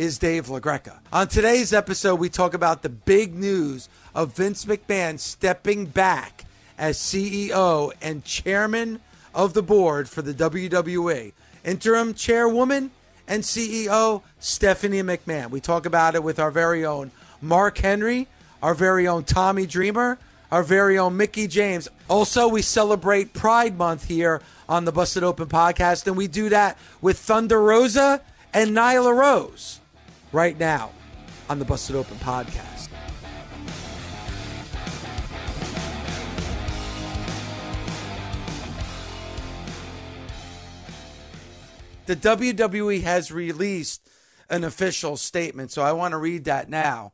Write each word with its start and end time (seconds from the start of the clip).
is 0.00 0.18
Dave 0.18 0.46
LaGreca. 0.46 0.98
On 1.12 1.28
today's 1.28 1.74
episode, 1.74 2.14
we 2.14 2.30
talk 2.30 2.54
about 2.54 2.80
the 2.80 2.88
big 2.88 3.34
news 3.34 3.90
of 4.14 4.34
Vince 4.34 4.64
McMahon 4.64 5.18
stepping 5.18 5.84
back 5.84 6.46
as 6.78 6.96
CEO 6.96 7.92
and 8.00 8.24
chairman 8.24 9.00
of 9.34 9.52
the 9.52 9.62
board 9.62 10.08
for 10.08 10.22
the 10.22 10.32
WWE. 10.32 11.34
Interim 11.66 12.14
chairwoman 12.14 12.92
and 13.28 13.42
CEO 13.42 14.22
Stephanie 14.38 15.02
McMahon. 15.02 15.50
We 15.50 15.60
talk 15.60 15.84
about 15.84 16.14
it 16.14 16.22
with 16.22 16.38
our 16.38 16.50
very 16.50 16.82
own 16.82 17.10
Mark 17.42 17.76
Henry, 17.76 18.26
our 18.62 18.72
very 18.72 19.06
own 19.06 19.24
Tommy 19.24 19.66
Dreamer, 19.66 20.16
our 20.50 20.62
very 20.62 20.96
own 20.96 21.18
Mickie 21.18 21.46
James. 21.46 21.90
Also, 22.08 22.48
we 22.48 22.62
celebrate 22.62 23.34
Pride 23.34 23.76
Month 23.76 24.06
here 24.06 24.40
on 24.66 24.86
the 24.86 24.92
Busted 24.92 25.24
Open 25.24 25.48
podcast, 25.48 26.06
and 26.06 26.16
we 26.16 26.26
do 26.26 26.48
that 26.48 26.78
with 27.02 27.18
Thunder 27.18 27.60
Rosa 27.60 28.22
and 28.54 28.70
Nyla 28.70 29.14
Rose 29.14 29.79
right 30.32 30.58
now 30.58 30.90
on 31.48 31.58
the 31.58 31.64
Busted 31.64 31.96
Open 31.96 32.16
podcast. 32.18 32.88
The 42.06 42.16
WWE 42.16 43.02
has 43.02 43.30
released 43.30 44.08
an 44.48 44.64
official 44.64 45.16
statement, 45.16 45.70
so 45.70 45.82
I 45.82 45.92
want 45.92 46.12
to 46.12 46.18
read 46.18 46.44
that 46.44 46.68
now. 46.68 47.12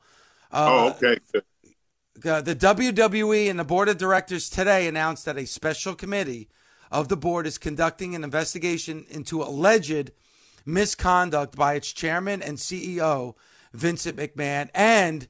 Uh, 0.50 0.66
oh, 0.68 0.88
okay. 0.88 1.20
Uh, 2.24 2.40
the 2.40 2.56
WWE 2.56 3.50
and 3.50 3.58
the 3.58 3.64
board 3.64 3.90
of 3.90 3.98
directors 3.98 4.48
today 4.48 4.88
announced 4.88 5.26
that 5.26 5.36
a 5.36 5.44
special 5.44 5.94
committee 5.94 6.48
of 6.90 7.08
the 7.08 7.16
board 7.16 7.46
is 7.46 7.58
conducting 7.58 8.14
an 8.14 8.24
investigation 8.24 9.04
into 9.10 9.42
alleged 9.42 10.12
misconduct 10.66 11.56
by 11.56 11.74
its 11.74 11.92
chairman 11.92 12.42
and 12.42 12.58
CEO, 12.58 13.34
Vincent 13.72 14.16
McMahon, 14.16 14.68
and 14.74 15.28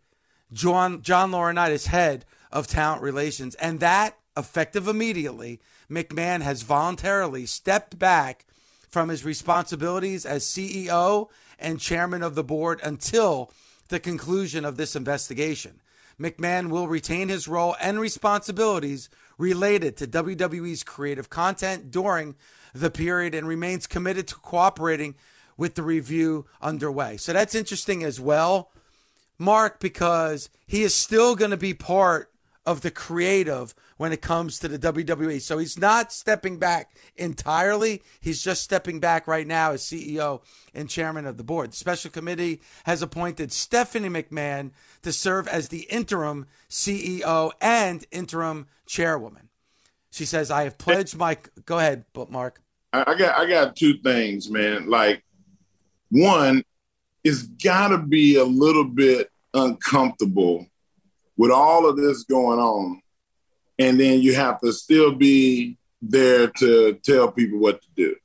John, 0.53 1.03
John 1.03 1.31
Laurinaitis, 1.31 1.87
head 1.87 2.25
of 2.51 2.67
talent 2.67 3.03
relations. 3.03 3.55
And 3.57 3.81
that, 3.81 4.19
effective 4.37 4.89
immediately, 4.89 5.61
McMahon 5.91 6.41
has 6.41 6.63
voluntarily 6.63 7.47
stepped 7.47 7.99
back 7.99 8.47
from 8.89 9.09
his 9.09 9.25
responsibilities 9.25 10.25
as 10.25 10.45
CEO 10.45 11.29
and 11.59 11.81
chairman 11.81 12.23
of 12.23 12.35
the 12.35 12.45
board 12.45 12.81
until 12.83 13.53
the 13.89 14.01
conclusion 14.01 14.65
of 14.65 14.77
this 14.77 14.97
investigation. 14.97 15.81
McMahon 16.21 16.71
will 16.71 16.89
retain 16.89 17.29
his 17.29 17.47
role 17.47 17.77
and 17.81 18.01
responsibilities 18.01 19.09
related 19.39 19.97
to 19.99 20.07
WWE's 20.07 20.83
creative 20.83 21.29
content 21.29 21.91
during 21.91 22.35
the 22.75 22.91
period 22.91 23.35
and 23.35 23.47
remains 23.47 23.87
committed 23.87 24.27
to 24.29 24.35
cooperating 24.37 25.15
with 25.57 25.75
the 25.75 25.83
review 25.83 26.47
underway. 26.61 27.17
So 27.17 27.33
that's 27.33 27.55
interesting 27.55 28.03
as 28.03 28.21
well, 28.21 28.71
Mark, 29.39 29.81
because 29.81 30.51
he 30.67 30.83
is 30.83 30.95
still 30.95 31.35
going 31.35 31.51
to 31.51 31.57
be 31.57 31.75
part 31.75 32.31
of 32.65 32.81
the 32.81 32.91
creative 32.91 33.75
when 33.97 34.13
it 34.13 34.21
comes 34.21 34.59
to 34.59 34.69
the 34.69 34.79
WWE. 34.79 35.41
So 35.41 35.59
he's 35.59 35.79
not 35.79 36.13
stepping 36.13 36.59
back 36.59 36.95
entirely. 37.17 38.03
He's 38.21 38.43
just 38.43 38.63
stepping 38.63 39.01
back 39.01 39.27
right 39.27 39.47
now 39.47 39.73
as 39.73 39.83
CEO 39.83 40.43
and 40.75 40.89
chairman 40.89 41.27
of 41.27 41.37
the 41.37 41.45
board. 41.45 41.73
The 41.73 41.77
special 41.77 42.11
committee 42.11 42.61
has 42.85 43.03
appointed 43.03 43.53
Stephanie 43.53 44.09
McMahon 44.09 44.73
to 45.03 45.13
serve 45.13 45.49
as 45.49 45.69
the 45.69 45.83
interim 45.91 46.47
CEO 46.69 47.53
and 47.61 48.05
interim 48.11 48.67
chairwoman. 48.87 49.49
She 50.11 50.25
says, 50.25 50.51
I 50.51 50.65
have 50.65 50.79
pledged 50.79 51.17
my. 51.17 51.37
Go 51.65 51.79
ahead, 51.79 52.05
Mark. 52.31 52.63
I 52.93 53.15
got 53.15 53.39
I 53.39 53.47
got 53.47 53.77
two 53.77 53.99
things, 53.99 54.49
man. 54.49 54.89
Like 54.89 55.23
one, 56.11 56.63
it's 57.23 57.43
got 57.43 57.89
to 57.89 57.99
be 57.99 58.37
a 58.37 58.45
little 58.45 58.85
bit 58.85 59.31
uncomfortable 59.53 60.67
with 61.37 61.51
all 61.51 61.89
of 61.89 61.97
this 61.97 62.25
going 62.25 62.59
on, 62.59 63.03
and 63.79 64.01
then 64.01 64.21
you 64.21 64.35
have 64.35 64.61
to 64.61 64.73
still 64.73 65.13
be 65.13 65.77
there 66.03 66.49
to 66.49 66.99
tell 67.05 67.31
people 67.31 67.59
what 67.59 67.83
to 67.83 67.89
do. 67.97 68.17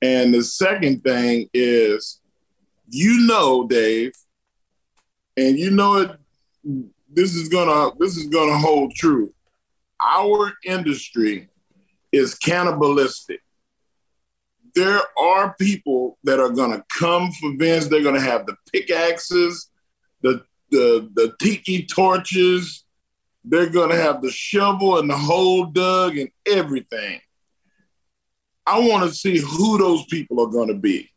And 0.00 0.32
the 0.32 0.42
second 0.42 1.02
thing 1.02 1.48
is, 1.52 2.20
you 2.88 3.26
know, 3.26 3.66
Dave, 3.66 4.12
and 5.36 5.58
you 5.58 5.70
know 5.70 5.96
it. 5.96 6.10
This 7.10 7.34
is 7.34 7.48
gonna 7.48 7.94
this 7.98 8.16
is 8.16 8.26
gonna 8.26 8.58
hold 8.58 8.94
true. 8.94 9.32
Our 10.00 10.52
industry 10.64 11.48
is 12.12 12.34
cannibalistic. 12.34 13.40
There 14.74 15.00
are 15.18 15.54
people 15.58 16.18
that 16.24 16.38
are 16.38 16.50
gonna 16.50 16.84
come 16.96 17.30
for 17.32 17.52
Vince. 17.56 17.88
They're 17.88 18.02
gonna 18.02 18.20
have 18.20 18.46
the 18.46 18.56
pickaxes, 18.72 19.70
the 20.22 20.44
the 20.70 21.10
the 21.14 21.34
tiki 21.40 21.86
torches. 21.86 22.84
They're 23.48 23.70
gonna 23.70 23.96
have 23.96 24.20
the 24.22 24.30
shovel 24.30 24.98
and 24.98 25.08
the 25.08 25.16
hole 25.16 25.66
dug 25.66 26.18
and 26.18 26.30
everything. 26.46 27.20
I 28.68 28.80
want 28.80 29.08
to 29.08 29.16
see 29.16 29.38
who 29.38 29.78
those 29.78 30.04
people 30.04 30.40
are 30.42 30.50
going 30.50 30.68
to 30.68 30.74
be. 30.74 31.10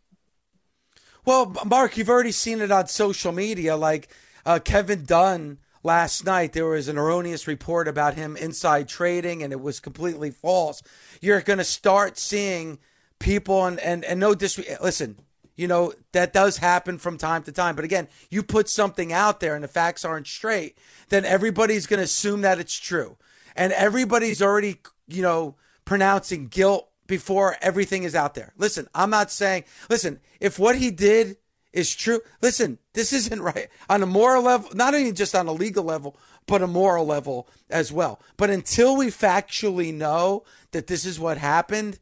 Well, 1.25 1.53
Mark, 1.65 1.97
you've 1.97 2.09
already 2.09 2.31
seen 2.31 2.61
it 2.61 2.71
on 2.71 2.87
social 2.87 3.33
media. 3.33 3.75
Like 3.75 4.07
uh, 4.45 4.59
Kevin 4.63 5.03
Dunn 5.03 5.57
last 5.83 6.25
night, 6.25 6.53
there 6.53 6.65
was 6.65 6.87
an 6.87 6.97
erroneous 6.97 7.47
report 7.47 7.89
about 7.89 8.13
him 8.13 8.37
inside 8.37 8.87
trading, 8.87 9.43
and 9.43 9.51
it 9.51 9.59
was 9.59 9.81
completely 9.81 10.31
false. 10.31 10.81
You're 11.19 11.41
going 11.41 11.59
to 11.59 11.65
start 11.65 12.17
seeing 12.17 12.79
people, 13.19 13.65
and 13.65 13.79
and 13.81 14.05
and 14.05 14.19
no 14.19 14.33
disrespect. 14.33 14.81
Listen, 14.81 15.17
you 15.61 15.67
know, 15.67 15.93
that 16.13 16.33
does 16.33 16.57
happen 16.57 16.97
from 16.97 17.19
time 17.19 17.43
to 17.43 17.51
time. 17.51 17.75
But 17.75 17.85
again, 17.85 18.07
you 18.31 18.41
put 18.41 18.67
something 18.67 19.13
out 19.13 19.39
there 19.39 19.53
and 19.53 19.63
the 19.63 19.67
facts 19.67 20.03
aren't 20.03 20.25
straight, 20.25 20.75
then 21.09 21.23
everybody's 21.23 21.85
going 21.85 21.99
to 21.99 22.05
assume 22.05 22.41
that 22.41 22.59
it's 22.59 22.79
true. 22.79 23.15
And 23.55 23.71
everybody's 23.73 24.41
already, 24.41 24.77
you 25.07 25.21
know, 25.21 25.55
pronouncing 25.85 26.47
guilt 26.47 26.89
before 27.05 27.57
everything 27.61 28.01
is 28.01 28.15
out 28.15 28.33
there. 28.33 28.53
Listen, 28.57 28.87
I'm 28.95 29.11
not 29.11 29.29
saying, 29.29 29.65
listen, 29.87 30.19
if 30.39 30.57
what 30.57 30.77
he 30.77 30.89
did 30.89 31.37
is 31.73 31.95
true, 31.95 32.21
listen, 32.41 32.79
this 32.93 33.13
isn't 33.13 33.41
right 33.43 33.67
on 33.87 34.01
a 34.01 34.07
moral 34.07 34.41
level, 34.41 34.71
not 34.73 34.95
even 34.95 35.13
just 35.13 35.35
on 35.35 35.47
a 35.47 35.53
legal 35.53 35.83
level, 35.83 36.17
but 36.47 36.63
a 36.63 36.67
moral 36.67 37.05
level 37.05 37.47
as 37.69 37.91
well. 37.91 38.19
But 38.35 38.49
until 38.49 38.97
we 38.97 39.07
factually 39.07 39.93
know 39.93 40.43
that 40.71 40.87
this 40.87 41.05
is 41.05 41.19
what 41.19 41.37
happened, 41.37 41.99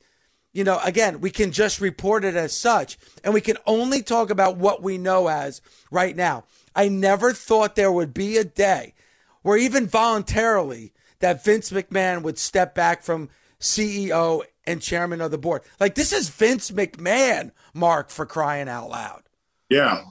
you 0.54 0.64
know, 0.64 0.80
again, 0.84 1.22
we 1.22 1.30
can 1.30 1.52
just 1.52 1.80
report 1.80 2.24
it 2.24 2.36
as 2.36 2.54
such, 2.54 2.98
and 3.24 3.34
we 3.34 3.42
can 3.42 3.58
only 3.66 4.02
talk 4.02 4.30
about 4.30 4.58
what 4.58 4.82
we 4.82 4.98
know 4.98 5.28
as 5.28 5.62
right 5.92 6.16
now. 6.16 6.46
I 6.76 6.90
never 6.90 7.34
thought 7.34 7.76
there 7.76 7.92
would 7.92 8.14
be 8.14 8.38
a 8.38 8.44
day 8.44 8.94
where 9.42 9.58
even 9.58 9.88
voluntarily 9.88 10.94
that 11.20 11.44
Vince 11.44 11.72
McMahon 11.72 12.24
would 12.24 12.38
step 12.38 12.74
back 12.74 13.04
from 13.04 13.30
CEO 13.60 14.44
and 14.66 14.82
chairman 14.82 15.22
of 15.22 15.32
the 15.32 15.38
board. 15.38 15.64
Like 15.80 15.96
this 15.96 16.14
is 16.14 16.30
Vince 16.30 16.72
McMahon, 16.72 17.52
Mark, 17.74 18.10
for 18.10 18.26
crying 18.26 18.70
out 18.70 18.90
loud. 18.90 19.24
Yeah. 19.70 20.04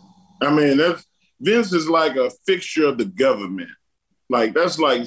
I 0.43 0.50
mean, 0.50 0.76
that's 0.76 1.05
Vince 1.41 1.73
is 1.73 1.88
like 1.88 2.17
a 2.17 2.31
fixture 2.46 2.87
of 2.87 2.99
the 2.99 3.05
government. 3.05 3.70
Like 4.29 4.55
that's 4.55 4.79
like, 4.79 5.06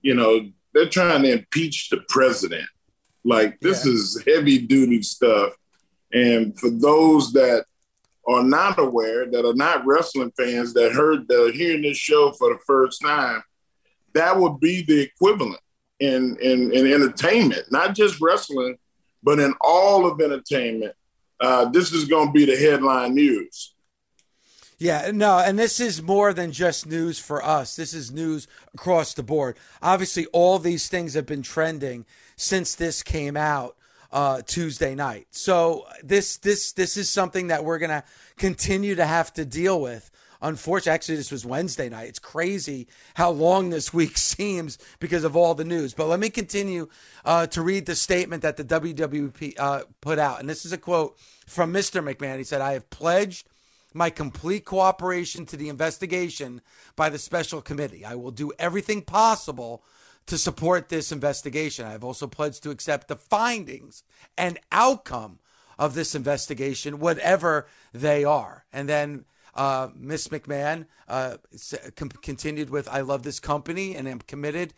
you 0.00 0.14
know, 0.14 0.48
they're 0.72 0.88
trying 0.88 1.22
to 1.22 1.32
impeach 1.32 1.90
the 1.90 2.02
president. 2.08 2.68
Like 3.24 3.60
this 3.60 3.84
yeah. 3.84 3.92
is 3.92 4.22
heavy 4.26 4.58
duty 4.58 5.02
stuff. 5.02 5.52
And 6.12 6.58
for 6.58 6.70
those 6.70 7.32
that 7.32 7.64
are 8.26 8.42
not 8.42 8.78
aware, 8.78 9.30
that 9.30 9.46
are 9.46 9.54
not 9.54 9.86
wrestling 9.86 10.32
fans, 10.36 10.74
that 10.74 10.92
heard 10.92 11.28
that 11.28 11.44
are 11.44 11.52
hearing 11.52 11.82
this 11.82 11.96
show 11.96 12.32
for 12.32 12.52
the 12.52 12.58
first 12.66 13.00
time, 13.00 13.42
that 14.14 14.38
would 14.38 14.60
be 14.60 14.82
the 14.82 15.00
equivalent 15.00 15.60
in, 16.00 16.36
in, 16.40 16.72
in 16.72 16.92
entertainment, 16.92 17.70
not 17.70 17.94
just 17.94 18.20
wrestling, 18.20 18.76
but 19.22 19.38
in 19.38 19.54
all 19.60 20.06
of 20.06 20.20
entertainment. 20.20 20.94
Uh, 21.40 21.66
this 21.66 21.92
is 21.92 22.04
going 22.04 22.28
to 22.28 22.32
be 22.32 22.44
the 22.44 22.56
headline 22.56 23.14
news. 23.14 23.74
Yeah, 24.78 25.10
no, 25.12 25.40
and 25.40 25.58
this 25.58 25.80
is 25.80 26.00
more 26.00 26.32
than 26.32 26.52
just 26.52 26.86
news 26.86 27.18
for 27.18 27.44
us. 27.44 27.74
This 27.74 27.92
is 27.92 28.12
news 28.12 28.46
across 28.74 29.12
the 29.12 29.24
board. 29.24 29.56
Obviously, 29.82 30.26
all 30.26 30.60
these 30.60 30.86
things 30.88 31.14
have 31.14 31.26
been 31.26 31.42
trending 31.42 32.06
since 32.36 32.76
this 32.76 33.02
came 33.02 33.36
out 33.36 33.76
uh, 34.12 34.42
Tuesday 34.46 34.94
night. 34.94 35.26
So 35.32 35.84
this 36.04 36.36
this 36.36 36.72
this 36.72 36.96
is 36.96 37.10
something 37.10 37.48
that 37.48 37.64
we're 37.64 37.78
gonna 37.78 38.04
continue 38.36 38.94
to 38.94 39.04
have 39.04 39.32
to 39.34 39.44
deal 39.44 39.80
with. 39.80 40.12
Unfortunately, 40.40 40.92
actually, 40.92 41.16
this 41.16 41.32
was 41.32 41.44
Wednesday 41.44 41.88
night. 41.88 42.08
It's 42.08 42.20
crazy 42.20 42.86
how 43.14 43.30
long 43.30 43.70
this 43.70 43.92
week 43.92 44.16
seems 44.16 44.78
because 45.00 45.24
of 45.24 45.34
all 45.34 45.56
the 45.56 45.64
news. 45.64 45.92
But 45.92 46.06
let 46.06 46.20
me 46.20 46.30
continue 46.30 46.88
uh, 47.24 47.48
to 47.48 47.62
read 47.62 47.86
the 47.86 47.96
statement 47.96 48.42
that 48.42 48.56
the 48.56 48.64
WWE 48.64 49.54
uh, 49.58 49.82
put 50.00 50.20
out, 50.20 50.38
and 50.38 50.48
this 50.48 50.64
is 50.64 50.72
a 50.72 50.78
quote 50.78 51.18
from 51.48 51.72
Mr. 51.72 52.00
McMahon. 52.00 52.38
He 52.38 52.44
said, 52.44 52.60
"I 52.60 52.74
have 52.74 52.88
pledged." 52.90 53.48
My 53.98 54.10
complete 54.10 54.64
cooperation 54.64 55.44
to 55.46 55.56
the 55.56 55.68
investigation 55.68 56.62
by 56.96 57.10
the 57.10 57.18
special 57.18 57.60
committee. 57.60 58.04
I 58.04 58.14
will 58.14 58.30
do 58.30 58.52
everything 58.58 59.02
possible 59.02 59.82
to 60.26 60.38
support 60.38 60.88
this 60.88 61.10
investigation. 61.12 61.84
I 61.84 61.92
have 61.92 62.04
also 62.04 62.26
pledged 62.26 62.62
to 62.62 62.70
accept 62.70 63.08
the 63.08 63.16
findings 63.16 64.04
and 64.36 64.58
outcome 64.72 65.40
of 65.78 65.94
this 65.94 66.14
investigation, 66.14 66.98
whatever 66.98 67.66
they 67.92 68.24
are. 68.24 68.64
And 68.72 68.88
then 68.88 69.24
uh, 69.54 69.88
Miss 69.96 70.28
McMahon 70.28 70.86
uh, 71.08 71.38
continued 72.22 72.70
with, 72.70 72.88
I 72.88 73.00
love 73.00 73.22
this 73.22 73.40
company 73.40 73.96
and 73.96 74.06
am 74.08 74.20
committed 74.20 74.74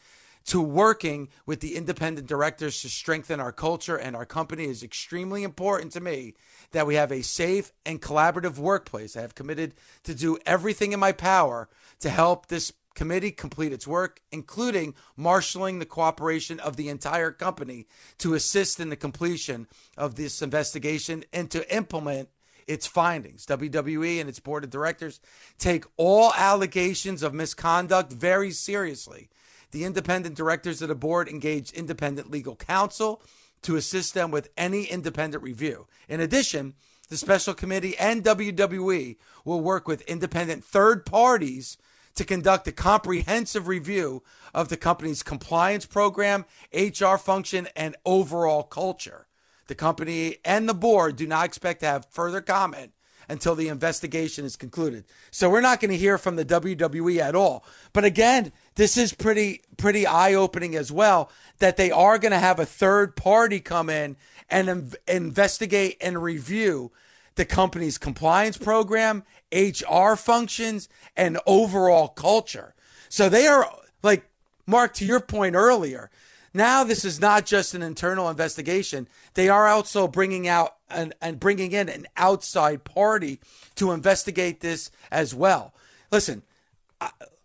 to 0.46 0.60
working 0.60 1.28
with 1.46 1.60
the 1.60 1.76
independent 1.76 2.26
directors 2.26 2.80
to 2.82 2.88
strengthen 2.88 3.40
our 3.40 3.52
culture 3.52 3.96
and 3.96 4.16
our 4.16 4.26
company 4.26 4.64
is 4.64 4.82
extremely 4.82 5.42
important 5.42 5.92
to 5.92 6.00
me 6.00 6.34
that 6.72 6.86
we 6.86 6.94
have 6.94 7.12
a 7.12 7.22
safe 7.22 7.72
and 7.84 8.00
collaborative 8.00 8.58
workplace. 8.58 9.16
I 9.16 9.20
have 9.20 9.34
committed 9.34 9.74
to 10.04 10.14
do 10.14 10.38
everything 10.46 10.92
in 10.92 11.00
my 11.00 11.12
power 11.12 11.68
to 12.00 12.10
help 12.10 12.46
this 12.46 12.72
committee 12.94 13.30
complete 13.30 13.72
its 13.72 13.86
work, 13.86 14.20
including 14.32 14.94
marshaling 15.16 15.78
the 15.78 15.86
cooperation 15.86 16.60
of 16.60 16.76
the 16.76 16.88
entire 16.88 17.30
company 17.30 17.86
to 18.18 18.34
assist 18.34 18.80
in 18.80 18.88
the 18.88 18.96
completion 18.96 19.66
of 19.96 20.16
this 20.16 20.42
investigation 20.42 21.24
and 21.32 21.50
to 21.50 21.74
implement 21.74 22.28
its 22.66 22.86
findings. 22.86 23.46
WWE 23.46 24.20
and 24.20 24.28
its 24.28 24.38
board 24.38 24.64
of 24.64 24.70
directors 24.70 25.20
take 25.58 25.84
all 25.96 26.32
allegations 26.34 27.22
of 27.22 27.34
misconduct 27.34 28.12
very 28.12 28.50
seriously. 28.52 29.28
The 29.70 29.84
independent 29.84 30.36
directors 30.36 30.82
of 30.82 30.88
the 30.88 30.94
board 30.94 31.28
engage 31.28 31.72
independent 31.72 32.30
legal 32.30 32.56
counsel 32.56 33.22
to 33.62 33.76
assist 33.76 34.14
them 34.14 34.30
with 34.30 34.50
any 34.56 34.84
independent 34.84 35.42
review. 35.42 35.86
In 36.08 36.20
addition, 36.20 36.74
the 37.08 37.16
special 37.16 37.54
committee 37.54 37.96
and 37.98 38.24
WWE 38.24 39.16
will 39.44 39.60
work 39.60 39.86
with 39.86 40.02
independent 40.02 40.64
third 40.64 41.04
parties 41.04 41.76
to 42.14 42.24
conduct 42.24 42.66
a 42.68 42.72
comprehensive 42.72 43.68
review 43.68 44.22
of 44.54 44.68
the 44.68 44.76
company's 44.76 45.22
compliance 45.22 45.86
program, 45.86 46.44
HR 46.72 47.16
function, 47.16 47.68
and 47.76 47.96
overall 48.04 48.62
culture. 48.62 49.26
The 49.68 49.74
company 49.74 50.38
and 50.44 50.68
the 50.68 50.74
board 50.74 51.16
do 51.16 51.26
not 51.26 51.44
expect 51.44 51.80
to 51.80 51.86
have 51.86 52.06
further 52.10 52.40
comment 52.40 52.92
until 53.30 53.54
the 53.54 53.68
investigation 53.68 54.44
is 54.44 54.56
concluded. 54.56 55.04
So 55.30 55.48
we're 55.48 55.60
not 55.60 55.80
going 55.80 55.90
to 55.90 55.96
hear 55.96 56.18
from 56.18 56.36
the 56.36 56.44
WWE 56.44 57.18
at 57.18 57.34
all. 57.34 57.64
But 57.92 58.04
again, 58.04 58.52
this 58.74 58.96
is 58.96 59.12
pretty 59.12 59.62
pretty 59.76 60.06
eye-opening 60.06 60.74
as 60.74 60.92
well 60.92 61.30
that 61.58 61.76
they 61.76 61.90
are 61.90 62.18
going 62.18 62.32
to 62.32 62.38
have 62.38 62.58
a 62.58 62.66
third 62.66 63.16
party 63.16 63.60
come 63.60 63.88
in 63.88 64.16
and 64.50 64.96
investigate 65.06 65.96
and 66.00 66.22
review 66.22 66.90
the 67.36 67.44
company's 67.44 67.96
compliance 67.96 68.58
program, 68.58 69.22
HR 69.52 70.14
functions, 70.16 70.88
and 71.16 71.38
overall 71.46 72.08
culture. 72.08 72.74
So 73.08 73.28
they 73.28 73.46
are 73.46 73.70
like 74.02 74.28
Mark 74.66 74.94
to 74.94 75.06
your 75.06 75.20
point 75.20 75.54
earlier. 75.54 76.10
Now 76.52 76.84
this 76.84 77.04
is 77.04 77.20
not 77.20 77.46
just 77.46 77.74
an 77.74 77.82
internal 77.82 78.28
investigation. 78.28 79.08
They 79.34 79.48
are 79.48 79.68
also 79.68 80.08
bringing 80.08 80.48
out 80.48 80.74
and, 80.90 81.14
and 81.20 81.40
bringing 81.40 81.72
in 81.72 81.88
an 81.88 82.06
outside 82.16 82.84
party 82.84 83.40
to 83.76 83.92
investigate 83.92 84.60
this 84.60 84.90
as 85.10 85.34
well. 85.34 85.74
Listen, 86.10 86.42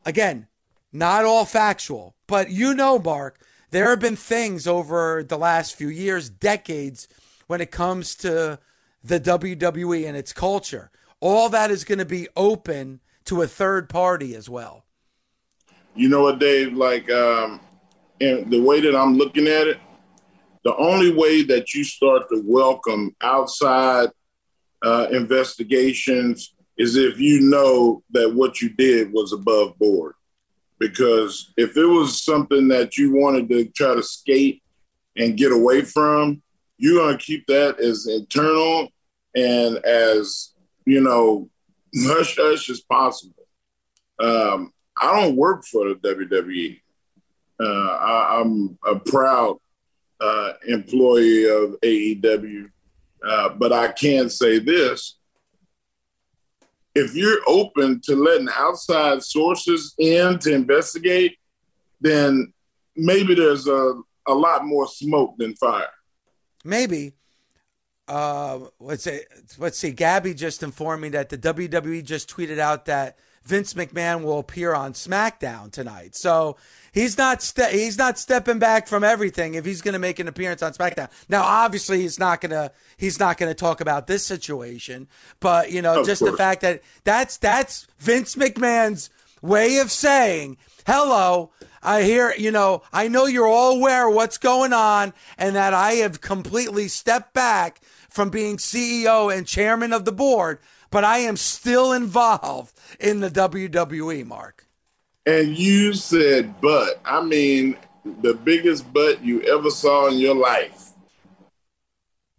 again, 0.05 0.47
not 0.91 1.25
all 1.25 1.45
factual, 1.45 2.15
but 2.27 2.49
you 2.49 2.73
know, 2.73 2.99
Mark, 2.99 3.39
there 3.71 3.89
have 3.89 3.99
been 3.99 4.15
things 4.15 4.67
over 4.67 5.23
the 5.23 5.37
last 5.37 5.75
few 5.75 5.89
years, 5.89 6.29
decades, 6.29 7.07
when 7.47 7.61
it 7.61 7.71
comes 7.71 8.15
to 8.15 8.59
the 9.03 9.19
WWE 9.19 10.07
and 10.07 10.17
its 10.17 10.33
culture. 10.33 10.91
All 11.19 11.49
that 11.49 11.71
is 11.71 11.83
going 11.83 11.99
to 11.99 12.05
be 12.05 12.27
open 12.35 13.01
to 13.25 13.41
a 13.41 13.47
third 13.47 13.89
party 13.89 14.35
as 14.35 14.49
well. 14.49 14.85
You 15.95 16.09
know 16.09 16.23
what, 16.23 16.39
Dave? 16.39 16.73
Like, 16.73 17.09
um, 17.11 17.59
and 18.21 18.51
the 18.51 18.61
way 18.61 18.81
that 18.81 18.95
I'm 18.95 19.15
looking 19.15 19.47
at 19.47 19.67
it, 19.67 19.79
the 20.65 20.75
only 20.77 21.13
way 21.13 21.43
that 21.43 21.75
you 21.75 21.83
start 21.83 22.23
to 22.29 22.41
welcome 22.43 23.15
outside 23.21 24.09
uh, 24.83 25.07
investigations 25.11 26.55
is 26.75 26.95
if 26.95 27.19
you 27.19 27.41
know 27.41 28.03
that 28.09 28.33
what 28.33 28.61
you 28.61 28.69
did 28.69 29.13
was 29.13 29.31
above 29.31 29.77
board. 29.77 30.15
Because 30.79 31.53
if 31.55 31.77
it 31.77 31.85
was 31.85 32.21
something 32.21 32.67
that 32.69 32.97
you 32.97 33.13
wanted 33.15 33.47
to 33.49 33.65
try 33.69 33.93
to 33.93 34.01
skate 34.01 34.63
and 35.15 35.37
get 35.37 35.51
away 35.51 35.83
from, 35.83 36.41
you're 36.77 36.97
going 36.97 37.17
to 37.17 37.23
keep 37.23 37.45
that 37.45 37.79
as 37.79 38.07
internal 38.07 38.89
and 39.35 39.77
as, 39.85 40.53
you 40.85 40.99
know, 40.99 41.47
hush 41.95 42.35
hush 42.37 42.69
as 42.71 42.81
possible. 42.81 43.47
Um, 44.19 44.73
I 44.99 45.21
don't 45.21 45.35
work 45.35 45.63
for 45.65 45.89
the 45.89 45.95
WWE. 45.95 46.81
Uh, 47.57 47.63
I, 47.63 48.41
am 48.41 48.77
a 48.85 48.99
proud 48.99 49.59
uh, 50.19 50.53
employee 50.67 51.45
of 51.45 51.79
AEW, 51.81 52.69
uh, 53.25 53.49
but 53.49 53.73
I 53.73 53.91
can 53.91 54.29
say 54.29 54.59
this. 54.59 55.17
If 56.93 57.13
you're 57.15 57.41
open 57.45 57.99
to 58.05 58.15
letting 58.15 58.47
outside 58.55 59.21
sources 59.21 59.93
in 59.97 60.39
to 60.39 60.53
investigate, 60.53 61.37
then 61.99 62.53
maybe 62.95 63.35
there's 63.35 63.67
a, 63.67 63.93
a 64.27 64.33
lot 64.33 64.65
more 64.65 64.87
smoke 64.87 65.35
than 65.37 65.55
fire. 65.55 65.89
Maybe. 66.63 67.13
Uh, 68.07 68.59
let's 68.79 69.03
say, 69.03 69.25
let's 69.57 69.77
see. 69.77 69.91
Gabby 69.91 70.33
just 70.33 70.63
informed 70.63 71.01
me 71.01 71.09
that 71.09 71.29
the 71.29 71.37
WWE 71.37 72.03
just 72.03 72.29
tweeted 72.29 72.59
out 72.59 72.85
that 72.85 73.17
Vince 73.45 73.73
McMahon 73.75 74.23
will 74.23 74.39
appear 74.39 74.73
on 74.73 74.93
SmackDown 74.93 75.71
tonight. 75.71 76.15
So 76.15 76.57
he's 76.91 77.17
not 77.17 77.41
ste- 77.41 77.71
he's 77.71 77.97
not 77.97 78.17
stepping 78.17 78.59
back 78.59 78.87
from 78.87 79.03
everything 79.03 79.53
if 79.53 79.65
he's 79.65 79.81
going 79.81 79.93
to 79.93 79.99
make 79.99 80.19
an 80.19 80.27
appearance 80.27 80.63
on 80.63 80.73
SmackDown. 80.73 81.09
Now, 81.29 81.43
obviously, 81.43 82.01
he's 82.01 82.19
not 82.19 82.41
going 82.41 82.51
to 82.51 82.71
he's 82.97 83.19
not 83.19 83.37
going 83.37 83.49
to 83.49 83.55
talk 83.55 83.81
about 83.81 84.07
this 84.07 84.25
situation, 84.25 85.07
but 85.39 85.71
you 85.71 85.81
know, 85.81 86.01
of 86.01 86.07
just 86.07 86.19
course. 86.19 86.31
the 86.31 86.37
fact 86.37 86.61
that 86.61 86.81
that's 87.03 87.37
that's 87.37 87.87
Vince 87.99 88.35
McMahon's 88.35 89.09
way 89.41 89.77
of 89.77 89.91
saying, 89.91 90.57
"Hello, 90.87 91.51
I 91.85 92.01
hear, 92.01 92.33
you 92.35 92.49
know, 92.51 92.81
I 92.91 93.07
know 93.07 93.27
you're 93.27 93.47
all 93.47 93.77
aware 93.77 94.09
of 94.09 94.15
what's 94.15 94.39
going 94.39 94.73
on 94.73 95.13
and 95.37 95.55
that 95.55 95.73
I 95.73 95.93
have 95.93 96.19
completely 96.19 96.87
stepped 96.87 97.33
back 97.33 97.79
from 98.09 98.31
being 98.31 98.57
CEO 98.57 99.35
and 99.35 99.45
chairman 99.45 99.93
of 99.93 100.03
the 100.05 100.11
board, 100.11 100.59
but 100.91 101.03
I 101.03 101.19
am 101.19 101.37
still 101.37 101.91
involved 101.91 102.77
in 102.99 103.19
the 103.19 103.29
WWE, 103.29 104.25
Mark." 104.25 104.67
And 105.25 105.57
you 105.57 105.93
said, 105.93 106.59
but 106.61 107.01
I 107.03 107.21
mean, 107.23 107.77
the 108.21 108.35
biggest 108.35 108.91
butt 108.93 109.23
you 109.23 109.41
ever 109.41 109.71
saw 109.71 110.07
in 110.07 110.17
your 110.19 110.35
life. 110.35 110.91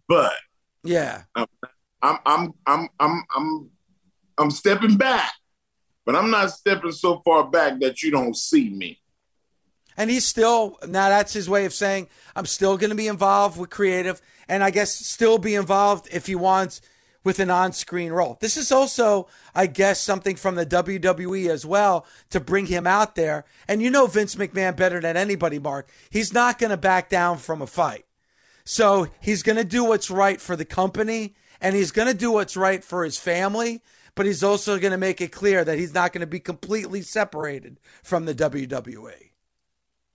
But 0.07 0.33
yeah, 0.83 1.23
I'm, 1.35 1.47
I'm, 2.01 2.17
I'm, 2.25 2.53
I'm, 2.65 2.89
I'm, 2.99 3.23
I'm, 3.35 3.69
I'm 4.37 4.51
stepping 4.51 4.95
back, 4.95 5.33
but 6.05 6.15
I'm 6.15 6.29
not 6.29 6.51
stepping 6.51 6.93
so 6.93 7.21
far 7.25 7.49
back 7.49 7.79
that 7.81 8.01
you 8.01 8.11
don't 8.11 8.35
see 8.35 8.69
me. 8.69 8.99
And 9.97 10.09
he's 10.09 10.25
still, 10.25 10.77
now 10.87 11.09
that's 11.09 11.33
his 11.33 11.49
way 11.49 11.65
of 11.65 11.73
saying, 11.73 12.07
I'm 12.35 12.45
still 12.45 12.77
going 12.77 12.91
to 12.91 12.95
be 12.95 13.07
involved 13.07 13.59
with 13.59 13.71
creative 13.71 14.21
and 14.47 14.63
I 14.63 14.69
guess 14.69 14.93
still 14.93 15.39
be 15.39 15.55
involved 15.55 16.07
if 16.11 16.27
he 16.27 16.35
wants 16.35 16.81
with 17.23 17.39
an 17.39 17.49
on 17.49 17.73
screen 17.73 18.11
role. 18.11 18.37
This 18.39 18.57
is 18.57 18.71
also, 18.71 19.27
I 19.53 19.67
guess, 19.67 19.99
something 19.99 20.35
from 20.35 20.55
the 20.55 20.65
WWE 20.65 21.49
as 21.49 21.65
well 21.65 22.05
to 22.29 22.39
bring 22.39 22.67
him 22.67 22.87
out 22.87 23.15
there. 23.15 23.45
And 23.67 23.81
you 23.81 23.89
know 23.89 24.07
Vince 24.07 24.35
McMahon 24.35 24.75
better 24.75 24.99
than 24.99 25.17
anybody, 25.17 25.59
Mark. 25.59 25.89
He's 26.09 26.33
not 26.33 26.59
going 26.59 26.71
to 26.71 26.77
back 26.77 27.09
down 27.09 27.37
from 27.37 27.61
a 27.61 27.67
fight. 27.67 28.05
So 28.63 29.07
he's 29.21 29.43
going 29.43 29.57
to 29.57 29.63
do 29.63 29.83
what's 29.83 30.09
right 30.09 30.41
for 30.41 30.55
the 30.55 30.65
company 30.65 31.35
and 31.61 31.75
he's 31.75 31.91
going 31.91 32.07
to 32.07 32.13
do 32.13 32.31
what's 32.31 32.57
right 32.57 32.83
for 32.83 33.03
his 33.03 33.17
family 33.17 33.81
but 34.17 34.25
he's 34.25 34.43
also 34.43 34.79
going 34.79 34.91
to 34.91 34.97
make 34.97 35.21
it 35.21 35.31
clear 35.31 35.63
that 35.63 35.77
he's 35.77 35.93
not 35.93 36.11
going 36.11 36.21
to 36.21 36.27
be 36.27 36.39
completely 36.39 37.03
separated 37.03 37.79
from 38.03 38.25
the 38.25 38.33
WWE. 38.33 39.29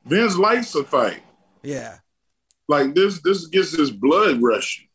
Vince 0.05 0.37
likes 0.37 0.75
a 0.75 0.83
fight. 0.83 1.23
Yeah. 1.63 1.99
Like 2.69 2.97
this, 2.97 3.21
this 3.23 3.47
gets 3.47 3.71
his 3.71 3.93
blood 3.93 4.43
rushing. 4.43 4.89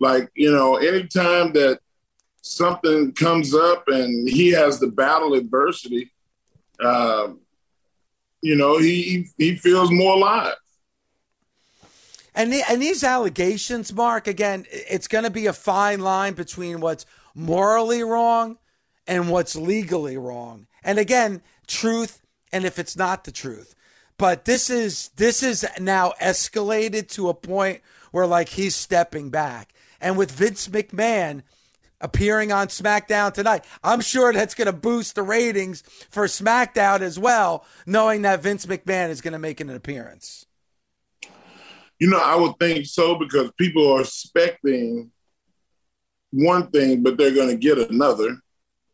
Like, 0.00 0.30
you 0.34 0.50
know, 0.50 0.76
anytime 0.76 1.52
that 1.52 1.80
something 2.42 3.12
comes 3.12 3.54
up 3.54 3.84
and 3.88 4.28
he 4.28 4.50
has 4.50 4.80
to 4.80 4.88
battle 4.88 5.34
adversity, 5.34 6.10
um, 6.82 7.40
you 8.42 8.56
know, 8.56 8.78
he 8.78 9.28
he 9.36 9.56
feels 9.56 9.90
more 9.90 10.14
alive. 10.14 10.54
And 12.34 12.52
the, 12.52 12.62
and 12.70 12.80
these 12.80 13.04
allegations, 13.04 13.92
Mark, 13.92 14.26
again, 14.26 14.64
it's 14.70 15.08
going 15.08 15.24
to 15.24 15.30
be 15.30 15.46
a 15.46 15.52
fine 15.52 16.00
line 16.00 16.34
between 16.34 16.80
what's 16.80 17.04
morally 17.34 18.02
wrong 18.02 18.58
and 19.06 19.28
what's 19.28 19.56
legally 19.56 20.16
wrong. 20.16 20.66
And 20.82 20.98
again, 20.98 21.42
truth 21.66 22.22
and 22.52 22.64
if 22.64 22.78
it's 22.78 22.96
not 22.96 23.24
the 23.24 23.32
truth. 23.32 23.74
But 24.16 24.44
this 24.44 24.70
is 24.70 25.08
this 25.16 25.42
is 25.42 25.66
now 25.78 26.12
escalated 26.20 27.08
to 27.12 27.28
a 27.28 27.34
point 27.34 27.80
where 28.10 28.26
like 28.26 28.50
he's 28.50 28.76
stepping 28.76 29.30
back. 29.30 29.72
And 30.00 30.16
with 30.16 30.30
Vince 30.30 30.68
McMahon 30.68 31.42
appearing 32.00 32.50
on 32.52 32.68
SmackDown 32.68 33.32
tonight, 33.32 33.64
I'm 33.82 34.00
sure 34.00 34.32
that's 34.32 34.54
going 34.54 34.66
to 34.66 34.72
boost 34.72 35.14
the 35.14 35.22
ratings 35.22 35.82
for 36.10 36.24
SmackDown 36.24 37.00
as 37.00 37.18
well, 37.18 37.64
knowing 37.86 38.22
that 38.22 38.42
Vince 38.42 38.66
McMahon 38.66 39.10
is 39.10 39.20
going 39.20 39.32
to 39.32 39.38
make 39.38 39.60
an 39.60 39.70
appearance. 39.70 40.46
You 41.98 42.08
know, 42.08 42.18
I 42.18 42.34
would 42.34 42.58
think 42.58 42.86
so 42.86 43.16
because 43.16 43.50
people 43.58 43.92
are 43.92 44.00
expecting 44.00 45.10
one 46.32 46.70
thing, 46.70 47.02
but 47.02 47.18
they're 47.18 47.34
going 47.34 47.50
to 47.50 47.56
get 47.56 47.78
another. 47.90 48.38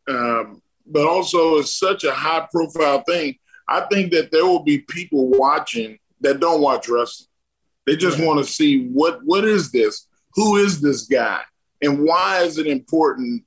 Um, 0.09 0.61
but 0.85 1.07
also, 1.07 1.57
it's 1.57 1.77
such 1.77 2.03
a 2.03 2.11
high 2.11 2.47
profile 2.51 3.03
thing. 3.07 3.37
I 3.67 3.81
think 3.81 4.11
that 4.13 4.31
there 4.31 4.45
will 4.45 4.63
be 4.63 4.79
people 4.79 5.29
watching 5.29 5.99
that 6.21 6.39
don't 6.39 6.61
watch 6.61 6.87
wrestling. 6.87 7.27
They 7.85 7.95
just 7.95 8.19
want 8.19 8.45
to 8.45 8.51
see 8.51 8.87
what 8.87 9.23
what 9.23 9.45
is 9.45 9.71
this? 9.71 10.07
Who 10.37 10.57
is 10.57 10.79
this 10.79 11.01
guy? 11.03 11.41
And 11.81 12.03
why 12.03 12.43
is 12.43 12.57
it 12.57 12.67
important 12.67 13.43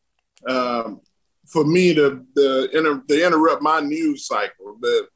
um, 0.47 1.01
for 1.47 1.65
me 1.65 1.95
to 1.95 2.27
the 2.35 2.69
inter, 2.77 3.03
to 3.09 3.27
interrupt 3.27 3.63
my 3.63 3.81
news 3.81 4.27
cycle? 4.27 4.77
to 4.83 5.07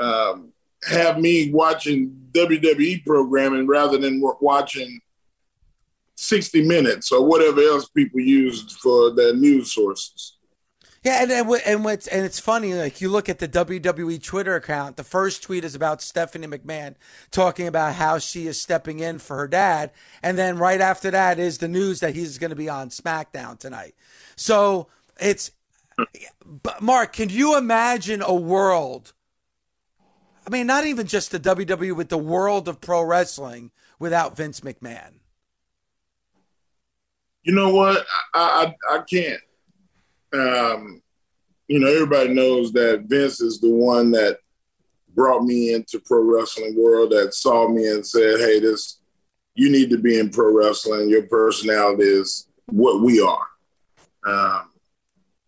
um, 0.00 0.52
have 0.88 1.18
me 1.18 1.50
watching 1.52 2.16
WWE 2.32 3.04
programming 3.04 3.66
rather 3.66 3.98
than 3.98 4.22
watching 4.40 5.00
60 6.14 6.66
Minutes 6.66 7.12
or 7.12 7.24
whatever 7.24 7.60
else 7.60 7.88
people 7.88 8.20
use 8.20 8.76
for 8.76 9.12
their 9.14 9.34
news 9.34 9.74
sources. 9.74 10.37
Yeah, 11.08 11.22
and 11.22 11.32
and 11.32 11.50
and 11.64 11.84
what's 11.86 12.06
and 12.06 12.26
it's 12.26 12.38
funny. 12.38 12.74
Like 12.74 13.00
you 13.00 13.08
look 13.08 13.30
at 13.30 13.38
the 13.38 13.48
WWE 13.48 14.22
Twitter 14.22 14.54
account. 14.54 14.98
The 14.98 15.04
first 15.04 15.42
tweet 15.42 15.64
is 15.64 15.74
about 15.74 16.02
Stephanie 16.02 16.46
McMahon 16.46 16.96
talking 17.30 17.66
about 17.66 17.94
how 17.94 18.18
she 18.18 18.46
is 18.46 18.60
stepping 18.60 19.00
in 19.00 19.18
for 19.18 19.38
her 19.38 19.48
dad, 19.48 19.90
and 20.22 20.36
then 20.36 20.58
right 20.58 20.82
after 20.82 21.10
that 21.10 21.38
is 21.38 21.56
the 21.56 21.66
news 21.66 22.00
that 22.00 22.14
he's 22.14 22.36
going 22.36 22.50
to 22.50 22.56
be 22.56 22.68
on 22.68 22.90
SmackDown 22.90 23.58
tonight. 23.58 23.94
So 24.36 24.88
it's, 25.18 25.52
but 26.44 26.82
Mark, 26.82 27.14
can 27.14 27.30
you 27.30 27.56
imagine 27.56 28.20
a 28.20 28.34
world? 28.34 29.14
I 30.46 30.50
mean, 30.50 30.66
not 30.66 30.84
even 30.84 31.06
just 31.06 31.30
the 31.30 31.40
WWE, 31.40 31.96
but 31.96 32.10
the 32.10 32.18
world 32.18 32.68
of 32.68 32.82
pro 32.82 33.02
wrestling 33.02 33.70
without 33.98 34.36
Vince 34.36 34.60
McMahon 34.60 35.20
you 37.44 37.54
know 37.54 37.72
what? 37.72 38.04
I 38.34 38.74
I, 38.90 38.96
I 38.96 39.02
can't. 39.10 39.40
Um, 40.32 41.02
you 41.68 41.78
know, 41.78 41.86
everybody 41.86 42.32
knows 42.32 42.72
that 42.72 43.04
Vince 43.06 43.40
is 43.40 43.60
the 43.60 43.70
one 43.70 44.10
that 44.12 44.38
brought 45.14 45.44
me 45.44 45.72
into 45.74 46.00
pro 46.00 46.22
wrestling 46.22 46.76
world. 46.76 47.12
That 47.12 47.34
saw 47.34 47.68
me 47.68 47.88
and 47.88 48.06
said, 48.06 48.40
"Hey, 48.40 48.60
this 48.60 49.00
you 49.54 49.70
need 49.70 49.90
to 49.90 49.98
be 49.98 50.18
in 50.18 50.30
pro 50.30 50.52
wrestling. 50.52 51.08
Your 51.08 51.26
personality 51.26 52.04
is 52.04 52.48
what 52.66 53.02
we 53.02 53.20
are." 53.20 53.46
Um, 54.26 54.70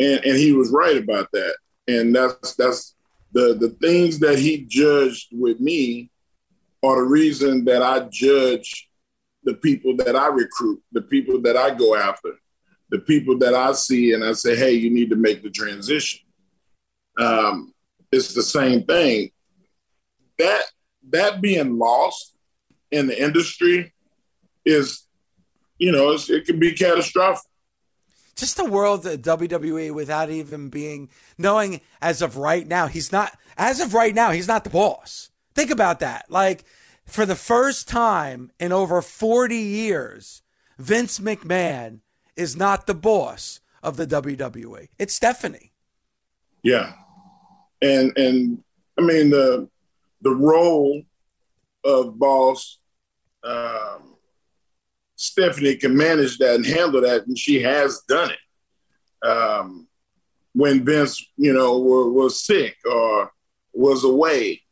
and 0.01 0.25
and 0.25 0.37
he 0.37 0.53
was 0.53 0.71
right 0.71 0.97
about 0.97 1.31
that. 1.33 1.55
And 1.89 2.15
that's 2.15 2.55
that's 2.55 2.95
the 3.33 3.55
the 3.55 3.77
things 3.81 4.19
that 4.21 4.39
he 4.39 4.65
judged 4.69 5.29
with 5.33 5.61
me 5.61 6.11
are 6.83 6.97
the 6.97 7.09
reason 7.09 7.65
that 7.67 7.83
I 7.83 8.09
judge 8.11 8.89
the 9.45 9.55
people 9.55 9.97
that 9.97 10.17
I 10.17 10.29
recruit, 10.29 10.83
the 10.93 11.03
people 11.03 11.41
that 11.43 11.57
I 11.57 11.75
go 11.75 11.95
after, 11.95 12.35
the 12.91 12.99
people 12.99 13.39
that 13.39 13.55
I 13.55 13.73
see, 13.73 14.13
and 14.13 14.25
I 14.25 14.33
say, 14.33 14.57
hey, 14.57 14.73
you 14.73 14.91
need 14.91 15.11
to 15.11 15.17
make 15.17 15.43
the 15.43 15.51
transition. 15.51 16.21
Um, 17.19 17.73
it's 18.13 18.35
the 18.35 18.43
same 18.43 18.85
thing. 18.85 19.31
That 20.39 20.63
that 21.11 21.41
being 21.41 21.79
lost 21.79 22.37
in 22.91 23.07
the 23.07 23.21
industry 23.21 23.93
is, 24.65 25.07
you 25.79 25.93
know, 25.93 26.13
it 26.13 26.47
can 26.47 26.59
be 26.59 26.73
catastrophic. 26.73 27.47
Just 28.37 28.57
the 28.57 28.65
world 28.65 29.07
of 29.07 29.21
WWE 29.21 29.93
without 29.93 30.31
even 30.31 30.71
being 30.71 31.11
knowing 31.37 31.81
as 32.01 32.23
of 32.23 32.37
right 32.37 32.67
now, 32.67 32.87
he's 32.87 33.13
not 33.13 33.37
as 33.57 33.81
of 33.81 33.95
right 33.95 34.15
now, 34.15 34.31
he's 34.31 34.49
not 34.49 34.65
the 34.65 34.71
boss. 34.71 35.31
Think 35.55 35.71
about 35.71 36.01
that. 36.01 36.27
Like 36.31 36.65
for 37.05 37.27
the 37.27 37.37
first 37.37 37.87
time 37.87 38.51
in 38.59 38.73
over 38.73 39.03
40 39.03 39.57
years, 39.57 40.43
Vince 40.79 41.19
McMahon 41.19 42.01
is 42.41 42.57
not 42.57 42.87
the 42.87 42.95
boss 42.95 43.61
of 43.83 43.99
the 43.99 44.07
WWE. 44.07 44.89
It's 44.99 45.15
Stephanie. 45.15 45.73
Yeah. 46.63 46.95
And 47.83 48.17
and 48.17 48.65
I 48.99 49.03
mean 49.03 49.31
the 49.31 49.69
the 50.23 50.35
role 50.35 51.03
of 51.85 52.19
boss 52.19 52.79
um, 53.45 54.17
Stephanie 55.17 55.77
can 55.77 55.97
manage 55.97 56.39
that 56.39 56.55
and 56.55 56.67
handle 56.67 57.03
that, 57.03 57.27
and 57.27 57.39
she 57.39 57.61
has 57.63 58.03
done 58.09 58.31
it. 58.31 59.27
Um, 59.27 59.87
when 60.53 60.85
Vince, 60.85 61.25
you 61.37 61.53
know, 61.53 61.79
was, 61.79 62.13
was 62.13 62.45
sick 62.45 62.77
or 62.91 63.31
was 63.73 64.05
away, 64.05 64.63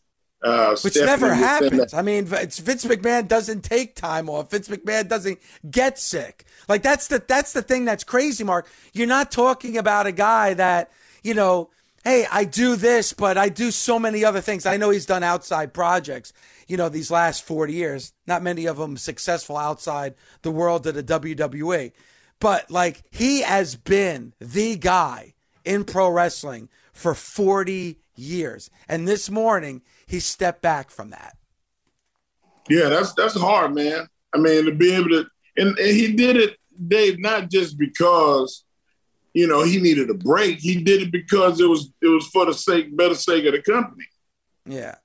uh, 0.42 0.76
Which 0.82 0.96
never 0.96 1.34
happens. 1.34 1.92
I 1.92 2.02
mean, 2.02 2.24
Vince 2.24 2.60
McMahon 2.84 3.26
doesn't 3.26 3.62
take 3.62 3.96
time 3.96 4.28
off. 4.28 4.50
Vince 4.50 4.68
McMahon 4.68 5.08
doesn't 5.08 5.40
get 5.68 5.98
sick. 5.98 6.44
Like 6.68 6.82
that's 6.82 7.08
the 7.08 7.22
that's 7.26 7.52
the 7.52 7.62
thing 7.62 7.84
that's 7.84 8.04
crazy, 8.04 8.44
Mark. 8.44 8.68
You're 8.92 9.08
not 9.08 9.32
talking 9.32 9.76
about 9.76 10.06
a 10.06 10.12
guy 10.12 10.54
that 10.54 10.90
you 11.22 11.34
know. 11.34 11.70
Hey, 12.04 12.26
I 12.30 12.44
do 12.44 12.76
this, 12.76 13.12
but 13.12 13.36
I 13.36 13.48
do 13.48 13.72
so 13.72 13.98
many 13.98 14.24
other 14.24 14.40
things. 14.40 14.64
I 14.64 14.76
know 14.76 14.88
he's 14.88 15.04
done 15.04 15.24
outside 15.24 15.74
projects, 15.74 16.32
you 16.68 16.76
know, 16.76 16.88
these 16.88 17.10
last 17.10 17.44
40 17.44 17.72
years. 17.72 18.14
Not 18.26 18.42
many 18.42 18.66
of 18.66 18.78
them 18.78 18.96
successful 18.96 19.58
outside 19.58 20.14
the 20.42 20.52
world 20.52 20.86
of 20.86 20.94
the 20.94 21.02
WWE. 21.02 21.90
But 22.38 22.70
like 22.70 23.02
he 23.10 23.42
has 23.42 23.74
been 23.74 24.32
the 24.38 24.76
guy 24.76 25.34
in 25.64 25.84
pro 25.84 26.08
wrestling 26.08 26.68
for 26.92 27.14
40 27.14 27.98
years. 28.14 28.70
And 28.88 29.06
this 29.06 29.28
morning, 29.28 29.82
he 30.08 30.20
stepped 30.20 30.62
back 30.62 30.90
from 30.90 31.10
that. 31.10 31.36
Yeah, 32.68 32.88
that's 32.88 33.12
that's 33.14 33.38
hard, 33.38 33.74
man. 33.74 34.08
I 34.34 34.38
mean, 34.38 34.64
to 34.66 34.72
be 34.72 34.94
able 34.94 35.08
to, 35.10 35.26
and, 35.56 35.78
and 35.78 35.96
he 35.96 36.12
did 36.12 36.36
it, 36.36 36.56
Dave, 36.86 37.18
not 37.18 37.50
just 37.50 37.78
because, 37.78 38.64
you 39.32 39.46
know, 39.46 39.62
he 39.62 39.80
needed 39.80 40.10
a 40.10 40.14
break. 40.14 40.58
He 40.58 40.82
did 40.82 41.02
it 41.02 41.12
because 41.12 41.60
it 41.60 41.68
was 41.68 41.90
it 42.02 42.08
was 42.08 42.26
for 42.28 42.46
the 42.46 42.54
sake, 42.54 42.96
better 42.96 43.14
sake 43.14 43.44
of 43.46 43.52
the 43.52 43.62
company. 43.62 44.06
Yeah. 44.66 44.96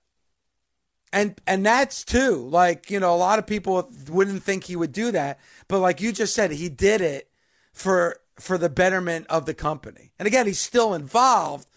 And 1.11 1.39
and 1.45 1.65
that's 1.65 2.03
too 2.03 2.47
like 2.49 2.89
you 2.89 2.99
know 2.99 3.13
a 3.13 3.17
lot 3.17 3.37
of 3.37 3.45
people 3.45 3.91
wouldn't 4.09 4.41
think 4.41 4.63
he 4.63 4.75
would 4.75 4.91
do 4.91 5.11
that, 5.11 5.39
but 5.67 5.79
like 5.79 6.01
you 6.01 6.11
just 6.11 6.33
said, 6.33 6.51
he 6.51 6.69
did 6.69 7.01
it 7.01 7.29
for 7.71 8.17
for 8.39 8.57
the 8.57 8.69
betterment 8.69 9.27
of 9.29 9.45
the 9.45 9.53
company. 9.53 10.11
And 10.17 10.27
again, 10.27 10.47
he's 10.47 10.59
still 10.59 10.93
involved. 10.93 11.67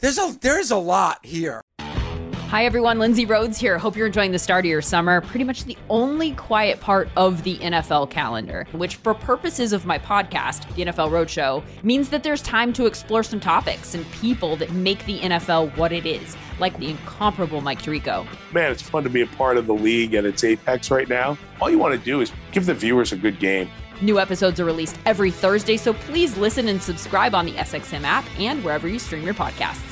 There's 0.00 0.18
a 0.18 0.36
there's 0.40 0.70
a 0.70 0.76
lot 0.76 1.24
here. 1.24 1.62
Hi, 2.52 2.66
everyone. 2.66 2.98
Lindsay 2.98 3.24
Rhodes 3.24 3.56
here. 3.56 3.78
Hope 3.78 3.96
you're 3.96 4.08
enjoying 4.08 4.30
the 4.30 4.38
start 4.38 4.66
of 4.66 4.68
your 4.68 4.82
summer. 4.82 5.22
Pretty 5.22 5.42
much 5.42 5.64
the 5.64 5.78
only 5.88 6.32
quiet 6.32 6.80
part 6.80 7.08
of 7.16 7.44
the 7.44 7.56
NFL 7.56 8.10
calendar, 8.10 8.66
which, 8.72 8.96
for 8.96 9.14
purposes 9.14 9.72
of 9.72 9.86
my 9.86 9.98
podcast, 9.98 10.68
the 10.74 10.84
NFL 10.84 11.08
Roadshow, 11.08 11.64
means 11.82 12.10
that 12.10 12.22
there's 12.22 12.42
time 12.42 12.74
to 12.74 12.84
explore 12.84 13.22
some 13.22 13.40
topics 13.40 13.94
and 13.94 14.04
people 14.12 14.56
that 14.56 14.70
make 14.70 15.02
the 15.06 15.18
NFL 15.20 15.74
what 15.78 15.92
it 15.92 16.04
is, 16.04 16.36
like 16.60 16.78
the 16.78 16.90
incomparable 16.90 17.62
Mike 17.62 17.80
Tirico. 17.80 18.26
Man, 18.52 18.70
it's 18.70 18.82
fun 18.82 19.02
to 19.04 19.08
be 19.08 19.22
a 19.22 19.26
part 19.28 19.56
of 19.56 19.66
the 19.66 19.72
league 19.72 20.12
at 20.12 20.26
its 20.26 20.44
apex 20.44 20.90
right 20.90 21.08
now. 21.08 21.38
All 21.58 21.70
you 21.70 21.78
want 21.78 21.98
to 21.98 22.04
do 22.04 22.20
is 22.20 22.32
give 22.50 22.66
the 22.66 22.74
viewers 22.74 23.12
a 23.12 23.16
good 23.16 23.40
game. 23.40 23.70
New 24.02 24.20
episodes 24.20 24.60
are 24.60 24.66
released 24.66 24.98
every 25.06 25.30
Thursday, 25.30 25.78
so 25.78 25.94
please 25.94 26.36
listen 26.36 26.68
and 26.68 26.82
subscribe 26.82 27.34
on 27.34 27.46
the 27.46 27.52
SXM 27.52 28.02
app 28.02 28.26
and 28.38 28.62
wherever 28.62 28.88
you 28.88 28.98
stream 28.98 29.24
your 29.24 29.32
podcasts. 29.32 29.91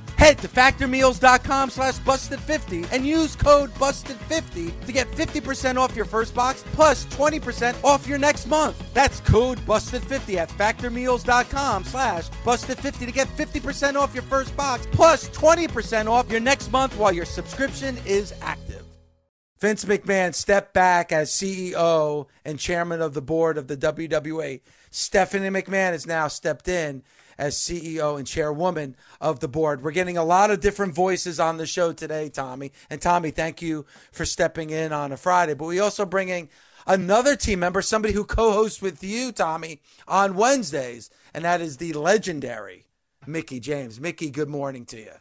Head 0.21 0.37
to 0.37 0.47
factormeals.com 0.47 1.71
slash 1.71 1.95
busted50 1.95 2.87
and 2.91 3.03
use 3.03 3.35
code 3.35 3.73
busted50 3.73 4.85
to 4.85 4.91
get 4.91 5.09
50% 5.13 5.77
off 5.77 5.95
your 5.95 6.05
first 6.05 6.35
box 6.35 6.63
plus 6.73 7.05
20% 7.05 7.83
off 7.83 8.07
your 8.07 8.19
next 8.19 8.45
month. 8.45 8.77
That's 8.93 9.19
code 9.21 9.57
busted50 9.61 10.35
at 10.35 10.49
factormeals.com 10.49 11.85
slash 11.85 12.29
busted50 12.29 13.07
to 13.07 13.11
get 13.11 13.29
50% 13.29 13.95
off 13.95 14.13
your 14.13 14.21
first 14.21 14.55
box 14.55 14.87
plus 14.91 15.27
20% 15.29 16.07
off 16.07 16.29
your 16.29 16.39
next 16.39 16.71
month 16.71 16.95
while 16.97 17.11
your 17.11 17.25
subscription 17.25 17.97
is 18.05 18.31
active. 18.43 18.85
Vince 19.59 19.85
McMahon 19.85 20.35
stepped 20.35 20.71
back 20.71 21.11
as 21.11 21.31
CEO 21.31 22.27
and 22.45 22.59
chairman 22.59 23.01
of 23.01 23.15
the 23.15 23.23
board 23.23 23.57
of 23.57 23.67
the 23.67 23.77
WWE. 23.77 24.61
Stephanie 24.91 25.49
McMahon 25.49 25.93
has 25.93 26.05
now 26.05 26.27
stepped 26.27 26.67
in 26.67 27.01
as 27.37 27.55
CEO 27.55 28.17
and 28.17 28.27
chairwoman 28.27 28.95
of 29.19 29.39
the 29.39 29.47
board. 29.47 29.83
We're 29.83 29.91
getting 29.91 30.17
a 30.17 30.23
lot 30.23 30.51
of 30.51 30.59
different 30.59 30.93
voices 30.93 31.39
on 31.39 31.57
the 31.57 31.65
show 31.65 31.93
today, 31.93 32.29
Tommy. 32.29 32.71
And 32.89 33.01
Tommy, 33.01 33.31
thank 33.31 33.61
you 33.61 33.85
for 34.11 34.25
stepping 34.25 34.69
in 34.69 34.91
on 34.91 35.11
a 35.11 35.17
Friday. 35.17 35.53
But 35.53 35.65
we 35.65 35.79
also 35.79 36.05
bringing 36.05 36.49
another 36.87 37.35
team 37.35 37.59
member, 37.59 37.81
somebody 37.81 38.13
who 38.13 38.23
co-hosts 38.23 38.81
with 38.81 39.03
you, 39.03 39.31
Tommy, 39.31 39.81
on 40.07 40.35
Wednesdays, 40.35 41.09
and 41.33 41.45
that 41.45 41.61
is 41.61 41.77
the 41.77 41.93
legendary 41.93 42.85
Mickie 43.25 43.59
James. 43.59 43.99
Mickie, 43.99 44.29
good 44.29 44.49
morning 44.49 44.85
to 44.85 44.97
you. 44.97 45.13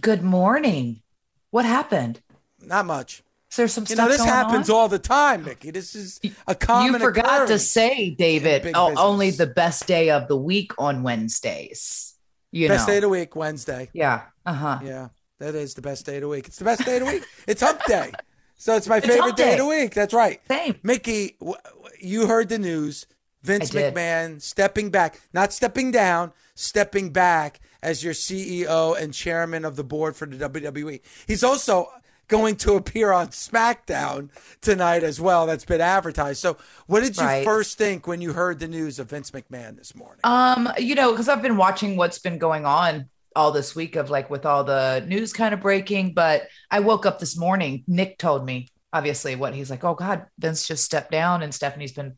Good 0.00 0.22
morning. 0.22 1.02
What 1.50 1.64
happened? 1.64 2.20
Not 2.60 2.86
much. 2.86 3.22
Is 3.56 3.58
there 3.58 3.68
some 3.68 3.84
You 3.88 3.94
stuff 3.94 4.04
know, 4.04 4.08
this 4.12 4.18
going 4.18 4.28
happens 4.28 4.68
on? 4.68 4.76
all 4.76 4.88
the 4.88 4.98
time, 4.98 5.44
Mickie. 5.44 5.70
This 5.70 5.94
is 5.94 6.20
a 6.46 6.54
common 6.54 6.92
You 6.92 6.98
forgot 6.98 7.48
to 7.48 7.58
say, 7.58 8.10
David, 8.10 8.70
oh, 8.74 8.92
only 8.98 9.30
the 9.30 9.46
best 9.46 9.86
day 9.86 10.10
of 10.10 10.28
the 10.28 10.36
week 10.36 10.72
on 10.76 11.02
Wednesdays. 11.02 12.14
You 12.52 12.68
best 12.68 12.86
know. 12.86 12.92
day 12.92 12.96
of 12.98 13.02
the 13.02 13.08
week, 13.08 13.34
Wednesday. 13.34 13.88
yeah. 13.94 14.24
Uh 14.44 14.52
huh. 14.52 14.78
Yeah, 14.84 15.08
that 15.38 15.54
is 15.54 15.72
the 15.72 15.80
best 15.80 16.04
day 16.04 16.16
of 16.16 16.20
the 16.22 16.28
week. 16.28 16.48
It's 16.48 16.58
the 16.58 16.64
best 16.66 16.84
day 16.84 16.98
of 16.98 17.06
the 17.06 17.12
week. 17.12 17.24
It's 17.46 17.62
Hump 17.62 17.82
Day, 17.86 18.12
so 18.56 18.76
it's 18.76 18.86
my 18.88 18.98
It's 18.98 19.06
favorite 19.06 19.22
Hump 19.22 19.36
day. 19.36 19.52
of 19.52 19.58
the 19.58 19.66
week. 19.66 19.94
That's 19.94 20.12
right. 20.12 20.40
Same. 20.48 20.76
Mickie, 20.82 21.36
w- 21.40 21.56
w- 21.64 21.94
you 22.00 22.26
heard 22.26 22.50
the 22.50 22.58
news. 22.58 23.06
Vince 23.42 23.70
McMahon 23.70 24.42
stepping 24.42 24.90
back, 24.90 25.20
not 25.32 25.52
stepping 25.52 25.92
down, 25.92 26.32
stepping 26.56 27.10
back 27.10 27.60
as 27.82 28.02
your 28.04 28.12
CEO 28.12 29.00
and 29.00 29.14
chairman 29.14 29.64
of 29.64 29.76
the 29.76 29.84
board 29.84 30.14
for 30.16 30.26
the 30.26 30.36
WWE. 30.48 31.00
He's 31.28 31.44
also 31.44 31.88
going 32.28 32.56
to 32.56 32.74
appear 32.74 33.12
on 33.12 33.28
SmackDown 33.28 34.30
tonight 34.60 35.02
as 35.02 35.20
well. 35.20 35.46
That's 35.46 35.64
been 35.64 35.80
advertised. 35.80 36.40
So, 36.40 36.56
what 36.86 37.00
did 37.00 37.16
you 37.16 37.24
Right. 37.24 37.44
first 37.44 37.78
think 37.78 38.06
when 38.06 38.20
you 38.20 38.32
heard 38.32 38.58
the 38.58 38.68
news 38.68 38.98
of 38.98 39.10
Vince 39.10 39.30
McMahon 39.30 39.76
this 39.76 39.94
morning? 39.94 40.20
Um, 40.24 40.72
you 40.78 40.94
know, 40.94 41.12
because 41.12 41.28
I've 41.28 41.42
been 41.42 41.56
watching 41.56 41.96
what's 41.96 42.18
been 42.18 42.38
going 42.38 42.66
on 42.66 43.08
all 43.34 43.52
this 43.52 43.76
week 43.76 43.96
of 43.96 44.08
like 44.10 44.30
with 44.30 44.46
all 44.46 44.64
the 44.64 45.04
news 45.06 45.32
kind 45.32 45.52
of 45.52 45.60
breaking, 45.60 46.14
but 46.14 46.48
I 46.70 46.80
woke 46.80 47.06
up 47.06 47.18
this 47.18 47.36
morning. 47.36 47.84
Nick 47.86 48.18
told 48.18 48.44
me 48.46 48.68
obviously 48.92 49.36
what 49.36 49.54
he's 49.54 49.70
like, 49.70 49.84
oh 49.84 49.94
God, 49.94 50.26
Vince 50.38 50.66
just 50.66 50.84
stepped 50.84 51.10
down 51.10 51.42
and 51.42 51.54
Stephanie's 51.54 51.92
been 51.92 52.16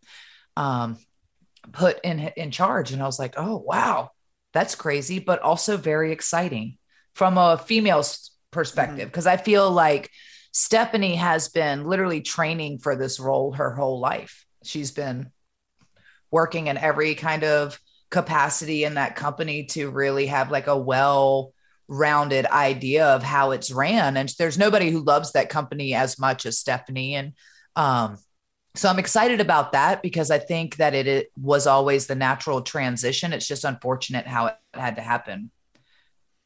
um 0.56 0.96
put 1.72 1.98
in 2.04 2.18
in 2.36 2.50
charge. 2.50 2.92
And 2.92 3.02
I 3.02 3.06
was 3.06 3.18
like, 3.18 3.34
oh 3.36 3.56
wow, 3.58 4.10
that's 4.52 4.74
crazy, 4.74 5.18
but 5.18 5.40
also 5.42 5.76
very 5.76 6.12
exciting 6.12 6.78
from 7.14 7.36
a 7.36 7.58
female's 7.58 8.30
perspective. 8.50 9.08
Because 9.08 9.26
I 9.26 9.36
feel 9.36 9.70
like 9.70 10.10
Stephanie 10.52 11.16
has 11.16 11.48
been 11.48 11.84
literally 11.84 12.20
training 12.20 12.78
for 12.78 12.96
this 12.96 13.20
role 13.20 13.52
her 13.52 13.74
whole 13.74 14.00
life. 14.00 14.44
She's 14.64 14.90
been 14.90 15.30
working 16.30 16.66
in 16.66 16.76
every 16.76 17.14
kind 17.14 17.44
of 17.44 17.78
capacity 18.10 18.84
in 18.84 18.94
that 18.94 19.16
company 19.16 19.64
to 19.64 19.90
really 19.90 20.26
have 20.26 20.50
like 20.50 20.66
a 20.66 20.76
well 20.76 21.52
rounded 21.88 22.46
idea 22.46 23.06
of 23.06 23.22
how 23.22 23.50
it's 23.52 23.70
ran 23.70 24.16
and 24.16 24.30
there's 24.38 24.58
nobody 24.58 24.90
who 24.90 25.00
loves 25.00 25.32
that 25.32 25.48
company 25.48 25.94
as 25.94 26.18
much 26.18 26.44
as 26.44 26.58
Stephanie 26.58 27.14
and 27.14 27.32
um 27.76 28.18
so 28.74 28.88
I'm 28.88 28.98
excited 28.98 29.40
about 29.40 29.72
that 29.72 30.02
because 30.02 30.30
I 30.30 30.38
think 30.38 30.76
that 30.76 30.94
it, 30.94 31.06
it 31.06 31.32
was 31.40 31.66
always 31.66 32.06
the 32.06 32.14
natural 32.14 32.60
transition 32.60 33.32
it's 33.32 33.48
just 33.48 33.64
unfortunate 33.64 34.26
how 34.26 34.46
it 34.46 34.56
had 34.74 34.96
to 34.96 35.02
happen 35.02 35.50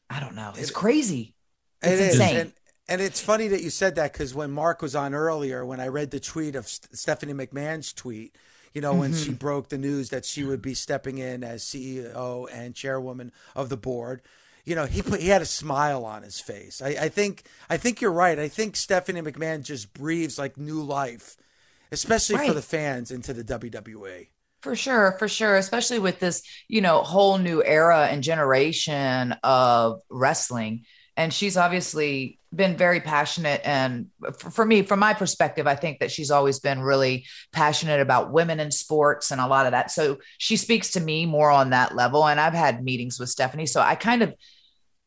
I 0.09 0.21
don't 0.21 0.35
know 0.35 0.53
it's 0.55 0.71
crazy 0.71 1.35
it's 1.83 1.99
It 1.99 1.99
is. 1.99 2.31
insane 2.31 2.31
And, 2.31 2.53
and 2.87 3.01
it's 3.01 3.21
funny 3.21 3.47
that 3.49 3.61
you 3.61 3.69
said 3.69 3.95
that 3.95 4.13
because 4.13 4.33
when 4.33 4.51
Mark 4.51 4.81
was 4.81 4.95
on 4.95 5.13
earlier, 5.13 5.65
when 5.65 5.79
I 5.79 5.87
read 5.87 6.11
the 6.11 6.19
tweet 6.19 6.55
of 6.55 6.67
St- 6.67 6.95
Stephanie 6.97 7.33
McMahon's 7.33 7.93
tweet, 7.93 8.35
you 8.73 8.81
know, 8.81 8.95
when 8.95 9.13
Mm-hmm. 9.13 9.13
she 9.13 9.33
broke 9.33 9.69
the 9.69 9.77
news 9.77 10.09
that 10.09 10.25
she 10.25 10.43
would 10.43 10.61
be 10.61 10.73
stepping 10.73 11.17
in 11.19 11.43
as 11.43 11.63
CEO 11.63 12.47
and 12.47 12.75
chairwoman 12.75 13.31
of 13.55 13.69
the 13.69 13.77
board, 13.77 14.21
you 14.65 14.75
know, 14.75 14.85
he 14.85 15.01
put 15.01 15.19
he 15.21 15.27
had 15.27 15.41
a 15.41 15.45
smile 15.45 16.05
on 16.05 16.23
his 16.23 16.39
face. 16.39 16.81
I, 16.81 16.89
I 16.89 17.09
think 17.09 17.43
I 17.69 17.77
think 17.77 18.01
you're 18.01 18.11
right. 18.11 18.39
I 18.39 18.47
think 18.47 18.75
Stephanie 18.75 19.21
McMahon 19.21 19.63
just 19.63 19.93
breathes 19.93 20.39
like 20.39 20.57
new 20.57 20.81
life, 20.81 21.37
especially 21.91 22.37
for 22.39 22.53
the 22.53 22.61
fans 22.61 23.11
into 23.11 23.33
the 23.33 23.43
WWE. 23.43 24.29
For 24.61 24.75
sure, 24.77 25.15
for 25.19 25.27
sure, 25.27 25.57
especially 25.57 25.99
with 25.99 26.19
this, 26.19 26.41
you 26.69 26.79
know, 26.79 27.01
whole 27.03 27.37
new 27.37 27.61
era 27.61 28.07
and 28.07 28.23
generation 28.23 29.33
of 29.43 29.99
wrestling. 30.09 30.85
And 31.15 31.33
she's 31.33 31.57
obviously 31.57 32.39
been 32.53 32.75
very 32.75 32.99
passionate. 32.99 33.61
And 33.63 34.07
for, 34.39 34.65
me, 34.65 34.81
from 34.81 34.99
my 34.99 35.13
perspective, 35.13 35.67
I 35.67 35.75
think 35.75 35.99
that 35.99 36.11
she's 36.11 36.31
always 36.31 36.59
been 36.59 36.81
really 36.81 37.25
passionate 37.51 37.99
about 37.99 38.31
women 38.31 38.59
in 38.59 38.71
sports 38.71 39.31
and 39.31 39.39
a 39.39 39.47
lot 39.47 39.65
of 39.65 39.73
that. 39.73 39.91
So 39.91 40.17
she 40.37 40.55
speaks 40.55 40.91
to 40.91 40.99
me 40.99 41.25
more 41.25 41.51
on 41.51 41.69
that 41.69 41.95
level. 41.95 42.27
And 42.27 42.39
I've 42.39 42.53
had 42.53 42.83
meetings 42.83 43.19
with 43.19 43.29
Stephanie. 43.29 43.67
So 43.67 43.79
I 43.79 43.95
kind 43.95 44.23
of, 44.23 44.33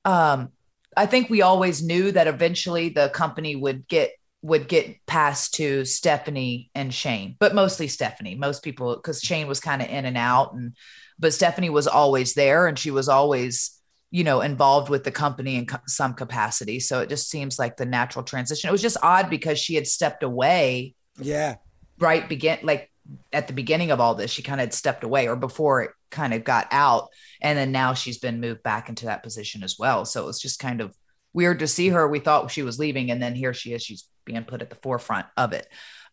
um, 0.04 0.50
I 0.96 1.06
think 1.06 1.28
we 1.28 1.42
always 1.42 1.82
knew 1.82 2.12
that 2.12 2.26
eventually 2.26 2.88
the 2.88 3.08
company 3.08 3.56
would 3.56 3.86
get 3.88 4.12
would 4.42 4.68
get 4.68 5.04
passed 5.06 5.54
to 5.54 5.84
Stephanie 5.84 6.70
and 6.74 6.94
Shane, 6.94 7.34
but 7.40 7.54
mostly 7.54 7.88
Stephanie. 7.88 8.36
Most 8.36 8.62
people, 8.62 8.94
because 8.94 9.20
Shane 9.20 9.48
was 9.48 9.58
kind 9.58 9.82
of 9.82 9.88
in 9.88 10.04
and 10.04 10.16
out, 10.16 10.54
and 10.54 10.76
but 11.18 11.34
Stephanie 11.34 11.70
was 11.70 11.88
always 11.88 12.34
there, 12.34 12.68
and 12.68 12.78
she 12.78 12.92
was 12.92 13.08
always, 13.08 13.75
you 14.16 14.24
know, 14.24 14.40
involved 14.40 14.88
with 14.88 15.04
the 15.04 15.10
company 15.10 15.56
in 15.56 15.66
co- 15.66 15.86
some 15.86 16.14
capacity. 16.14 16.80
So 16.80 17.00
it 17.00 17.10
just 17.10 17.28
seems 17.28 17.58
like 17.58 17.76
the 17.76 17.84
natural 17.84 18.24
transition. 18.24 18.68
It 18.68 18.72
was 18.72 18.80
just 18.80 18.96
odd 19.02 19.28
because 19.28 19.58
she 19.58 19.74
had 19.74 19.86
stepped 19.86 20.22
away 20.22 20.94
Yeah. 21.20 21.56
right 21.98 22.26
begin 22.26 22.58
like 22.62 22.90
at 23.32 23.46
the 23.46 23.52
beginning 23.52 23.90
of 23.90 24.00
all 24.00 24.14
this 24.14 24.30
she 24.30 24.42
kind 24.42 24.58
of 24.60 24.64
had 24.66 24.72
stepped 24.74 25.04
away 25.04 25.28
or 25.28 25.36
before 25.36 25.82
it 25.82 25.90
kind 26.10 26.32
of 26.34 26.44
got 26.44 26.66
out 26.70 27.08
and 27.42 27.58
then 27.58 27.70
now 27.72 27.92
she's 27.94 28.18
been 28.18 28.40
moved 28.40 28.62
back 28.62 28.88
into 28.88 29.04
that 29.06 29.22
position 29.22 29.62
as 29.62 29.76
well 29.78 30.04
so 30.04 30.22
it 30.22 30.26
was 30.26 30.40
just 30.40 30.58
kind 30.58 30.80
of 30.80 30.94
weird 31.34 31.58
to 31.58 31.66
see 31.68 31.88
her 31.90 32.08
we 32.08 32.18
thought 32.18 32.50
she 32.50 32.62
was 32.62 32.78
leaving 32.78 33.10
and 33.10 33.22
then 33.22 33.34
here 33.34 33.52
she 33.54 33.72
is 33.74 33.82
she's 33.82 34.08
being 34.24 34.42
put 34.44 34.62
at 34.62 34.70
the 34.70 34.76
forefront 34.76 35.26
of 35.36 35.52
it 35.52 35.66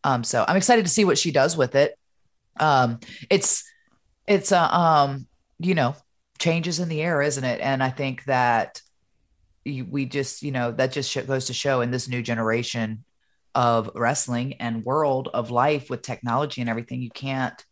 um 0.03 0.23
so 0.23 0.43
i'm 0.47 0.57
excited 0.57 0.83
to 0.85 0.91
see 0.91 1.05
what 1.05 1.17
she 1.17 1.31
does 1.31 1.55
with 1.57 1.73
it 1.75 1.97
um 2.59 2.99
it's 3.29 3.63
it's 4.27 4.51
a 4.51 4.77
um 4.77 5.25
you 5.59 5.73
know 5.73 5.95
changes 6.43 6.79
in 6.79 6.89
the 6.89 7.01
air 7.01 7.21
isn't 7.21 7.43
it? 7.43 7.59
And 7.61 7.81
i 7.81 7.89
think 7.89 8.25
that 8.25 8.81
we 9.65 10.05
just 10.05 10.41
you 10.41 10.51
know 10.51 10.71
that 10.71 10.91
just 10.91 11.27
goes 11.27 11.45
to 11.45 11.53
show 11.53 11.81
in 11.81 11.91
this 11.91 12.09
new 12.09 12.21
generation 12.21 13.05
of 13.55 13.89
wrestling 13.95 14.53
and 14.55 14.83
world 14.83 15.29
of 15.33 15.51
life 15.51 15.89
with 15.89 16.01
technology 16.01 16.59
and 16.59 16.69
everything 16.69 17.01
you 17.01 17.11
can't 17.11 17.65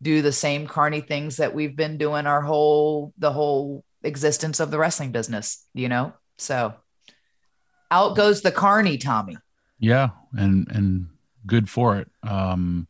do 0.00 0.22
the 0.22 0.32
same 0.32 0.66
carny 0.66 1.00
things 1.00 1.38
that 1.38 1.54
we've 1.54 1.76
been 1.76 1.98
doing 1.98 2.26
our 2.26 2.40
whole 2.40 3.12
the 3.18 3.32
whole 3.32 3.84
existence 4.04 4.60
of 4.60 4.70
the 4.70 4.78
wrestling 4.78 5.12
business 5.12 5.66
you 5.74 5.88
know? 5.88 6.12
So 6.38 6.74
out 7.90 8.16
goes 8.16 8.42
the 8.42 8.52
carny 8.52 8.98
tommy. 8.98 9.36
Yeah, 9.78 10.10
and 10.32 10.66
and 10.70 11.08
good 11.46 11.68
for 11.68 11.98
it. 11.98 12.08
Um, 12.22 12.88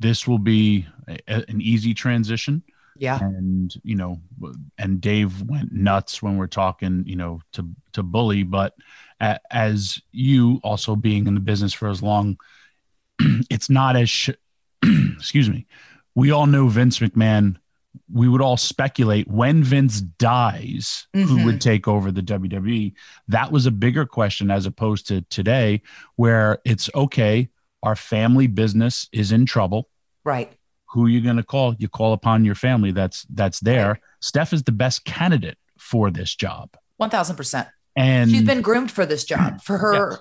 this 0.00 0.26
will 0.26 0.38
be 0.38 0.86
a, 1.08 1.44
an 1.48 1.60
easy 1.60 1.94
transition, 1.94 2.62
yeah 2.98 3.18
and 3.20 3.74
you 3.82 3.94
know, 3.94 4.20
and 4.76 5.00
Dave 5.00 5.42
went 5.42 5.72
nuts 5.72 6.22
when 6.22 6.36
we're 6.36 6.46
talking, 6.46 7.04
you 7.06 7.16
know, 7.16 7.40
to 7.52 7.68
to 7.92 8.02
bully. 8.02 8.42
But 8.42 8.74
a, 9.20 9.38
as 9.50 10.00
you 10.12 10.60
also 10.62 10.96
being 10.96 11.26
in 11.26 11.34
the 11.34 11.40
business 11.40 11.72
for 11.72 11.88
as 11.88 12.02
long, 12.02 12.38
it's 13.50 13.70
not 13.70 13.96
as 13.96 14.10
sh- 14.10 14.30
excuse 14.84 15.48
me. 15.48 15.66
We 16.14 16.30
all 16.30 16.46
know 16.46 16.68
Vince 16.68 16.98
McMahon. 16.98 17.56
We 18.12 18.28
would 18.28 18.40
all 18.42 18.56
speculate 18.56 19.28
when 19.28 19.62
Vince 19.62 20.00
dies, 20.00 21.06
who 21.12 21.38
Mhm. 21.38 21.44
would 21.44 21.60
take 21.60 21.88
over 21.88 22.10
the 22.12 22.22
WWE. 22.22 22.92
That 23.28 23.50
was 23.52 23.66
a 23.66 23.70
bigger 23.70 24.06
question 24.06 24.50
as 24.50 24.66
opposed 24.66 25.08
to 25.08 25.22
today, 25.22 25.82
where 26.16 26.58
it's 26.64 26.90
okay. 26.94 27.48
Our 27.82 27.96
family 27.96 28.46
business 28.46 29.08
is 29.12 29.32
in 29.32 29.46
trouble. 29.46 29.88
right 30.24 30.52
Who 30.90 31.04
are 31.04 31.08
you 31.08 31.20
going 31.20 31.36
to 31.36 31.42
call? 31.42 31.74
You 31.78 31.88
call 31.88 32.12
upon 32.12 32.44
your 32.44 32.54
family. 32.54 32.92
That's 32.92 33.24
that's 33.30 33.60
there. 33.60 34.00
Steph 34.20 34.52
is 34.52 34.62
the 34.62 34.72
best 34.72 35.04
candidate 35.04 35.58
for 35.78 36.10
this 36.10 36.34
job, 36.34 36.76
1000% 37.00 37.68
and 37.96 38.30
she's 38.30 38.42
been 38.42 38.62
groomed 38.62 38.90
for 38.90 39.06
this 39.06 39.24
job 39.24 39.60
for 39.62 39.78
her 39.78 40.20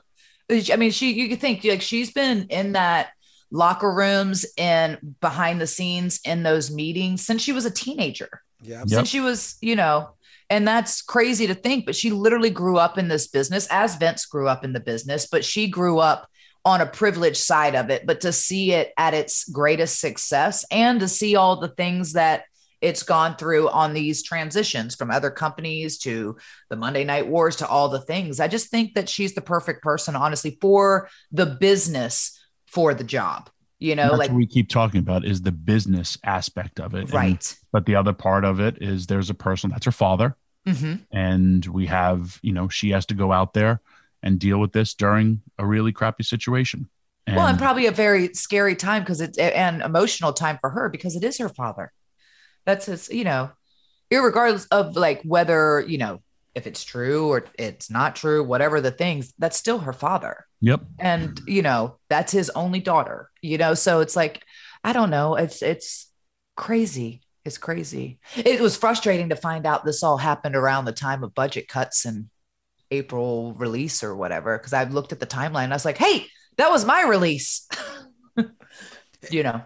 i 0.72 0.76
mean 0.78 0.92
she 0.92 1.14
you 1.14 1.28
could 1.30 1.40
think 1.42 1.64
like 1.64 1.82
she's 1.82 2.12
been 2.12 2.46
in 2.50 2.74
that 2.74 3.10
locker 3.52 3.92
rooms 3.92 4.46
and 4.58 4.98
behind 5.22 5.60
the 5.62 5.68
scenes 5.68 6.20
in 6.26 6.44
those 6.44 6.72
meetings 6.72 7.26
since 7.26 7.42
she 7.42 7.52
was 7.54 7.66
a 7.66 7.72
teenager 7.72 8.42
Yeah. 8.62 8.80
Yep. 8.80 8.90
since 8.90 9.10
she 9.10 9.20
was, 9.20 9.58
you 9.62 9.76
know, 9.76 10.10
and 10.50 10.68
that's 10.68 11.02
crazy 11.02 11.48
to 11.48 11.54
think, 11.56 11.86
but 11.86 11.96
she 11.96 12.10
literally 12.12 12.50
grew 12.50 12.78
up 12.78 12.98
in 12.98 13.08
this 13.08 13.28
business 13.28 13.68
as 13.70 13.96
Vince 13.96 14.26
grew 14.26 14.48
up 14.48 14.64
in 14.64 14.74
the 14.74 14.80
business, 14.80 15.28
but 15.28 15.46
she 15.46 15.68
grew 15.68 16.00
up 16.00 16.28
on 16.68 16.82
a 16.82 16.86
privileged 16.86 17.38
side 17.38 17.76
of 17.76 17.90
it. 17.90 18.06
But 18.06 18.20
to 18.22 18.34
see 18.34 18.74
it 18.74 18.92
at 18.98 19.14
its 19.14 19.50
greatest 19.50 20.02
success 20.02 20.66
and 20.70 21.00
to 21.00 21.08
see 21.08 21.38
all 21.38 21.62
the 21.62 21.70
things 21.70 22.14
that 22.14 22.44
it's 22.82 23.04
gone 23.04 23.38
through 23.38 23.70
on 23.70 23.94
these 23.94 24.22
transitions 24.22 24.94
from 24.94 25.10
other 25.10 25.32
companies 25.32 25.98
to 26.00 26.36
the 26.70 26.76
Monday 26.76 27.06
Night 27.06 27.26
Wars 27.26 27.56
to 27.58 27.68
all 27.68 27.88
the 27.88 28.02
things, 28.02 28.42
I 28.42 28.50
just 28.50 28.70
think 28.70 28.96
that 28.96 29.08
she's 29.08 29.34
the 29.34 29.42
perfect 29.42 29.82
person, 29.82 30.14
honestly, 30.14 30.58
for 30.60 31.10
the 31.32 31.46
business, 31.46 32.38
for 32.66 32.94
the 32.94 33.06
job. 33.06 33.50
You 33.80 33.96
know, 33.96 34.14
like, 34.16 34.30
what 34.30 34.36
we 34.36 34.46
keep 34.46 34.68
talking 34.68 35.00
about 35.00 35.24
is 35.24 35.42
the 35.42 35.54
business 35.54 36.18
aspect 36.26 36.82
of 36.82 36.96
it. 36.96 37.06
And- 37.06 37.14
right. 37.14 37.56
but 37.72 37.86
the 37.86 37.96
other 37.96 38.14
part 38.14 38.44
of 38.44 38.60
it 38.60 38.82
is 38.82 39.08
there's 39.08 39.30
a 39.30 39.36
person 39.36 39.70
that's 39.70 39.86
her 39.86 39.92
father, 39.92 40.36
hmm 40.68 40.96
and 41.14 41.66
we 41.68 41.86
have 41.86 42.40
you 42.42 42.52
know 42.52 42.68
she 42.68 42.90
has 42.90 43.06
to 43.06 43.14
go 43.14 43.32
out 43.32 43.54
there 43.54 43.80
and 44.24 44.40
deal 44.40 44.60
with 44.60 44.72
this 44.74 44.94
during 44.94 45.42
a 45.58 45.66
really 45.66 45.92
crappy 45.92 46.24
situation. 46.24 46.90
And, 47.26 47.36
well, 47.36 47.48
and 47.48 47.58
probably 47.58 47.88
a 47.88 47.92
very 47.92 48.34
scary 48.34 48.76
time 48.76 49.04
because 49.04 49.22
it's 49.22 49.38
an 49.38 49.82
emotional 49.82 50.34
time 50.34 50.58
for 50.62 50.70
her 50.70 50.90
because 50.90 51.16
it 51.16 51.24
is 51.24 51.38
her 51.40 51.50
father. 51.50 51.92
That's 52.66 52.86
his, 52.86 53.10
you 53.10 53.24
know, 53.24 53.52
irregardless 54.12 54.68
of 54.72 54.96
like 54.96 55.22
whether, 55.24 55.84
you 55.86 55.98
know, 55.98 56.22
if 56.56 56.66
it's 56.66 56.84
true 56.84 57.28
or 57.30 57.46
it's 57.60 57.92
not 57.92 58.16
true, 58.16 58.44
whatever 58.44 58.82
the 58.82 58.92
things, 58.92 59.34
that's 59.38 59.58
still 59.58 59.80
her 59.80 59.94
father. 59.94 60.46
yep, 60.62 60.82
And, 60.98 61.40
you 61.46 61.62
know, 61.62 61.98
that's 62.10 62.32
his 62.32 62.50
only 62.52 62.80
daughter, 62.80 63.30
you 63.42 63.58
know, 63.58 63.74
so 63.74 64.00
it's 64.00 64.16
like, 64.16 64.44
I 64.84 64.94
don't 64.94 65.10
know. 65.10 65.36
It's, 65.36 65.62
it's 65.62 66.10
crazy. 66.56 67.22
It's 67.46 67.58
crazy. 67.58 68.20
It 68.36 68.60
was 68.60 68.76
frustrating 68.76 69.30
to 69.30 69.36
find 69.36 69.66
out 69.66 69.86
this 69.86 70.02
all 70.02 70.18
happened 70.18 70.56
around 70.56 70.86
the 70.86 70.92
time 70.92 71.24
of 71.24 71.36
budget 71.36 71.68
cuts 71.68 72.06
and 72.06 72.30
April 72.92 73.54
release 73.54 74.04
or 74.04 74.16
whatever. 74.16 74.58
Cause 74.60 74.74
I've 74.74 74.94
looked 74.94 75.12
at 75.12 75.20
the 75.20 75.28
timeline 75.28 75.66
and 75.66 75.74
I 75.74 75.76
was 75.76 75.86
like, 75.86 75.98
hey, 75.98 76.28
that 76.58 76.72
was 76.72 76.86
my 76.86 77.04
release. 77.04 77.68
you 79.32 79.44
know, 79.44 79.62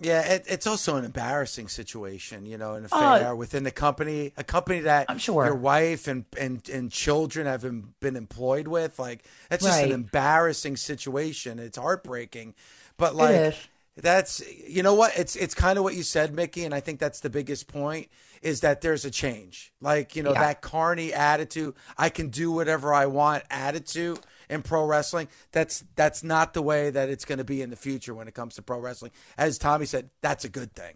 Yeah, 0.00 0.22
it, 0.22 0.44
it's 0.48 0.66
also 0.66 0.96
an 0.96 1.04
embarrassing 1.04 1.68
situation, 1.68 2.46
you 2.46 2.58
know, 2.58 2.74
an 2.74 2.86
Oh. 2.90 3.14
affair 3.14 3.36
within 3.36 3.62
the 3.62 3.70
company, 3.70 4.32
a 4.36 4.44
company 4.44 4.80
that 4.80 5.06
I'm 5.08 5.18
sure. 5.18 5.44
your 5.44 5.54
wife 5.54 6.08
and, 6.08 6.24
and, 6.38 6.68
and 6.68 6.90
children 6.90 7.46
have 7.46 7.62
been, 8.00 8.16
employed 8.16 8.66
with. 8.66 8.98
Like, 8.98 9.24
that's 9.48 9.64
just 9.64 9.82
an 9.82 9.92
embarrassing 9.92 10.76
situation. 10.76 11.58
It's 11.60 11.78
heartbreaking. 11.78 12.54
But, 12.96 13.14
like, 13.14 13.54
that's, 13.96 14.42
you 14.66 14.82
know 14.82 14.94
what? 14.94 15.16
It's, 15.16 15.36
it's 15.36 15.54
kind 15.54 15.78
of 15.78 15.84
what 15.84 15.94
you 15.94 16.02
said, 16.02 16.34
Mickie. 16.34 16.64
And 16.64 16.74
I 16.74 16.80
think 16.80 16.98
that's 16.98 17.20
the 17.20 17.30
biggest 17.30 17.68
point 17.68 18.08
is 18.44 18.60
that 18.60 18.82
there's 18.82 19.04
a 19.04 19.10
change. 19.10 19.72
Like, 19.80 20.14
you 20.14 20.22
know, 20.22 20.32
Yeah. 20.32 20.42
that 20.42 20.60
carny 20.60 21.12
attitude, 21.12 21.74
I 21.98 22.10
can 22.10 22.28
do 22.28 22.52
whatever 22.52 22.92
I 22.94 23.06
want 23.06 23.42
attitude 23.50 24.20
in 24.50 24.62
pro 24.62 24.84
wrestling. 24.84 25.28
That's 25.50 25.82
that's 25.96 26.22
not 26.22 26.52
the 26.54 26.62
way 26.62 26.90
that 26.90 27.08
it's 27.08 27.24
going 27.24 27.38
to 27.38 27.44
be 27.44 27.62
in 27.62 27.70
the 27.70 27.76
future 27.76 28.14
when 28.14 28.28
it 28.28 28.34
comes 28.34 28.54
to 28.56 28.62
pro 28.62 28.78
wrestling. 28.78 29.10
As 29.38 29.58
Tommy 29.58 29.86
said, 29.86 30.10
that's 30.20 30.44
a 30.44 30.48
good 30.50 30.74
thing. 30.74 30.94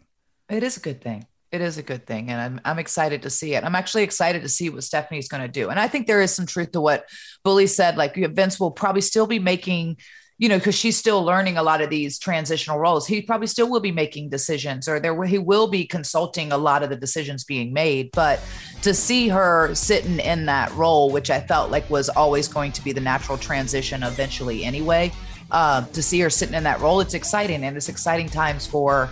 It 0.51 0.63
is 0.63 0.77
a 0.77 0.81
good 0.81 1.01
thing. 1.01 1.27
It 1.51 1.63
is 1.63 1.79
a 1.79 1.83
good 1.83 2.07
thing. 2.07 2.29
And 2.29 2.39
I'm, 2.39 2.61
I'm 2.67 2.79
excited 2.79 3.23
to 3.23 3.31
see 3.31 3.55
it. 3.55 3.65
I'm 3.65 3.75
actually 3.75 4.03
excited 4.03 4.43
to 4.43 4.49
see 4.51 4.69
what 4.69 4.85
Stephanie's 4.85 5.29
going 5.29 5.43
to 5.43 5.49
do. 5.49 5.71
And 5.71 5.81
I 5.81 5.89
think 5.89 6.07
there 6.07 6.21
is 6.21 6.35
some 6.35 6.45
truth 6.45 6.73
to 6.73 6.81
what 6.83 7.07
Bully 7.43 7.67
said. 7.67 7.97
Like 7.97 8.15
Vince 8.15 8.61
will 8.61 8.71
probably 8.71 9.01
still 9.01 9.27
be 9.27 9.39
making, 9.39 9.97
you 10.39 10.49
know, 10.49 10.57
because 10.57 10.77
she's 10.77 10.97
still 10.97 11.25
learning 11.25 11.59
a 11.59 11.63
lot 11.63 11.81
of 11.81 11.91
these 11.91 12.17
transitional 12.19 12.79
roles. 12.79 13.09
He 13.09 13.21
probably 13.21 13.49
still 13.49 13.69
will 13.69 13.81
be 13.81 13.91
making 13.91 14.31
decisions 14.31 14.89
or 14.89 15.01
there 15.01 15.25
he 15.25 15.39
will 15.39 15.67
be 15.67 15.85
consulting 15.85 16.53
a 16.53 16.57
lot 16.57 16.85
of 16.85 16.91
the 16.91 16.97
decisions 16.97 17.43
being 17.43 17.73
made. 17.73 18.11
But 18.13 18.41
to 18.83 18.95
see 18.95 19.29
her 19.29 19.75
sitting 19.75 20.21
in 20.21 20.47
that 20.47 20.73
role, 20.75 21.11
which 21.11 21.29
I 21.31 21.41
felt 21.41 21.73
like 21.73 21.91
was 21.91 22.09
always 22.09 22.47
going 22.47 22.71
to 22.73 22.85
be 22.85 22.93
the 22.93 23.01
natural 23.01 23.37
transition 23.37 24.05
eventually 24.05 24.65
anyway, 24.65 25.13
uh, 25.51 25.85
to 25.87 26.03
see 26.03 26.21
her 26.21 26.31
sitting 26.31 26.55
in 26.55 26.63
that 26.63 26.81
role, 26.81 27.01
it's 27.01 27.15
exciting. 27.15 27.65
And 27.65 27.77
it's 27.77 27.89
exciting 27.89 28.29
times 28.29 28.65
for 28.65 29.11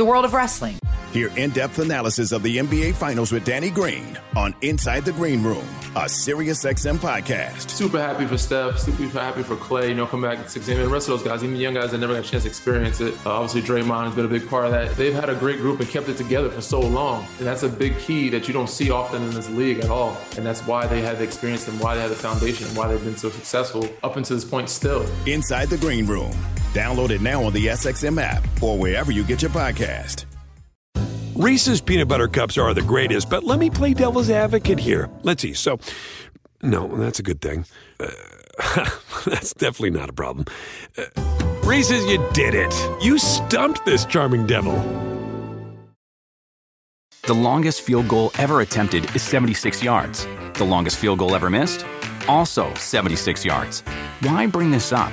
the 0.00 0.04
world 0.06 0.24
of 0.24 0.32
wrestling. 0.32 0.78
Hear 1.12 1.28
in 1.36 1.50
depth 1.50 1.78
analysis 1.78 2.32
of 2.32 2.42
the 2.42 2.56
NBA 2.56 2.94
Finals 2.94 3.32
with 3.32 3.44
Danny 3.44 3.68
Green 3.68 4.18
on 4.34 4.54
Inside 4.62 5.04
the 5.04 5.12
Green 5.12 5.42
Room, 5.42 5.66
a 5.94 6.04
SiriusXM 6.04 6.96
podcast. 6.96 7.68
Super 7.68 7.98
happy 7.98 8.24
for 8.24 8.38
Steph, 8.38 8.78
super 8.78 9.06
happy 9.08 9.42
for 9.42 9.56
Klay, 9.56 9.90
you 9.90 9.94
know, 9.94 10.06
come 10.06 10.22
back 10.22 10.38
at 10.38 10.50
16. 10.50 10.76
And 10.76 10.86
the 10.86 10.88
rest 10.88 11.08
of 11.08 11.18
those 11.18 11.26
guys, 11.26 11.42
even 11.42 11.54
the 11.54 11.60
young 11.60 11.74
guys 11.74 11.90
that 11.90 11.98
never 11.98 12.14
got 12.14 12.24
a 12.24 12.28
chance 12.28 12.44
to 12.44 12.48
experience 12.48 13.02
it. 13.02 13.12
Uh, 13.26 13.34
obviously, 13.34 13.60
Draymond 13.60 14.06
has 14.06 14.14
been 14.14 14.24
a 14.24 14.28
big 14.28 14.48
part 14.48 14.64
of 14.64 14.70
that. 14.70 14.96
They've 14.96 15.12
had 15.12 15.28
a 15.28 15.34
great 15.34 15.58
group 15.58 15.80
and 15.80 15.88
kept 15.88 16.08
it 16.08 16.16
together 16.16 16.48
for 16.48 16.62
so 16.62 16.80
long. 16.80 17.26
And 17.36 17.46
that's 17.46 17.64
a 17.64 17.68
big 17.68 17.98
key 17.98 18.30
that 18.30 18.48
you 18.48 18.54
don't 18.54 18.70
see 18.70 18.90
often 18.90 19.22
in 19.22 19.30
this 19.32 19.50
league 19.50 19.80
at 19.80 19.90
all. 19.90 20.16
And 20.38 20.46
that's 20.46 20.62
why 20.62 20.86
they 20.86 21.02
have 21.02 21.18
the 21.18 21.24
experience 21.24 21.68
and 21.68 21.78
why 21.78 21.94
they 21.96 22.00
have 22.00 22.10
the 22.10 22.16
foundation 22.16 22.68
and 22.68 22.74
why 22.74 22.88
they've 22.88 23.04
been 23.04 23.18
so 23.18 23.28
successful 23.28 23.86
up 24.02 24.16
until 24.16 24.36
this 24.36 24.46
point 24.46 24.70
still. 24.70 25.04
Inside 25.26 25.68
the 25.68 25.76
Green 25.76 26.06
Room. 26.06 26.32
Download 26.72 27.10
it 27.10 27.20
now 27.20 27.44
on 27.44 27.52
the 27.52 27.66
SXM 27.66 28.20
app 28.20 28.44
or 28.62 28.78
wherever 28.78 29.12
you 29.12 29.24
get 29.24 29.42
your 29.42 29.50
podcast. 29.50 30.24
Reese's 31.34 31.80
peanut 31.80 32.06
butter 32.06 32.28
cups 32.28 32.58
are 32.58 32.74
the 32.74 32.82
greatest, 32.82 33.30
but 33.30 33.44
let 33.44 33.58
me 33.58 33.70
play 33.70 33.94
devil's 33.94 34.28
advocate 34.28 34.78
here. 34.78 35.08
Let's 35.22 35.40
see. 35.40 35.54
So, 35.54 35.78
no, 36.62 36.86
that's 36.96 37.18
a 37.18 37.22
good 37.22 37.40
thing. 37.40 37.64
Uh, 37.98 38.10
that's 39.24 39.54
definitely 39.54 39.90
not 39.90 40.10
a 40.10 40.12
problem. 40.12 40.44
Uh, 40.98 41.04
Reese's, 41.64 42.04
you 42.06 42.22
did 42.34 42.54
it. 42.54 42.74
You 43.02 43.18
stumped 43.18 43.84
this 43.86 44.04
charming 44.04 44.46
devil. 44.46 44.74
The 47.22 47.34
longest 47.34 47.82
field 47.82 48.08
goal 48.08 48.32
ever 48.38 48.60
attempted 48.60 49.04
is 49.16 49.22
76 49.22 49.82
yards. 49.82 50.26
The 50.54 50.64
longest 50.64 50.98
field 50.98 51.20
goal 51.20 51.34
ever 51.34 51.48
missed? 51.48 51.86
Also 52.28 52.72
76 52.74 53.44
yards. 53.44 53.80
Why 54.20 54.46
bring 54.46 54.70
this 54.70 54.92
up? 54.92 55.12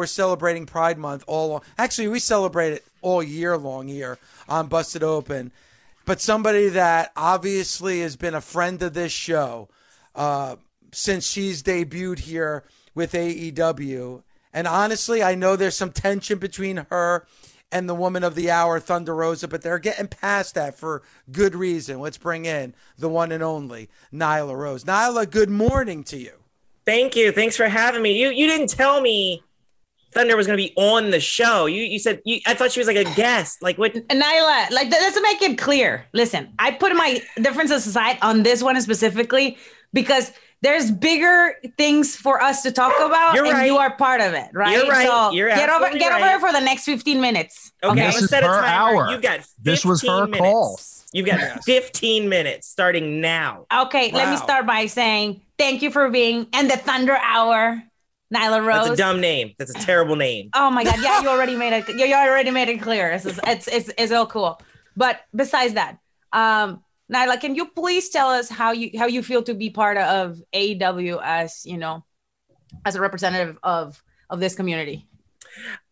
We're 0.00 0.06
celebrating 0.06 0.64
Pride 0.64 0.96
Month 0.96 1.24
all. 1.26 1.62
Actually, 1.76 2.08
we 2.08 2.20
celebrate 2.20 2.72
it 2.72 2.86
all 3.02 3.22
year 3.22 3.58
long 3.58 3.86
here 3.86 4.16
on 4.48 4.66
Busted 4.66 5.02
Open. 5.02 5.52
But 6.06 6.22
somebody 6.22 6.70
that 6.70 7.12
obviously 7.14 8.00
has 8.00 8.16
been 8.16 8.34
a 8.34 8.40
friend 8.40 8.80
of 8.80 8.94
this 8.94 9.12
show 9.12 9.68
uh, 10.14 10.56
since 10.90 11.30
she's 11.30 11.62
debuted 11.62 12.20
here 12.20 12.64
with 12.94 13.12
AEW. 13.12 14.22
And 14.54 14.66
honestly, 14.66 15.22
I 15.22 15.34
know 15.34 15.54
there's 15.54 15.76
some 15.76 15.92
tension 15.92 16.38
between 16.38 16.86
her 16.88 17.26
and 17.70 17.86
the 17.86 17.94
woman 17.94 18.24
of 18.24 18.34
the 18.34 18.50
hour, 18.50 18.80
Thunder 18.80 19.14
Rosa, 19.14 19.48
but 19.48 19.60
they're 19.60 19.78
getting 19.78 20.08
past 20.08 20.54
that 20.54 20.78
for 20.78 21.02
good 21.30 21.54
reason. 21.54 22.00
Let's 22.00 22.16
bring 22.16 22.46
in 22.46 22.74
the 22.96 23.10
one 23.10 23.32
and 23.32 23.42
only 23.42 23.90
Nyla 24.10 24.56
Rose. 24.56 24.84
Nyla, 24.84 25.30
good 25.30 25.50
morning 25.50 26.04
to 26.04 26.16
you. 26.16 26.32
Thank 26.86 27.16
you. 27.16 27.32
Thanks 27.32 27.54
for 27.54 27.68
having 27.68 28.00
me. 28.00 28.18
You 28.18 28.30
you 28.30 28.46
didn't 28.46 28.70
tell 28.70 29.02
me 29.02 29.42
Thunder 30.12 30.36
was 30.36 30.46
going 30.46 30.58
to 30.58 30.62
be 30.62 30.72
on 30.76 31.10
the 31.10 31.20
show. 31.20 31.66
You 31.66 31.82
you 31.82 31.98
said 31.98 32.20
you, 32.24 32.40
I 32.46 32.54
thought 32.54 32.72
she 32.72 32.80
was 32.80 32.86
like 32.88 32.96
a 32.96 33.04
guest. 33.14 33.62
Like 33.62 33.78
what? 33.78 33.94
Nyla, 33.94 34.70
like 34.70 34.90
let's 34.90 35.20
make 35.22 35.40
it 35.42 35.56
clear. 35.58 36.06
Listen, 36.12 36.52
I 36.58 36.72
put 36.72 36.94
my 36.94 37.22
differences 37.40 37.86
aside 37.86 38.18
on 38.22 38.42
this 38.42 38.62
one 38.62 38.80
specifically 38.80 39.56
because 39.92 40.32
there's 40.62 40.90
bigger 40.90 41.54
things 41.78 42.16
for 42.16 42.42
us 42.42 42.62
to 42.62 42.70
talk 42.72 42.92
about, 43.00 43.34
You're 43.34 43.46
and 43.46 43.54
right. 43.54 43.66
you 43.66 43.76
are 43.78 43.96
part 43.96 44.20
of 44.20 44.34
it, 44.34 44.48
right? 44.52 44.76
You're 44.76 44.88
right. 44.88 45.06
So 45.06 45.30
You're 45.32 45.48
get 45.48 45.68
over 45.70 45.84
absolutely 45.86 46.00
get 46.00 46.12
over 46.12 46.22
right. 46.22 46.30
here 46.30 46.40
for 46.40 46.52
the 46.52 46.60
next 46.60 46.84
15 46.84 47.20
minutes. 47.20 47.72
Okay, 47.82 47.94
This 47.94 48.14
let's 48.14 48.22
is 48.24 48.30
set 48.30 48.42
a 48.42 48.46
her 48.48 48.60
timer. 48.60 49.04
hour. 49.06 49.10
You've 49.12 49.22
got 49.22 49.38
15 49.38 49.54
This 49.62 49.84
was 49.84 50.02
her 50.02 50.26
minutes. 50.26 50.38
call. 50.38 50.80
You've 51.12 51.26
got 51.26 51.64
15 51.64 52.28
minutes 52.28 52.68
starting 52.68 53.20
now. 53.20 53.66
Okay, 53.72 54.12
let 54.12 54.28
me 54.30 54.36
start 54.36 54.66
by 54.66 54.86
saying 54.86 55.40
thank 55.58 55.82
you 55.82 55.90
for 55.90 56.08
being 56.10 56.46
in 56.54 56.68
the 56.68 56.76
Thunder 56.76 57.16
Hour, 57.16 57.82
Nyla 58.34 58.64
Rose. 58.64 58.88
That's 58.88 59.00
a 59.00 59.02
dumb 59.02 59.20
name. 59.20 59.54
That's 59.58 59.70
a 59.70 59.78
terrible 59.78 60.16
name. 60.16 60.50
Oh 60.54 60.70
my 60.70 60.84
god! 60.84 61.00
Yeah, 61.02 61.22
you 61.22 61.28
already 61.28 61.56
made 61.56 61.72
it. 61.72 61.88
You 61.88 62.06
you 62.06 62.14
already 62.14 62.50
made 62.50 62.68
it 62.68 62.80
clear. 62.80 63.10
It's 63.10 63.26
it's 63.26 63.68
it's, 63.68 63.90
it's 63.98 64.12
all 64.12 64.26
cool. 64.26 64.60
But 64.96 65.20
besides 65.34 65.74
that, 65.74 65.98
um, 66.32 66.82
Nyla, 67.12 67.40
can 67.40 67.54
you 67.54 67.66
please 67.66 68.10
tell 68.10 68.30
us 68.30 68.48
how 68.48 68.72
you 68.72 68.98
how 68.98 69.06
you 69.06 69.22
feel 69.22 69.42
to 69.44 69.54
be 69.54 69.70
part 69.70 69.96
of 69.96 70.40
AEW 70.54 71.20
as 71.22 71.64
you 71.64 71.78
know, 71.78 72.04
as 72.84 72.94
a 72.94 73.00
representative 73.00 73.58
of 73.62 74.02
of 74.28 74.38
this 74.38 74.54
community? 74.54 75.08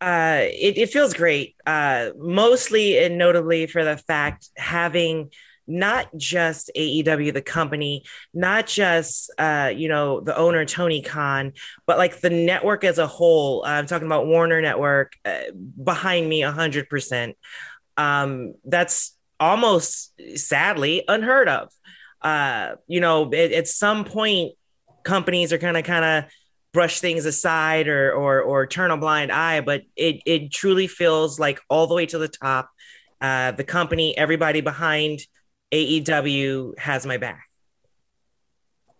uh, 0.01 0.39
it, 0.41 0.77
it 0.77 0.89
feels 0.89 1.13
great, 1.13 1.55
uh, 1.65 2.09
mostly 2.17 2.97
and 2.97 3.17
notably 3.17 3.67
for 3.67 3.83
the 3.83 3.97
fact 3.97 4.49
having 4.57 5.31
not 5.69 6.07
just 6.17 6.71
AEW, 6.75 7.33
the 7.33 7.41
company, 7.41 8.03
not 8.33 8.67
just, 8.67 9.31
uh, 9.37 9.71
you 9.73 9.87
know, 9.87 10.19
the 10.19 10.35
owner, 10.35 10.65
Tony 10.65 11.01
Khan, 11.01 11.53
but 11.85 11.97
like 11.97 12.19
the 12.19 12.29
network 12.29 12.83
as 12.83 12.97
a 12.97 13.07
whole. 13.07 13.63
I'm 13.65 13.85
talking 13.85 14.07
about 14.07 14.25
Warner 14.25 14.61
Network 14.61 15.13
uh, 15.23 15.51
behind 15.81 16.27
me 16.27 16.41
100%. 16.41 17.35
Um, 17.97 18.55
that's 18.65 19.15
almost 19.39 20.13
sadly 20.35 21.03
unheard 21.07 21.47
of. 21.47 21.69
Uh, 22.21 22.75
you 22.87 22.99
know, 22.99 23.31
at, 23.31 23.51
at 23.51 23.67
some 23.67 24.03
point, 24.05 24.53
companies 25.03 25.53
are 25.53 25.57
kind 25.57 25.77
of 25.77 25.83
kind 25.83 26.03
of 26.03 26.31
brush 26.73 26.99
things 26.99 27.25
aside 27.25 27.87
or 27.87 28.11
or 28.11 28.41
or 28.41 28.67
turn 28.67 28.91
a 28.91 28.97
blind 28.97 29.31
eye, 29.31 29.61
but 29.61 29.83
it 29.95 30.21
it 30.25 30.51
truly 30.51 30.87
feels 30.87 31.39
like 31.39 31.59
all 31.69 31.87
the 31.87 31.95
way 31.95 32.05
to 32.05 32.17
the 32.17 32.27
top. 32.27 32.69
Uh, 33.21 33.51
the 33.51 33.63
company, 33.63 34.17
everybody 34.17 34.61
behind 34.61 35.19
AEW 35.71 36.77
has 36.77 37.05
my 37.05 37.17
back. 37.17 37.49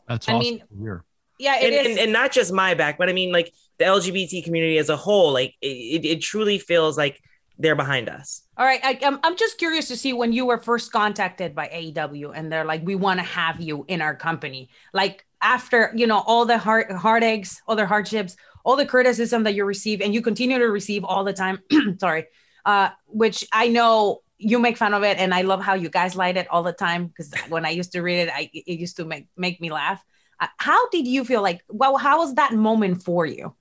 That's 0.07 0.27
I 0.27 0.33
awesome. 0.33 0.61
mean. 0.71 1.01
Yeah, 1.39 1.57
it 1.59 1.73
and, 1.73 1.73
is. 1.73 1.87
and, 1.87 1.99
and 1.99 2.13
not 2.13 2.31
just 2.31 2.51
my 2.51 2.73
back, 2.73 2.97
but 2.97 3.09
I 3.09 3.13
mean 3.13 3.31
like 3.31 3.53
the 3.77 3.85
LGBT 3.85 4.43
community 4.43 4.77
as 4.77 4.89
a 4.89 4.97
whole. 4.97 5.31
Like 5.31 5.55
it, 5.61 5.67
it, 5.67 6.05
it 6.05 6.21
truly 6.21 6.59
feels 6.59 6.97
like 6.97 7.21
they're 7.57 7.75
behind 7.75 8.09
us. 8.09 8.41
All 8.57 8.65
right, 8.65 8.79
I, 8.83 8.97
I'm 9.03 9.19
I'm 9.23 9.37
just 9.37 9.57
curious 9.57 9.87
to 9.89 9.97
see 9.97 10.13
when 10.13 10.33
you 10.33 10.45
were 10.45 10.57
first 10.57 10.91
contacted 10.91 11.55
by 11.55 11.67
AEW, 11.67 12.31
and 12.33 12.51
they're 12.51 12.65
like, 12.65 12.85
"We 12.85 12.95
want 12.95 13.19
to 13.19 13.25
have 13.25 13.59
you 13.59 13.85
in 13.87 14.01
our 14.01 14.15
company." 14.15 14.69
Like 14.93 15.25
after 15.41 15.91
you 15.95 16.07
know 16.07 16.23
all 16.25 16.45
the 16.45 16.57
heart 16.57 16.91
heartaches, 16.91 17.61
all 17.67 17.75
the 17.75 17.85
hardships, 17.85 18.35
all 18.63 18.75
the 18.75 18.85
criticism 18.85 19.43
that 19.43 19.53
you 19.53 19.65
receive, 19.65 20.01
and 20.01 20.13
you 20.13 20.21
continue 20.21 20.57
to 20.57 20.65
receive 20.65 21.03
all 21.03 21.23
the 21.23 21.33
time. 21.33 21.59
sorry, 21.99 22.25
uh, 22.65 22.89
which 23.07 23.45
I 23.51 23.67
know 23.67 24.21
you 24.39 24.57
make 24.57 24.77
fun 24.77 24.93
of 24.93 25.03
it, 25.03 25.17
and 25.17 25.33
I 25.33 25.41
love 25.41 25.61
how 25.61 25.73
you 25.73 25.89
guys 25.89 26.15
light 26.15 26.37
it 26.37 26.47
all 26.49 26.63
the 26.63 26.73
time 26.73 27.07
because 27.07 27.31
when 27.49 27.65
I 27.65 27.69
used 27.69 27.91
to 27.91 28.01
read 28.01 28.21
it, 28.21 28.29
I 28.33 28.49
it 28.53 28.79
used 28.79 28.95
to 28.97 29.05
make 29.05 29.27
make 29.37 29.59
me 29.61 29.69
laugh. 29.69 30.03
Uh, 30.39 30.47
how 30.57 30.89
did 30.89 31.07
you 31.07 31.25
feel 31.25 31.41
like? 31.41 31.61
Well, 31.67 31.97
how 31.97 32.19
was 32.19 32.35
that 32.35 32.53
moment 32.53 33.03
for 33.03 33.25
you? 33.25 33.53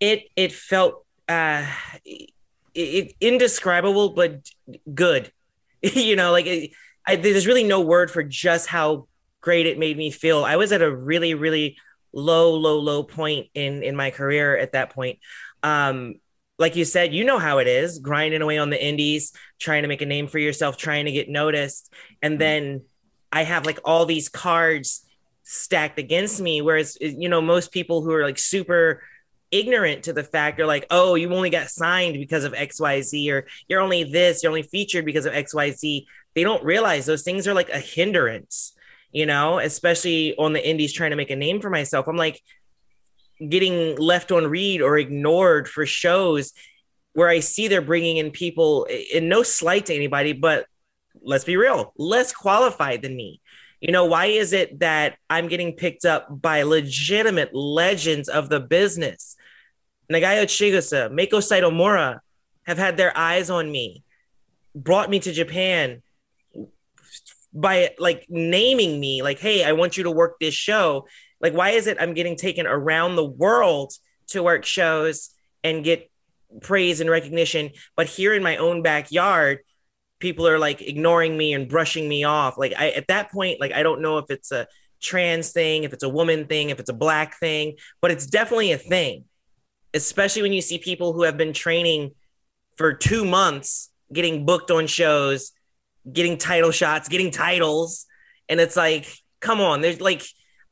It 0.00 0.24
it 0.36 0.52
felt 0.52 1.06
uh 1.28 1.64
it, 2.04 2.30
it 2.74 3.14
indescribable 3.20 4.10
but 4.10 4.40
good. 4.92 5.32
you 5.82 6.16
know, 6.16 6.32
like 6.32 6.46
it, 6.46 6.72
I, 7.06 7.16
there's 7.16 7.46
really 7.46 7.64
no 7.64 7.80
word 7.80 8.10
for 8.10 8.24
just 8.24 8.66
how 8.66 9.06
great 9.40 9.66
it 9.66 9.78
made 9.78 9.96
me 9.96 10.10
feel. 10.10 10.44
I 10.44 10.56
was 10.56 10.72
at 10.72 10.82
a 10.82 10.94
really 10.94 11.34
really 11.34 11.76
low 12.12 12.54
low 12.54 12.80
low 12.80 13.04
point 13.04 13.48
in 13.54 13.84
in 13.84 13.94
my 13.94 14.10
career 14.10 14.56
at 14.56 14.72
that 14.72 14.90
point. 14.90 15.20
Um 15.62 16.16
like 16.58 16.76
you 16.76 16.84
said, 16.84 17.12
you 17.12 17.24
know 17.24 17.38
how 17.38 17.58
it 17.58 17.66
is 17.66 17.98
grinding 17.98 18.42
away 18.42 18.58
on 18.58 18.70
the 18.70 18.84
indies, 18.84 19.32
trying 19.58 19.82
to 19.82 19.88
make 19.88 20.02
a 20.02 20.06
name 20.06 20.28
for 20.28 20.38
yourself, 20.38 20.76
trying 20.76 21.06
to 21.06 21.12
get 21.12 21.28
noticed. 21.28 21.92
And 22.22 22.34
mm-hmm. 22.34 22.38
then 22.38 22.82
I 23.32 23.42
have 23.42 23.66
like 23.66 23.80
all 23.84 24.06
these 24.06 24.28
cards 24.28 25.04
stacked 25.42 25.98
against 25.98 26.40
me. 26.40 26.62
Whereas, 26.62 26.96
you 27.00 27.28
know, 27.28 27.40
most 27.42 27.72
people 27.72 28.02
who 28.02 28.12
are 28.12 28.22
like 28.22 28.38
super 28.38 29.02
ignorant 29.50 30.04
to 30.04 30.12
the 30.12 30.24
fact 30.24 30.58
are 30.60 30.66
like, 30.66 30.86
oh, 30.90 31.16
you 31.16 31.32
only 31.34 31.50
got 31.50 31.70
signed 31.70 32.14
because 32.14 32.44
of 32.44 32.52
XYZ, 32.52 33.30
or 33.32 33.46
you're 33.68 33.80
only 33.80 34.04
this, 34.04 34.42
you're 34.42 34.50
only 34.50 34.62
featured 34.62 35.04
because 35.04 35.26
of 35.26 35.32
XYZ. 35.32 36.06
They 36.34 36.42
don't 36.42 36.64
realize 36.64 37.04
those 37.06 37.22
things 37.22 37.46
are 37.46 37.54
like 37.54 37.70
a 37.70 37.78
hindrance. 37.78 38.74
you 39.14 39.26
know, 39.26 39.60
especially 39.60 40.36
on 40.36 40.52
the 40.52 40.68
indies 40.68 40.92
trying 40.92 41.10
to 41.10 41.16
make 41.16 41.30
a 41.30 41.36
name 41.36 41.60
for 41.60 41.70
myself. 41.70 42.08
I'm 42.08 42.16
like 42.16 42.42
getting 43.48 43.96
left 43.96 44.30
on 44.32 44.46
read 44.46 44.80
or 44.80 44.98
ignored 44.98 45.68
for 45.68 45.86
shows 45.86 46.52
where 47.12 47.28
I 47.28 47.40
see 47.40 47.68
they're 47.68 47.80
bringing 47.80 48.16
in 48.16 48.30
people, 48.30 48.86
and 49.14 49.28
no 49.28 49.42
slight 49.42 49.86
to 49.86 49.94
anybody, 49.94 50.32
but 50.32 50.66
let's 51.22 51.44
be 51.44 51.56
real, 51.56 51.92
less 51.96 52.32
qualified 52.32 53.02
than 53.02 53.14
me. 53.14 53.40
You 53.80 53.92
know, 53.92 54.06
why 54.06 54.26
is 54.26 54.52
it 54.52 54.80
that 54.80 55.16
I'm 55.30 55.48
getting 55.48 55.74
picked 55.74 56.04
up 56.04 56.40
by 56.40 56.62
legitimate 56.62 57.54
legends 57.54 58.28
of 58.28 58.48
the 58.48 58.58
business? 58.58 59.36
Nagayo 60.10 60.44
Chigusa, 60.44 61.10
Meiko 61.10 61.40
Satomura 61.40 62.20
have 62.66 62.78
had 62.78 62.96
their 62.96 63.16
eyes 63.16 63.50
on 63.50 63.70
me, 63.70 64.02
brought 64.74 65.10
me 65.10 65.20
to 65.20 65.32
Japan 65.32 66.02
by 67.52 67.94
like 67.98 68.26
naming 68.28 68.98
me, 68.98 69.22
like, 69.22 69.38
hey, 69.38 69.64
I 69.64 69.72
want 69.72 69.96
you 69.96 70.04
to 70.04 70.10
work 70.10 70.36
this 70.40 70.54
show. 70.54 71.06
Like, 71.44 71.52
why 71.52 71.70
is 71.70 71.86
it 71.86 71.98
I'm 72.00 72.14
getting 72.14 72.36
taken 72.36 72.66
around 72.66 73.16
the 73.16 73.24
world 73.24 73.92
to 74.28 74.42
work 74.42 74.64
shows 74.64 75.28
and 75.62 75.84
get 75.84 76.10
praise 76.62 77.02
and 77.02 77.10
recognition? 77.10 77.72
But 77.96 78.06
here 78.06 78.32
in 78.32 78.42
my 78.42 78.56
own 78.56 78.80
backyard, 78.80 79.58
people 80.20 80.48
are 80.48 80.58
like 80.58 80.80
ignoring 80.80 81.36
me 81.36 81.52
and 81.52 81.68
brushing 81.68 82.08
me 82.08 82.24
off. 82.24 82.56
Like, 82.56 82.72
I 82.74 82.92
at 82.92 83.08
that 83.08 83.30
point, 83.30 83.60
like, 83.60 83.72
I 83.72 83.82
don't 83.82 84.00
know 84.00 84.16
if 84.16 84.30
it's 84.30 84.52
a 84.52 84.66
trans 85.02 85.52
thing, 85.52 85.84
if 85.84 85.92
it's 85.92 86.02
a 86.02 86.08
woman 86.08 86.46
thing, 86.46 86.70
if 86.70 86.80
it's 86.80 86.88
a 86.88 86.94
black 86.94 87.38
thing, 87.38 87.76
but 88.00 88.10
it's 88.10 88.26
definitely 88.26 88.72
a 88.72 88.78
thing, 88.78 89.24
especially 89.92 90.40
when 90.40 90.54
you 90.54 90.62
see 90.62 90.78
people 90.78 91.12
who 91.12 91.24
have 91.24 91.36
been 91.36 91.52
training 91.52 92.12
for 92.78 92.94
two 92.94 93.26
months 93.26 93.90
getting 94.10 94.46
booked 94.46 94.70
on 94.70 94.86
shows, 94.86 95.52
getting 96.10 96.38
title 96.38 96.70
shots, 96.70 97.10
getting 97.10 97.30
titles. 97.30 98.06
And 98.48 98.60
it's 98.60 98.76
like, 98.76 99.14
come 99.40 99.60
on, 99.60 99.82
there's 99.82 100.00
like, 100.00 100.24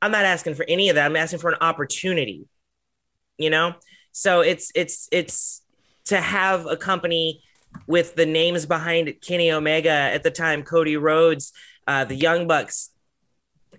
I'm 0.02 0.10
not 0.10 0.24
asking 0.24 0.56
for 0.56 0.66
any 0.68 0.90
of 0.90 0.96
that. 0.96 1.06
I'm 1.06 1.16
asking 1.16 1.38
for 1.38 1.50
an 1.50 1.58
opportunity, 1.60 2.46
you 3.38 3.48
know? 3.48 3.74
So 4.10 4.40
it's, 4.40 4.70
it's, 4.74 5.08
it's 5.10 5.62
to 6.06 6.20
have 6.20 6.66
a 6.66 6.76
company 6.76 7.42
with 7.86 8.14
the 8.14 8.26
names 8.26 8.66
behind 8.66 9.08
it, 9.08 9.22
Kenny 9.22 9.50
Omega 9.50 9.90
at 9.90 10.22
the 10.22 10.30
time, 10.30 10.62
Cody 10.62 10.96
Rhodes, 10.96 11.52
uh, 11.86 12.04
the 12.04 12.14
Young 12.14 12.46
Bucks. 12.46 12.90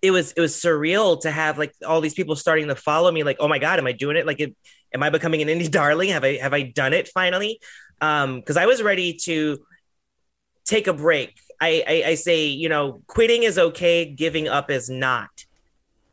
It 0.02 0.12
was 0.12 0.34
it 0.34 0.42
was 0.42 0.54
surreal 0.56 1.22
to 1.22 1.32
have 1.32 1.58
like 1.58 1.74
all 1.86 2.02
these 2.02 2.14
people 2.14 2.36
starting 2.36 2.68
to 2.68 2.76
follow 2.76 3.12
me. 3.12 3.24
Like, 3.24 3.38
oh 3.40 3.48
my 3.48 3.60
god, 3.60 3.80
am 3.80 3.88
I 3.88 3.94
doing 3.94 4.18
it? 4.18 4.26
Like, 4.26 4.40
it, 4.40 4.56
am 4.94 5.02
I 5.04 5.10
becoming 5.10 5.42
an 5.42 5.48
indie 5.48 5.72
darling? 5.80 6.10
Have 6.10 6.24
I 6.24 6.38
have 6.38 6.54
I 6.54 6.64
done 6.64 6.94
it 6.94 7.08
finally? 7.08 7.60
Um, 8.02 8.40
because 8.40 8.58
I 8.58 8.66
was 8.66 8.82
ready 8.82 9.14
to 9.24 9.60
take 10.66 10.88
a 10.88 10.94
break. 10.94 11.38
I, 11.62 11.84
I 11.88 12.04
I 12.10 12.16
say, 12.16 12.48
you 12.48 12.68
know, 12.68 13.02
quitting 13.08 13.44
is 13.44 13.58
okay, 13.58 14.06
giving 14.06 14.48
up 14.48 14.70
is 14.70 14.90
not. 14.90 15.30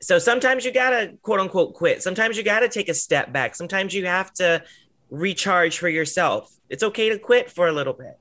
So 0.02 0.18
sometimes 0.18 0.64
you 0.64 0.72
gotta 0.72 1.14
quote 1.22 1.40
unquote 1.40 1.74
quit. 1.74 2.02
Sometimes 2.02 2.36
you 2.36 2.42
gotta 2.42 2.68
take 2.68 2.88
a 2.88 2.94
step 2.94 3.32
back. 3.32 3.54
Sometimes 3.54 3.94
you 3.94 4.06
have 4.06 4.32
to 4.34 4.62
recharge 5.10 5.78
for 5.78 5.88
yourself. 5.88 6.50
It's 6.68 6.82
okay 6.82 7.10
to 7.10 7.18
quit 7.18 7.50
for 7.50 7.68
a 7.68 7.72
little 7.72 7.92
bit, 7.92 8.18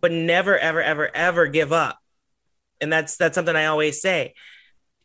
but 0.00 0.12
never, 0.12 0.58
ever, 0.58 0.82
ever, 0.82 1.14
ever 1.14 1.46
give 1.46 1.72
up. 1.72 1.98
And 2.80 2.92
that's 2.92 3.16
that's 3.16 3.34
something 3.34 3.56
I 3.56 3.66
always 3.66 4.00
say. 4.02 4.34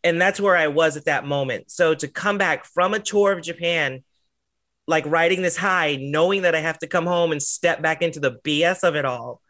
And 0.04 0.20
that's 0.20 0.40
where 0.40 0.58
I 0.58 0.68
was 0.68 0.98
at 0.98 1.06
that 1.06 1.26
moment. 1.26 1.72
So 1.72 1.94
to 1.94 2.08
come 2.08 2.38
back 2.38 2.66
from 2.66 2.94
a 2.94 3.00
tour 3.00 3.32
of 3.32 3.44
Japan, 3.44 4.04
like 4.88 5.06
riding 5.06 5.42
this 5.42 5.56
high, 5.56 5.98
knowing 6.02 6.42
that 6.42 6.56
I 6.56 6.60
have 6.60 6.80
to 6.80 6.88
come 6.88 7.06
home 7.06 7.32
and 7.32 7.42
step 7.42 7.82
back 7.82 8.02
into 8.02 8.20
the 8.20 8.40
BS 8.44 8.84
of 8.84 8.96
it 8.96 9.06
all. 9.06 9.42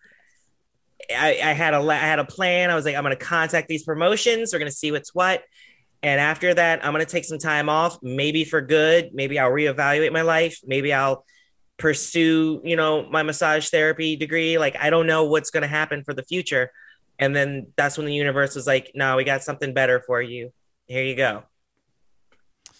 I, 1.09 1.39
I 1.43 1.53
had 1.53 1.73
a 1.73 1.77
I 1.77 1.95
had 1.95 2.19
a 2.19 2.25
plan. 2.25 2.69
I 2.69 2.75
was 2.75 2.85
like, 2.85 2.95
I'm 2.95 3.03
gonna 3.03 3.15
contact 3.15 3.67
these 3.67 3.83
promotions. 3.83 4.53
We're 4.53 4.59
gonna 4.59 4.71
see 4.71 4.91
what's 4.91 5.15
what. 5.15 5.43
And 6.03 6.19
after 6.19 6.53
that, 6.53 6.83
I'm 6.83 6.91
gonna 6.93 7.05
take 7.05 7.25
some 7.25 7.37
time 7.37 7.69
off, 7.69 7.97
maybe 8.01 8.43
for 8.43 8.61
good. 8.61 9.11
Maybe 9.13 9.37
I'll 9.37 9.51
reevaluate 9.51 10.11
my 10.11 10.23
life. 10.23 10.59
Maybe 10.65 10.93
I'll 10.93 11.25
pursue, 11.77 12.61
you 12.63 12.75
know, 12.75 13.09
my 13.09 13.23
massage 13.23 13.69
therapy 13.69 14.15
degree. 14.15 14.57
Like 14.57 14.75
I 14.79 14.89
don't 14.89 15.07
know 15.07 15.25
what's 15.25 15.49
going 15.49 15.63
to 15.63 15.67
happen 15.67 16.03
for 16.03 16.13
the 16.13 16.23
future. 16.23 16.71
And 17.19 17.35
then 17.35 17.67
that's 17.75 17.97
when 17.97 18.07
the 18.07 18.13
universe 18.13 18.55
was 18.55 18.65
like, 18.65 18.91
"No, 18.95 19.15
we 19.15 19.23
got 19.23 19.43
something 19.43 19.73
better 19.73 19.99
for 19.99 20.21
you. 20.21 20.51
Here 20.87 21.03
you 21.03 21.15
go." 21.15 21.43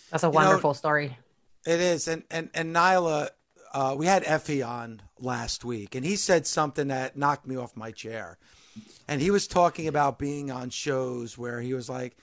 That's 0.10 0.23
a 0.23 0.27
You 0.27 0.31
wonderful 0.31 0.71
know, 0.71 0.73
story. 0.73 1.17
It 1.65 1.79
is, 1.79 2.07
and 2.07 2.23
and 2.31 2.49
and 2.53 2.75
Nyla, 2.75 3.29
uh, 3.73 3.95
we 3.97 4.07
had 4.07 4.23
Effy 4.23 4.67
on 4.67 5.01
last 5.19 5.63
week, 5.63 5.93
and 5.93 6.03
he 6.03 6.15
said 6.15 6.47
something 6.47 6.88
that 6.88 7.15
knocked 7.15 7.45
me 7.45 7.55
off 7.55 7.77
my 7.77 7.91
chair. 7.91 8.38
And 9.07 9.21
he 9.21 9.29
was 9.29 9.47
talking 9.47 9.88
about 9.88 10.17
being 10.17 10.49
on 10.49 10.69
shows 10.69 11.38
where 11.38 11.62
he 11.62 11.73
was 11.73 11.89
like, 11.89 12.17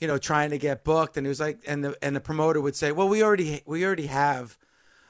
you 0.00 0.06
know, 0.06 0.18
trying 0.18 0.50
to 0.50 0.58
get 0.58 0.84
booked, 0.84 1.16
and 1.16 1.26
he 1.26 1.28
was 1.28 1.40
like, 1.40 1.58
and 1.66 1.84
the 1.84 1.96
and 2.02 2.14
the 2.14 2.20
promoter 2.20 2.60
would 2.60 2.76
say, 2.76 2.92
well, 2.92 3.08
we 3.08 3.22
already 3.22 3.62
we 3.66 3.84
already 3.84 4.06
have 4.06 4.56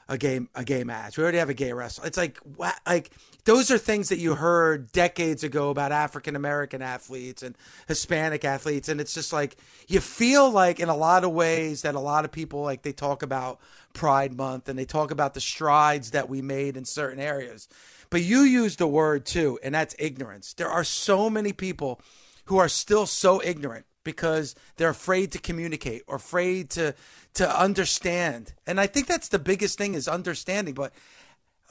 a 0.09 0.17
game 0.17 0.49
a 0.55 0.63
gay 0.63 0.83
match. 0.83 1.17
We 1.17 1.23
already 1.23 1.37
have 1.37 1.49
a 1.49 1.53
gay 1.53 1.71
wrestler. 1.71 2.07
It's 2.07 2.17
like 2.17 2.39
like 2.85 3.11
those 3.45 3.69
are 3.71 3.77
things 3.77 4.09
that 4.09 4.17
you 4.17 4.35
heard 4.35 4.91
decades 4.91 5.43
ago 5.43 5.69
about 5.69 5.91
African 5.91 6.35
American 6.35 6.81
athletes 6.81 7.43
and 7.43 7.55
Hispanic 7.87 8.43
athletes 8.43 8.89
and 8.89 8.99
it's 8.99 9.13
just 9.13 9.31
like 9.31 9.55
you 9.87 9.99
feel 9.99 10.49
like 10.49 10.79
in 10.79 10.89
a 10.89 10.95
lot 10.95 11.23
of 11.23 11.31
ways 11.31 11.83
that 11.83 11.93
a 11.93 11.99
lot 11.99 12.25
of 12.25 12.31
people 12.31 12.63
like 12.63 12.81
they 12.81 12.91
talk 12.91 13.21
about 13.21 13.59
Pride 13.93 14.35
month 14.35 14.67
and 14.67 14.77
they 14.77 14.85
talk 14.85 15.11
about 15.11 15.35
the 15.35 15.41
strides 15.41 16.11
that 16.11 16.27
we 16.27 16.41
made 16.41 16.75
in 16.75 16.85
certain 16.85 17.19
areas. 17.19 17.69
But 18.09 18.23
you 18.23 18.41
used 18.41 18.79
the 18.79 18.87
word 18.87 19.25
too 19.25 19.59
and 19.61 19.75
that's 19.75 19.95
ignorance. 19.99 20.53
There 20.53 20.69
are 20.69 20.83
so 20.83 21.29
many 21.29 21.53
people 21.53 22.01
who 22.45 22.57
are 22.57 22.69
still 22.69 23.05
so 23.05 23.43
ignorant 23.43 23.85
because 24.09 24.55
they're 24.77 24.89
afraid 24.89 25.31
to 25.31 25.39
communicate 25.39 26.01
or 26.07 26.15
afraid 26.15 26.69
to 26.71 26.95
to 27.35 27.59
understand. 27.59 28.53
And 28.65 28.79
I 28.79 28.87
think 28.87 29.05
that's 29.05 29.29
the 29.29 29.37
biggest 29.39 29.77
thing 29.77 29.93
is 29.93 30.07
understanding. 30.07 30.73
But 30.73 30.93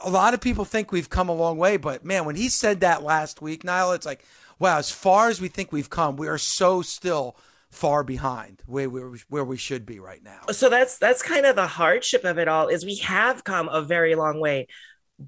a 0.04 0.10
lot 0.10 0.34
of 0.34 0.40
people 0.40 0.64
think 0.64 0.92
we've 0.92 1.10
come 1.10 1.28
a 1.28 1.34
long 1.34 1.58
way. 1.58 1.76
But 1.76 2.04
man, 2.04 2.24
when 2.24 2.36
he 2.36 2.48
said 2.48 2.80
that 2.80 3.02
last 3.02 3.42
week, 3.42 3.64
Nyla, 3.64 3.96
it's 3.96 4.06
like, 4.06 4.24
wow, 4.58 4.78
as 4.78 4.90
far 4.90 5.28
as 5.28 5.40
we 5.40 5.48
think 5.48 5.72
we've 5.72 5.90
come, 5.90 6.16
we 6.16 6.28
are 6.28 6.38
so 6.38 6.80
still 6.82 7.36
far 7.70 8.02
behind 8.04 8.62
where 8.66 8.88
we 8.88 9.18
where 9.28 9.44
we 9.44 9.56
should 9.56 9.84
be 9.84 9.98
right 9.98 10.22
now. 10.22 10.40
So 10.52 10.68
that's 10.68 10.98
that's 10.98 11.22
kind 11.22 11.44
of 11.44 11.56
the 11.56 11.66
hardship 11.66 12.24
of 12.24 12.38
it 12.38 12.46
all 12.46 12.68
is 12.68 12.84
we 12.84 12.96
have 12.98 13.42
come 13.42 13.68
a 13.68 13.82
very 13.82 14.14
long 14.14 14.40
way. 14.40 14.68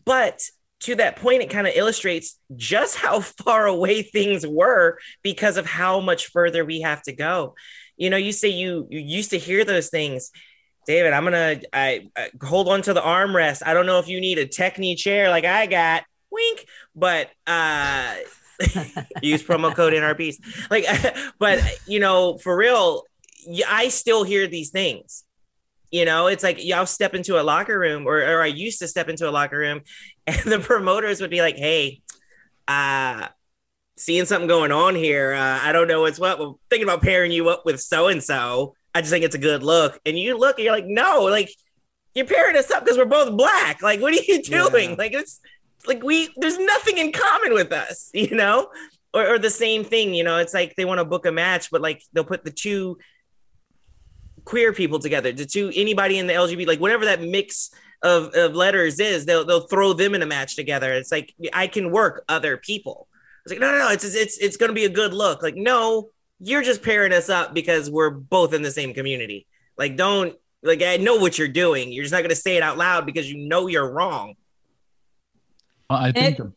But 0.05 0.43
to 0.81 0.95
that 0.97 1.17
point, 1.17 1.43
it 1.43 1.51
kind 1.51 1.67
of 1.67 1.75
illustrates 1.75 2.39
just 2.57 2.97
how 2.97 3.21
far 3.45 3.67
away 3.67 4.03
things 4.03 4.47
were 4.47 4.99
because 5.23 5.57
of 5.57 5.67
how 5.67 6.01
much 6.01 6.29
further 6.29 6.65
we 6.65 6.81
have 6.81 7.03
to 7.03 7.13
go. 7.13 7.55
You 7.97 8.11
know, 8.11 8.17
you 8.17 8.33
say 8.33 8.49
you 8.49 8.87
you 8.91 9.01
used 9.01 9.31
to 9.31 9.39
hear 9.39 9.65
those 9.65 9.91
things. 9.91 10.31
David, 10.87 11.13
I'm 11.13 11.25
gonna 11.25 11.61
I, 11.73 12.09
I 12.17 12.31
hold 12.43 12.69
on 12.69 12.83
to 12.83 12.95
the 12.95 13.03
armrest. 13.03 13.63
I 13.65 13.75
don't 13.75 13.87
know 13.87 13.99
if 13.99 14.09
you 14.09 14.21
need 14.21 14.39
a 14.39 14.47
techni 14.47 14.97
chair 14.97 15.29
like 15.29 15.45
I 15.45 15.67
got, 15.67 16.05
wink, 16.31 16.67
but 16.95 17.31
uh 17.47 18.15
use 19.23 19.43
promo 19.43 19.75
code 19.75 19.93
NRPs. 19.93 20.37
Like, 20.71 20.87
but 21.39 21.63
you 21.87 22.01
know, 22.01 22.39
for 22.39 22.57
real, 22.57 23.05
I 23.69 23.89
still 23.89 24.25
hear 24.25 24.47
these 24.47 24.71
things. 24.71 25.25
You 25.91 26.05
know, 26.05 26.29
it's 26.29 26.45
like 26.45 26.65
y'all 26.65 26.87
step 26.87 27.15
into 27.15 27.41
a 27.41 27.43
locker 27.43 27.77
room, 27.77 28.07
or, 28.07 28.19
or 28.21 28.43
I 28.43 28.47
used 28.47 28.79
to 28.79 28.89
step 28.89 29.09
into 29.09 29.29
a 29.29 29.33
locker 29.33 29.59
room, 29.59 29.81
and 30.27 30.39
the 30.39 30.61
promoters 30.61 31.21
would 31.21 31.31
be 31.31 31.41
like, 31.41 31.57
"Hey, 31.57 32.03
uh, 32.69 33.29
seeing 33.97 34.25
something 34.25 34.49
going 34.49 34.71
on 34.73 34.95
here. 34.95 35.33
Uh, 35.33 35.59
I 35.63 35.73
don't 35.73 35.89
know 35.89 36.03
what's 36.03 36.19
what. 36.19 36.39
We're 36.39 36.53
thinking 36.69 36.89
about 36.89 37.03
pairing 37.03 37.33
you 37.33 37.49
up 37.49 37.67
with 37.67 37.81
so 37.81 38.09
and 38.09 38.23
so. 38.23 38.75
I 38.95 39.01
just 39.01 39.13
think 39.13 39.25
it's 39.25 39.35
a 39.35 39.39
good 39.39 39.63
look." 39.65 40.01
And 40.07 40.19
you 40.19 40.39
look, 40.39 40.59
and 40.59 40.65
you're 40.65 40.75
like, 40.75 40.87
"No, 40.87 41.25
like 41.25 41.51
you're 42.15 42.27
pairing 42.27 42.57
us 42.57 42.71
up 42.71 42.85
because 42.85 42.97
we're 42.97 43.05
both 43.05 43.37
black. 43.37 43.83
Like, 43.83 44.01
what 44.01 44.13
are 44.13 44.23
you 44.23 44.43
doing? 44.43 44.91
Yeah. 44.91 44.97
Like, 44.97 45.13
it's 45.13 45.41
like 45.87 46.03
we 46.05 46.29
there's 46.37 46.59
nothing 46.59 46.99
in 46.99 47.11
common 47.11 47.53
with 47.55 47.73
us, 47.73 48.11
you 48.15 48.35
know." 48.35 48.69
Or, 49.13 49.27
or 49.27 49.39
the 49.41 49.51
same 49.51 49.83
thing, 49.83 50.15
you 50.15 50.23
know, 50.23 50.37
it's 50.37 50.55
like 50.55 50.77
they 50.77 50.85
want 50.85 51.01
to 51.01 51.05
book 51.05 51.27
a 51.27 51.33
match, 51.33 51.73
but 51.73 51.81
like 51.81 52.01
they'll 52.13 52.23
put 52.23 52.45
the 52.45 52.53
two 52.53 52.97
queer 54.45 54.73
people 54.73 54.99
together, 54.99 55.33
the 55.33 55.47
two 55.47 55.73
anybody 55.75 56.19
in 56.19 56.27
the 56.27 56.33
LGBT, 56.33 56.67
like 56.67 56.81
whatever 56.81 57.05
that 57.05 57.21
mix 57.23 57.71
of, 58.03 58.35
of 58.35 58.55
letters 58.55 59.01
is, 59.01 59.27
they'll 59.27 59.45
they'll 59.45 59.67
throw 59.67 59.93
them 59.93 60.15
in 60.15 60.23
a 60.23 60.27
match 60.27 60.57
together. 60.57 60.93
It's 60.93 61.13
like 61.13 61.35
I 61.53 61.67
can 61.67 61.91
work 61.91 62.25
other 62.29 62.57
people. 62.57 63.09
It's 63.45 63.53
like 63.53 63.61
no, 63.61 63.71
no, 63.71 63.79
no. 63.79 63.89
It's 63.91 64.05
it's 64.05 64.39
it's 64.39 64.57
going 64.57 64.69
to 64.71 64.75
be 64.75 64.85
a 64.85 64.91
good 64.91 65.13
look. 65.13 65.43
Like 65.43 65.57
no, 65.57 66.11
you're 66.41 66.63
just 66.63 66.83
pairing 66.83 67.13
us 67.13 67.29
up 67.29 67.55
because 67.55 67.91
we're 67.91 68.11
both 68.11 68.55
in 68.55 68.63
the 68.63 68.71
same 68.71 68.95
community. 68.95 69.47
Like 69.77 69.97
don't 69.97 70.35
like 70.63 70.83
I 70.83 70.97
know 70.97 71.17
what 71.17 71.39
you're 71.39 71.49
doing. 71.49 71.93
You're 71.93 72.05
just 72.05 72.13
not 72.13 72.21
going 72.21 72.31
to 72.31 72.37
say 72.37 72.57
it 72.57 72.63
out 72.63 72.79
loud 72.79 73.07
because 73.07 73.31
you 73.31 73.47
know 73.49 73.67
you're 73.67 73.91
wrong. 73.91 74.35
Well, 75.89 75.99
I 75.99 76.13
think. 76.13 76.39
It- 76.39 76.43
the, 76.43 76.53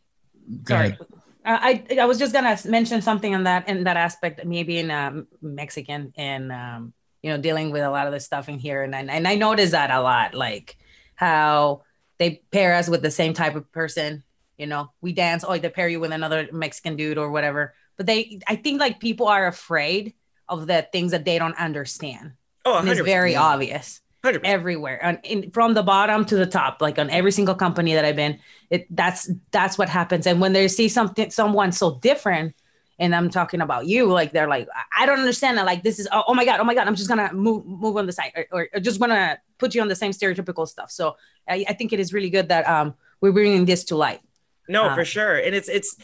go 0.63 0.75
Sorry. 0.75 0.87
ahead. 0.87 0.99
Uh, 1.45 1.59
I 1.61 1.85
I 1.99 2.05
was 2.05 2.17
just 2.17 2.33
gonna 2.33 2.57
mention 2.65 3.01
something 3.01 3.35
on 3.35 3.43
that 3.43 3.67
in 3.67 3.83
that 3.83 3.97
aspect, 3.97 4.45
maybe 4.45 4.79
in 4.79 4.89
um, 4.89 5.27
Mexican 5.41 6.13
and 6.15 6.51
um, 6.51 6.93
you 7.23 7.31
know 7.31 7.37
dealing 7.37 7.71
with 7.71 7.81
a 7.81 7.89
lot 7.89 8.05
of 8.05 8.13
the 8.13 8.19
stuff 8.19 8.49
in 8.49 8.59
here, 8.59 8.83
and 8.83 8.95
I, 8.95 8.99
and 9.01 9.27
I 9.27 9.35
noticed 9.35 9.71
that 9.71 9.89
a 9.89 10.01
lot, 10.01 10.35
like 10.35 10.77
how 11.15 11.83
they 12.19 12.41
pair 12.51 12.75
us 12.75 12.87
with 12.87 13.01
the 13.01 13.09
same 13.09 13.33
type 13.33 13.55
of 13.55 13.71
person. 13.71 14.23
You 14.57 14.67
know, 14.67 14.91
we 15.01 15.13
dance, 15.13 15.43
oh, 15.47 15.57
they 15.57 15.69
pair 15.69 15.89
you 15.89 15.99
with 15.99 16.11
another 16.11 16.47
Mexican 16.51 16.95
dude 16.95 17.17
or 17.17 17.31
whatever. 17.31 17.73
But 17.97 18.05
they, 18.05 18.39
I 18.47 18.55
think, 18.55 18.79
like 18.79 18.99
people 18.99 19.27
are 19.27 19.47
afraid 19.47 20.13
of 20.47 20.67
the 20.67 20.87
things 20.91 21.11
that 21.11 21.25
they 21.25 21.39
don't 21.39 21.57
understand. 21.57 22.33
Oh, 22.65 22.77
and 22.77 22.87
it's 22.87 23.01
100%, 23.01 23.05
very 23.05 23.35
obvious. 23.35 24.01
Everywhere, 24.25 25.03
and 25.03 25.19
in, 25.25 25.51
from 25.51 25.73
the 25.73 25.83
bottom 25.83 26.23
to 26.23 26.37
the 26.37 26.45
top, 26.45 26.81
like 26.81 26.97
on 26.97 27.09
every 27.09 27.33
single 27.33 27.55
company 27.55 27.93
that 27.95 28.05
I've 28.05 28.15
been, 28.15 28.39
it 28.69 28.87
that's 28.89 29.29
that's 29.51 29.77
what 29.77 29.89
happens. 29.89 30.25
And 30.25 30.39
when 30.39 30.53
they 30.53 30.69
see 30.69 30.87
something, 30.87 31.29
someone 31.29 31.73
so 31.73 31.99
different, 31.99 32.55
and 32.99 33.15
I'm 33.15 33.29
talking 33.29 33.61
about 33.61 33.87
you, 33.87 34.05
like 34.07 34.31
they're 34.31 34.47
like, 34.47 34.67
I 34.97 35.05
don't 35.05 35.19
understand 35.19 35.57
that. 35.57 35.65
Like 35.65 35.83
this 35.83 35.99
is, 35.99 36.07
oh, 36.11 36.23
oh 36.27 36.33
my 36.33 36.45
god, 36.45 36.59
oh 36.59 36.63
my 36.63 36.75
god, 36.75 36.87
I'm 36.87 36.95
just 36.95 37.09
gonna 37.09 37.33
move 37.33 37.65
move 37.65 37.97
on 37.97 38.05
the 38.05 38.11
side, 38.11 38.31
or, 38.35 38.45
or, 38.51 38.69
or 38.73 38.79
just 38.79 38.99
gonna 38.99 39.39
put 39.57 39.73
you 39.73 39.81
on 39.81 39.87
the 39.87 39.95
same 39.95 40.11
stereotypical 40.11 40.67
stuff. 40.67 40.91
So 40.91 41.15
I, 41.47 41.65
I 41.67 41.73
think 41.73 41.93
it 41.93 41.99
is 41.99 42.13
really 42.13 42.29
good 42.29 42.49
that 42.49 42.67
um 42.67 42.93
we're 43.21 43.31
bringing 43.31 43.65
this 43.65 43.83
to 43.85 43.95
light. 43.95 44.21
No, 44.67 44.93
for 44.95 45.05
sure. 45.05 45.35
And 45.37 45.55
it's 45.55 45.69
it's 45.69 45.97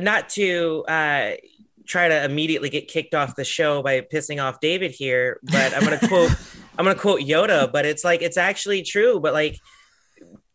not 0.00 0.28
to 0.30 0.84
uh 0.88 1.32
try 1.86 2.06
to 2.08 2.24
immediately 2.24 2.68
get 2.68 2.86
kicked 2.86 3.14
off 3.14 3.34
the 3.34 3.44
show 3.44 3.82
by 3.82 4.00
pissing 4.02 4.42
off 4.42 4.60
David 4.60 4.90
here, 4.90 5.40
but 5.42 5.74
I'm 5.74 5.82
gonna 5.82 5.98
quote 6.08 6.30
I'm 6.78 6.84
gonna 6.84 6.98
quote 6.98 7.20
Yoda, 7.20 7.70
but 7.70 7.86
it's 7.86 8.04
like 8.04 8.22
it's 8.22 8.36
actually 8.36 8.82
true. 8.82 9.20
But 9.20 9.32
like 9.32 9.58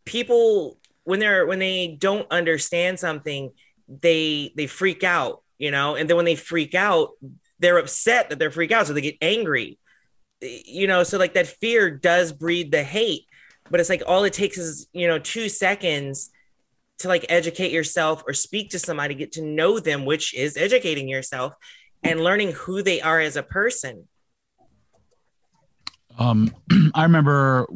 people 0.04 0.78
when 1.04 1.20
they're 1.20 1.46
when 1.46 1.58
they 1.58 1.96
don't 1.98 2.26
understand 2.30 2.98
something, 2.98 3.52
they 3.88 4.52
they 4.56 4.66
freak 4.66 5.04
out, 5.04 5.42
you 5.64 5.70
know, 5.70 5.94
and 5.94 6.10
then 6.10 6.16
when 6.18 6.26
they 6.26 6.34
freak 6.34 6.74
out, 6.74 7.12
they're 7.58 7.78
upset 7.78 8.28
that 8.28 8.38
they're 8.38 8.50
freak 8.50 8.70
out, 8.70 8.86
so 8.86 8.92
they 8.92 9.00
get 9.00 9.16
angry. 9.22 9.78
You 10.42 10.86
know, 10.86 11.04
so 11.04 11.16
like 11.16 11.32
that 11.34 11.46
fear 11.46 11.90
does 11.90 12.34
breed 12.34 12.70
the 12.70 12.82
hate, 12.82 13.22
but 13.70 13.80
it's 13.80 13.88
like 13.88 14.02
all 14.06 14.24
it 14.24 14.34
takes 14.34 14.58
is, 14.58 14.86
you 14.92 15.08
know, 15.08 15.18
two 15.18 15.48
seconds 15.48 16.30
to 16.98 17.08
like 17.08 17.24
educate 17.30 17.72
yourself 17.72 18.22
or 18.26 18.34
speak 18.34 18.70
to 18.70 18.78
somebody, 18.78 19.14
get 19.14 19.32
to 19.32 19.42
know 19.42 19.78
them, 19.78 20.04
which 20.04 20.34
is 20.34 20.58
educating 20.58 21.08
yourself 21.08 21.54
and 22.02 22.20
learning 22.20 22.52
who 22.52 22.82
they 22.82 23.00
are 23.00 23.20
as 23.20 23.36
a 23.36 23.42
person. 23.42 24.06
Um, 26.18 26.54
I 26.94 27.04
remember, 27.04 27.66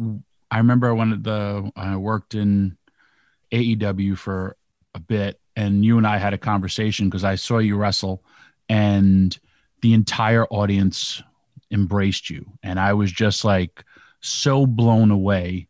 I 0.50 0.58
remember 0.58 0.94
when 0.94 1.22
the 1.22 1.72
I 1.74 1.96
worked 1.96 2.34
in 2.34 2.76
AEW 3.50 4.18
for 4.18 4.58
a 4.94 5.00
bit, 5.00 5.40
and 5.58 5.84
you 5.84 5.98
and 5.98 6.06
I 6.06 6.18
had 6.18 6.34
a 6.34 6.38
conversation 6.38 7.08
because 7.08 7.24
I 7.24 7.34
saw 7.34 7.58
you 7.58 7.76
wrestle, 7.76 8.22
and 8.68 9.36
the 9.82 9.92
entire 9.92 10.46
audience 10.46 11.20
embraced 11.72 12.30
you, 12.30 12.46
and 12.62 12.78
I 12.78 12.92
was 12.92 13.10
just 13.10 13.44
like 13.44 13.84
so 14.20 14.66
blown 14.66 15.10
away, 15.10 15.66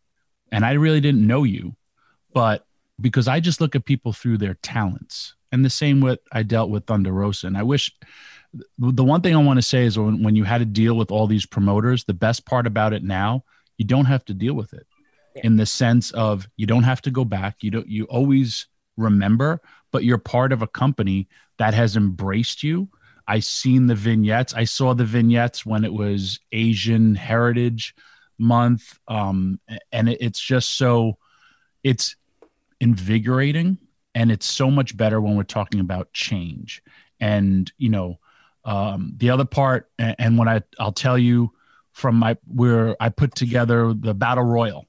and 0.53 0.63
I 0.63 0.73
really 0.73 1.01
didn't 1.01 1.27
know 1.27 1.43
you, 1.43 1.75
but 2.35 2.67
because 3.01 3.29
I 3.29 3.41
just 3.41 3.63
look 3.63 3.75
at 3.75 3.87
people 3.87 4.13
through 4.13 4.37
their 4.37 4.55
talents, 4.63 5.35
and 5.53 5.65
the 5.65 5.71
same 5.71 6.03
with 6.03 6.21
I 6.31 6.43
dealt 6.43 6.69
with 6.69 6.85
Thunder 6.85 7.13
Rosa, 7.13 7.47
and 7.47 7.57
I 7.57 7.63
wish 7.63 7.91
the 8.79 9.05
one 9.05 9.23
thing 9.23 9.35
I 9.35 9.43
want 9.43 9.57
to 9.57 9.63
say 9.63 9.85
is 9.85 9.99
when, 9.99 10.23
when 10.23 10.37
you 10.37 10.45
had 10.45 10.59
to 10.59 10.67
deal 10.67 10.97
with 10.97 11.11
all 11.11 11.27
these 11.27 11.47
promoters, 11.47 12.05
the 12.05 12.15
best 12.15 12.45
part 12.45 12.67
about 12.67 12.93
it 12.93 13.03
now, 13.03 13.45
you 13.79 13.87
don't 13.87 14.07
have 14.07 14.25
to 14.27 14.35
deal 14.35 14.55
with 14.55 14.75
it. 14.75 14.87
In 15.45 15.57
the 15.57 15.67
sense 15.67 16.11
of 16.13 16.49
you 16.57 16.67
don't 16.67 16.83
have 16.83 17.01
to 17.03 17.11
go 17.11 17.25
back. 17.25 17.57
You 17.61 17.71
don't, 17.71 17.87
you 17.87 18.05
always 18.05 18.67
remember, 18.99 19.61
but 19.91 20.05
you're 20.05 20.19
part 20.19 20.53
of 20.53 20.61
a 20.61 20.67
company 20.67 21.29
that 21.59 21.75
has 21.75 21.97
embraced 21.97 22.63
you. 22.63 22.89
I 23.27 23.41
seen 23.41 23.87
the 23.87 23.95
vignettes. 23.95 24.55
I 24.55 24.65
saw 24.65 24.95
the 24.95 25.05
vignettes 25.05 25.65
when 25.65 25.85
it 25.85 25.93
was 25.93 26.41
Asian 26.53 27.15
Heritage 27.15 27.95
Month. 28.39 28.99
Um, 29.09 29.61
and 29.93 30.09
it, 30.09 30.19
it's 30.21 30.41
just 30.41 30.77
so, 30.77 31.19
it's 31.83 32.17
invigorating 32.81 33.79
and 34.15 34.31
it's 34.31 34.47
so 34.47 34.71
much 34.71 34.97
better 34.97 35.21
when 35.21 35.37
we're 35.37 35.43
talking 35.43 35.81
about 35.81 36.13
change. 36.13 36.83
And, 37.21 37.71
you 37.79 37.89
know, 37.89 38.19
um, 38.65 39.15
the 39.17 39.31
other 39.31 39.45
part, 39.45 39.91
and, 39.99 40.17
and 40.19 40.39
when 40.39 40.49
I 40.49 40.63
I'll 40.79 40.93
tell 40.93 41.17
you 41.19 41.53
from 41.93 42.17
my 42.17 42.37
where 42.47 42.97
I 43.01 43.09
put 43.09 43.35
together 43.35 43.95
the 43.95 44.15
battle 44.15 44.45
royal 44.45 44.87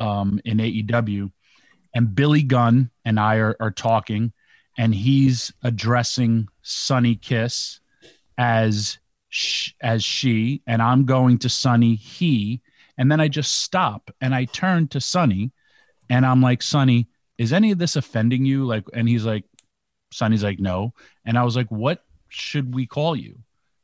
um, 0.00 0.40
in 0.44 0.58
AEW, 0.58 1.30
and 1.94 2.14
Billy 2.14 2.42
Gunn 2.42 2.90
and 3.04 3.18
I 3.18 3.36
are, 3.36 3.56
are 3.60 3.70
talking, 3.70 4.32
and 4.78 4.94
he's 4.94 5.52
addressing 5.62 6.48
Sunny 6.62 7.16
Kiss 7.16 7.80
as 8.38 8.98
sh- 9.28 9.72
as 9.80 10.02
she, 10.02 10.62
and 10.66 10.80
I'm 10.80 11.04
going 11.04 11.38
to 11.38 11.48
Sunny 11.48 11.94
he, 11.94 12.60
and 12.96 13.10
then 13.10 13.20
I 13.20 13.28
just 13.28 13.62
stop 13.62 14.10
and 14.20 14.34
I 14.34 14.44
turn 14.46 14.88
to 14.88 15.00
Sunny, 15.00 15.52
and 16.08 16.24
I'm 16.24 16.40
like, 16.42 16.62
Sunny, 16.62 17.08
is 17.38 17.52
any 17.52 17.70
of 17.72 17.78
this 17.78 17.96
offending 17.96 18.44
you? 18.44 18.64
Like, 18.64 18.84
and 18.92 19.08
he's 19.08 19.24
like, 19.24 19.44
Sunny's 20.12 20.44
like, 20.44 20.60
no, 20.60 20.94
and 21.24 21.38
I 21.38 21.44
was 21.44 21.56
like, 21.56 21.70
what 21.70 22.04
should 22.28 22.74
we 22.74 22.86
call 22.86 23.16
you? 23.16 23.38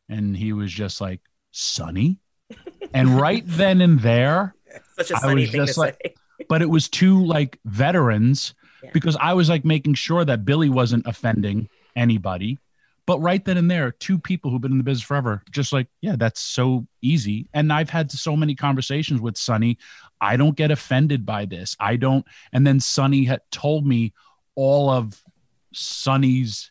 And 0.09 0.37
he 0.37 0.53
was 0.53 0.73
just 0.73 1.01
like, 1.01 1.21
Sunny, 1.51 2.19
And 2.95 3.21
right 3.21 3.43
then 3.47 3.81
and 3.81 4.01
there, 4.01 4.55
Such 4.97 5.11
a 5.11 5.17
sunny 5.17 5.47
thing 5.47 5.61
to 5.61 5.67
just 5.67 5.79
say. 5.79 6.15
But 6.49 6.62
it 6.62 6.70
was 6.70 6.89
two 6.89 7.24
like 7.24 7.59
veterans 7.64 8.55
because 8.93 9.16
I 9.20 9.34
was 9.34 9.49
like 9.49 9.64
making 9.64 9.95
sure 9.95 10.24
that 10.24 10.45
Billy 10.45 10.68
wasn't 10.68 11.07
offending 11.07 11.68
anybody. 11.97 12.59
But 13.07 13.20
right 13.20 13.43
then 13.43 13.57
and 13.57 13.70
there, 13.70 13.91
two 13.93 14.18
people 14.18 14.51
who've 14.51 14.61
been 14.61 14.72
in 14.72 14.78
the 14.78 14.84
business 14.84 15.07
forever, 15.07 15.43
just 15.51 15.72
like, 15.72 15.89
yeah, 16.03 16.14
that's 16.16 16.41
so 16.41 16.86
easy. 17.01 17.49
And 17.55 17.72
I've 17.72 17.89
had 17.89 18.12
so 18.12 18.36
many 18.36 18.55
conversations 18.55 19.20
with 19.20 19.39
Sunny. 19.39 19.78
I 20.20 20.36
don't 20.36 20.55
get 20.55 20.70
offended 20.70 21.24
by 21.24 21.47
this. 21.47 21.74
I 21.80 21.97
don't. 21.97 22.26
And 22.53 22.66
then 22.66 22.80
Sunny 22.80 23.24
had 23.24 23.41
told 23.51 23.86
me 23.86 24.12
all 24.55 24.91
of 24.91 25.22
Sunny's 25.72 26.70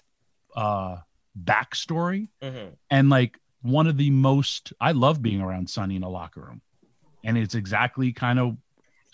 uh, 0.56 0.98
backstory. 1.44 2.30
Mhm. 2.42 2.74
And 2.92 3.10
like 3.10 3.40
one 3.64 3.88
of 3.88 3.98
the 3.98 4.12
most, 4.12 4.74
I 4.80 4.92
love 4.92 5.22
being 5.22 5.42
around 5.42 5.70
Sunny 5.70 5.96
in 5.96 6.04
a 6.04 6.10
locker 6.10 6.42
room. 6.42 6.62
And 7.24 7.38
it's 7.38 7.56
exactly 7.56 8.14
kind 8.14 8.40
of 8.40 8.58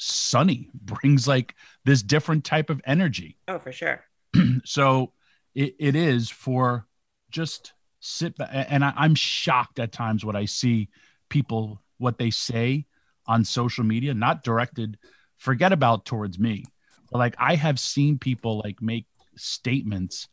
Sunny 0.03 0.69
brings 0.73 1.27
like 1.27 1.55
this 1.85 2.03
different 2.03 2.43
type 2.43 2.69
of 2.69 2.81
energy. 2.85 3.37
Oh, 3.47 3.57
for 3.57 3.71
sure. 3.71 4.03
so 4.65 5.13
it, 5.55 5.75
it 5.79 5.95
is 5.95 6.29
for 6.29 6.85
just 7.31 7.73
sit 8.01 8.35
back. 8.35 8.49
And 8.51 8.83
I, 8.83 8.93
I'm 8.97 9.15
shocked 9.15 9.79
at 9.79 9.93
times 9.93 10.25
what 10.25 10.35
I 10.35 10.45
see 10.45 10.89
people, 11.29 11.81
what 11.99 12.17
they 12.17 12.31
say 12.31 12.85
on 13.27 13.45
social 13.45 13.85
media, 13.85 14.13
not 14.13 14.43
directed, 14.43 14.97
forget 15.37 15.71
about 15.71 16.05
towards 16.05 16.37
me. 16.37 16.65
But 17.09 17.19
like 17.19 17.35
I 17.39 17.55
have 17.55 17.79
seen 17.79 18.19
people 18.19 18.61
like 18.63 18.81
make 18.81 19.05
statements 19.37 20.27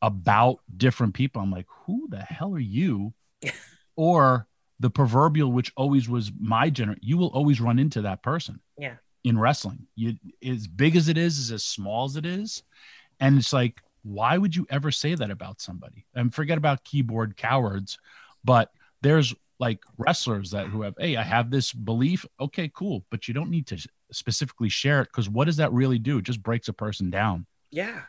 about 0.00 0.60
different 0.74 1.12
people. 1.12 1.42
I'm 1.42 1.50
like, 1.50 1.66
who 1.84 2.08
the 2.08 2.20
hell 2.20 2.54
are 2.54 2.58
you? 2.58 3.12
or 3.96 4.46
the 4.78 4.88
proverbial, 4.88 5.52
which 5.52 5.72
always 5.76 6.08
was 6.08 6.32
my 6.40 6.70
gener, 6.70 6.96
you 7.02 7.18
will 7.18 7.28
always 7.28 7.60
run 7.60 7.78
into 7.78 8.00
that 8.02 8.22
person 8.22 8.60
Yeah. 8.78 8.94
In 9.24 9.38
wrestling. 9.38 9.86
You 9.94 10.14
as 10.44 10.66
big 10.66 10.96
as 10.96 11.08
it 11.08 11.18
is, 11.18 11.38
is 11.38 11.52
as 11.52 11.64
small 11.64 12.04
as 12.04 12.16
it 12.16 12.26
is. 12.26 12.62
And 13.20 13.38
it's 13.38 13.52
like, 13.52 13.80
why 14.02 14.38
would 14.38 14.56
you 14.56 14.66
ever 14.70 14.90
say 14.90 15.14
that 15.14 15.30
about 15.30 15.60
somebody? 15.60 16.06
And 16.14 16.34
forget 16.34 16.58
about 16.58 16.84
keyboard 16.84 17.36
cowards, 17.36 17.98
but 18.44 18.70
there's 19.02 19.34
like 19.58 19.80
wrestlers 19.98 20.52
that 20.52 20.66
who 20.68 20.82
have, 20.82 20.94
hey, 20.98 21.16
I 21.16 21.22
have 21.22 21.50
this 21.50 21.72
belief. 21.72 22.24
Okay, 22.40 22.70
cool. 22.74 23.04
But 23.10 23.28
you 23.28 23.34
don't 23.34 23.50
need 23.50 23.66
to 23.68 23.88
specifically 24.10 24.70
share 24.70 25.02
it 25.02 25.08
because 25.08 25.28
what 25.28 25.44
does 25.44 25.58
that 25.58 25.72
really 25.72 25.98
do? 25.98 26.18
It 26.18 26.24
just 26.24 26.42
breaks 26.42 26.68
a 26.68 26.72
person 26.72 27.10
down. 27.10 27.46
Yeah. 27.70 28.00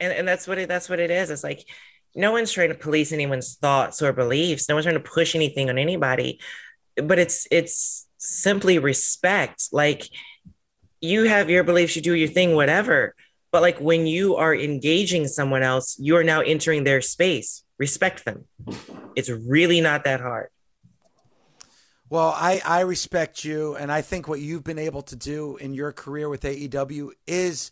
And 0.00 0.12
and 0.12 0.26
that's 0.26 0.48
what 0.48 0.58
it 0.58 0.68
that's 0.68 0.88
what 0.88 0.98
it 0.98 1.10
is. 1.10 1.30
It's 1.30 1.44
like 1.44 1.68
no 2.16 2.32
one's 2.32 2.50
trying 2.50 2.70
to 2.70 2.74
police 2.74 3.12
anyone's 3.12 3.56
thoughts 3.56 4.00
or 4.00 4.12
beliefs. 4.12 4.68
No 4.68 4.74
one's 4.74 4.86
trying 4.86 4.96
to 4.96 5.00
push 5.00 5.34
anything 5.34 5.68
on 5.68 5.78
anybody. 5.78 6.40
But 6.96 7.18
it's 7.18 7.46
it's 7.50 8.08
simply 8.18 8.78
respect. 8.78 9.68
Like 9.72 10.08
you 11.04 11.24
have 11.24 11.50
your 11.50 11.62
beliefs, 11.64 11.94
you 11.94 12.02
do 12.02 12.14
your 12.14 12.28
thing, 12.28 12.54
whatever. 12.54 13.14
But 13.52 13.62
like 13.62 13.78
when 13.78 14.06
you 14.06 14.36
are 14.36 14.54
engaging 14.54 15.28
someone 15.28 15.62
else, 15.62 15.96
you 15.98 16.16
are 16.16 16.24
now 16.24 16.40
entering 16.40 16.82
their 16.82 17.00
space. 17.00 17.62
Respect 17.78 18.24
them. 18.24 18.46
It's 19.14 19.28
really 19.28 19.80
not 19.80 20.04
that 20.04 20.20
hard. 20.20 20.48
Well, 22.10 22.34
I, 22.36 22.60
I 22.64 22.80
respect 22.80 23.44
you, 23.44 23.76
and 23.76 23.90
I 23.90 24.02
think 24.02 24.28
what 24.28 24.40
you've 24.40 24.64
been 24.64 24.78
able 24.78 25.02
to 25.02 25.16
do 25.16 25.56
in 25.56 25.74
your 25.74 25.92
career 25.92 26.28
with 26.28 26.42
AEW 26.42 27.10
is 27.26 27.70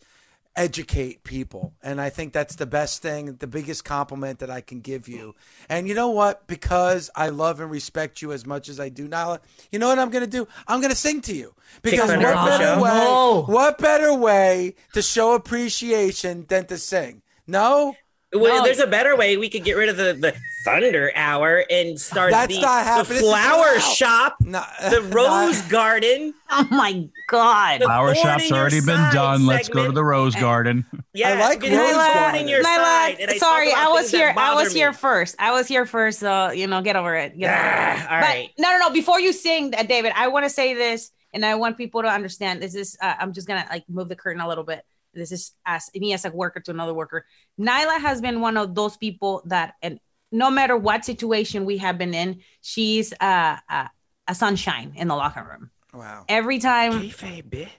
educate 0.55 1.23
people. 1.23 1.73
And 1.81 1.99
I 1.99 2.09
think 2.09 2.33
that's 2.33 2.55
the 2.55 2.65
best 2.65 3.01
thing, 3.01 3.35
the 3.37 3.47
biggest 3.47 3.83
compliment 3.83 4.39
that 4.39 4.49
I 4.49 4.61
can 4.61 4.81
give 4.81 5.07
you. 5.07 5.35
And 5.69 5.87
you 5.87 5.95
know 5.95 6.09
what? 6.09 6.47
Because 6.47 7.09
I 7.15 7.29
love 7.29 7.59
and 7.59 7.71
respect 7.71 8.21
you 8.21 8.31
as 8.31 8.45
much 8.45 8.69
as 8.69 8.79
I 8.79 8.89
do 8.89 9.07
Nyla, 9.07 9.39
you 9.71 9.79
know 9.79 9.87
what 9.87 9.99
I'm 9.99 10.09
going 10.09 10.23
to 10.23 10.29
do? 10.29 10.47
I'm 10.67 10.79
going 10.79 10.91
to 10.91 10.97
sing 10.97 11.21
to 11.21 11.35
you. 11.35 11.53
Because 11.81 12.09
what 12.09 12.09
Thunder 12.09 12.33
on 12.33 12.45
the 12.45 12.57
better 12.57 12.81
way? 12.81 12.89
No. 12.89 13.43
What 13.47 13.77
better 13.77 14.13
way 14.13 14.75
to 14.93 15.01
show 15.01 15.33
appreciation 15.33 16.45
than 16.47 16.65
to 16.67 16.77
sing? 16.77 17.21
No. 17.47 17.95
Well, 18.33 18.57
No. 18.59 18.63
there's 18.63 18.79
a 18.79 18.87
better 18.87 19.15
way. 19.15 19.37
We 19.37 19.49
could 19.49 19.63
get 19.63 19.73
rid 19.73 19.89
of 19.89 19.97
the, 19.97 20.13
the 20.13 20.35
Thunder 20.65 21.11
Hour 21.15 21.65
and 21.69 21.99
start 21.99 22.31
That's 22.31 22.55
the, 22.55 22.61
not 22.61 22.79
the 22.79 22.83
happening. 22.89 23.21
This 23.21 23.29
flower 23.29 23.79
shop, 23.79 24.37
No, 24.41 24.63
the 24.89 25.01
Rose 25.11 25.61
Garden. 25.63 26.33
Oh 26.49 26.67
my 26.71 27.07
god. 27.29 27.81
The 27.81 27.85
Flower 27.85 28.15
shop's 28.15 28.51
already 28.51 28.77
been 28.79 28.95
side 28.97 29.13
done. 29.13 29.45
Let's 29.45 29.69
go 29.69 29.85
to 29.85 29.91
the 29.91 30.03
Rose 30.03 30.35
Garden. 30.35 30.85
Yeah, 31.15 31.33
I 31.33 31.39
like 31.41 31.59
because 31.59 31.77
Rose 31.77 31.89
it's 31.89 31.95
Garden. 31.97 32.21
thorn 32.23 32.35
in 32.37 32.47
your 32.47 32.61
Nyla, 32.63 32.63
side. 32.75 33.17
and 33.19 33.29
I 33.29 33.37
sorry, 33.37 33.71
I 33.71 33.87
was 33.89 34.09
here. 34.09 34.29
I 34.29 34.33
bother 34.33 34.63
was 34.63 34.73
here 34.73 34.89
me. 34.89 34.97
first. 34.97 35.35
I 35.37 35.51
was 35.51 35.67
here 35.67 35.85
first. 35.85 36.19
So 36.19 36.49
you 36.49 36.65
know, 36.65 36.81
get 36.81 36.95
over 36.95 37.15
it. 37.15 37.37
Get 37.37 37.51
over 37.51 37.61
Ah, 37.63 37.93
it. 37.93 38.01
all 38.01 38.19
but 38.19 38.27
right. 38.27 38.49
no, 38.57 38.71
no, 38.71 38.79
no. 38.79 38.89
Before 38.89 39.19
you 39.19 39.31
sing, 39.31 39.75
uh, 39.77 39.83
David, 39.83 40.13
I 40.15 40.29
want 40.29 40.45
to 40.45 40.49
say 40.49 40.73
this, 40.73 41.11
and 41.31 41.45
I 41.45 41.53
want 41.53 41.77
people 41.77 42.01
to 42.01 42.07
understand. 42.07 42.63
This 42.63 42.73
is. 42.73 42.97
Uh, 42.99 43.13
I'm 43.19 43.31
just 43.31 43.47
gonna 43.47 43.63
like 43.69 43.83
move 43.87 44.09
the 44.09 44.15
curtain 44.15 44.41
a 44.41 44.47
little 44.47 44.63
bit. 44.63 44.83
This 45.13 45.31
is 45.31 45.51
as 45.65 45.89
me 45.95 46.13
as 46.13 46.25
a 46.25 46.31
worker 46.31 46.59
to 46.61 46.71
another 46.71 46.93
worker. 46.93 47.25
Nyla 47.59 47.99
has 47.99 48.21
been 48.21 48.41
one 48.41 48.57
of 48.57 48.75
those 48.75 48.97
people 48.97 49.41
that, 49.45 49.75
and 49.81 49.99
no 50.31 50.49
matter 50.49 50.75
what 50.75 51.05
situation 51.05 51.65
we 51.65 51.77
have 51.77 51.97
been 51.97 52.13
in, 52.13 52.41
she's 52.61 53.13
uh, 53.21 53.57
uh, 53.69 53.87
a 54.27 54.35
sunshine 54.35 54.93
in 54.95 55.07
the 55.07 55.15
locker 55.15 55.43
room. 55.43 55.69
Wow. 55.93 56.25
Every 56.27 56.57
time, 56.59 56.93
Kayfabe, 56.93 57.49
bitch. 57.49 57.69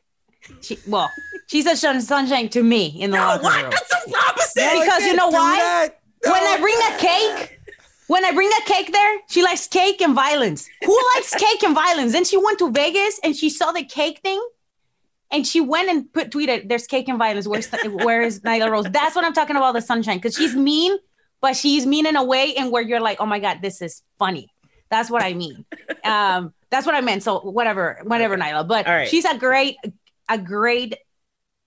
she, 0.65 0.79
well, 0.87 1.11
she's 1.49 1.67
a 1.67 1.77
sun- 1.77 2.01
sunshine 2.01 2.49
to 2.51 2.63
me 2.63 2.87
in 3.01 3.11
the 3.11 3.17
locker 3.17 3.43
What? 3.43 3.63
room. 3.63 3.71
That's 3.71 4.05
the 4.07 4.17
opposite. 4.17 4.61
No, 4.61 4.81
because 4.85 5.05
you 5.07 5.15
know 5.17 5.29
why? 5.29 5.91
No, 6.25 6.31
when 6.33 6.43
I 6.43 6.55
I 6.55 6.61
bring 6.61 6.77
a 6.77 6.99
cake, 6.99 7.61
when 8.07 8.25
I 8.25 8.33
bring 8.33 8.51
a 8.63 8.65
cake 8.67 8.93
there, 8.93 9.19
she 9.29 9.43
likes 9.43 9.67
cake 9.67 10.01
and 10.01 10.15
violence. 10.15 10.69
Who 10.87 10.99
likes 11.17 11.35
cake 11.47 11.63
and 11.65 11.75
violence? 11.75 12.13
Then 12.13 12.25
she 12.25 12.37
went 12.37 12.59
to 12.61 12.71
Vegas 12.71 13.19
and 13.25 13.35
she 13.35 13.51
saw 13.51 13.73
the 13.73 13.83
cake 13.83 14.21
thing, 14.23 14.41
and 15.31 15.47
she 15.47 15.61
went 15.61 15.89
and 15.91 16.13
put 16.13 16.31
tweeted, 16.31 16.69
"There's 16.69 16.87
cake 16.87 17.09
and 17.09 17.19
violence. 17.19 17.47
Where's 17.47 17.69
where 17.87 18.23
is 18.23 18.41
Nyla 18.41 18.71
Rose?" 18.71 18.87
That's 18.91 19.15
what 19.15 19.25
I'm 19.25 19.33
talking 19.33 19.57
about. 19.57 19.73
The 19.73 19.83
sunshine, 19.83 20.19
because 20.19 20.35
she's 20.35 20.55
mean, 20.55 20.97
but 21.41 21.57
she's 21.57 21.87
mean 21.87 22.07
in 22.07 22.17
a 22.17 22.25
way 22.25 22.55
and 22.57 22.71
where 22.71 22.83
you're 22.83 23.01
like, 23.01 23.21
"Oh 23.21 23.27
my 23.27 23.41
god, 23.41 23.59
this 23.63 23.83
is 23.83 24.03
funny." 24.19 24.49
That's 24.91 25.11
what 25.11 25.23
I 25.23 25.35
mean. 25.35 25.65
um, 26.05 26.53
that's 26.71 26.87
what 26.87 26.95
I 26.95 27.01
meant. 27.01 27.23
So 27.23 27.41
whatever, 27.41 28.01
whatever, 28.05 28.37
Nyla. 28.37 28.67
But 28.67 28.87
right. 28.87 29.09
she's 29.09 29.25
a 29.25 29.37
great, 29.37 29.77
a 30.29 30.39
great 30.39 30.97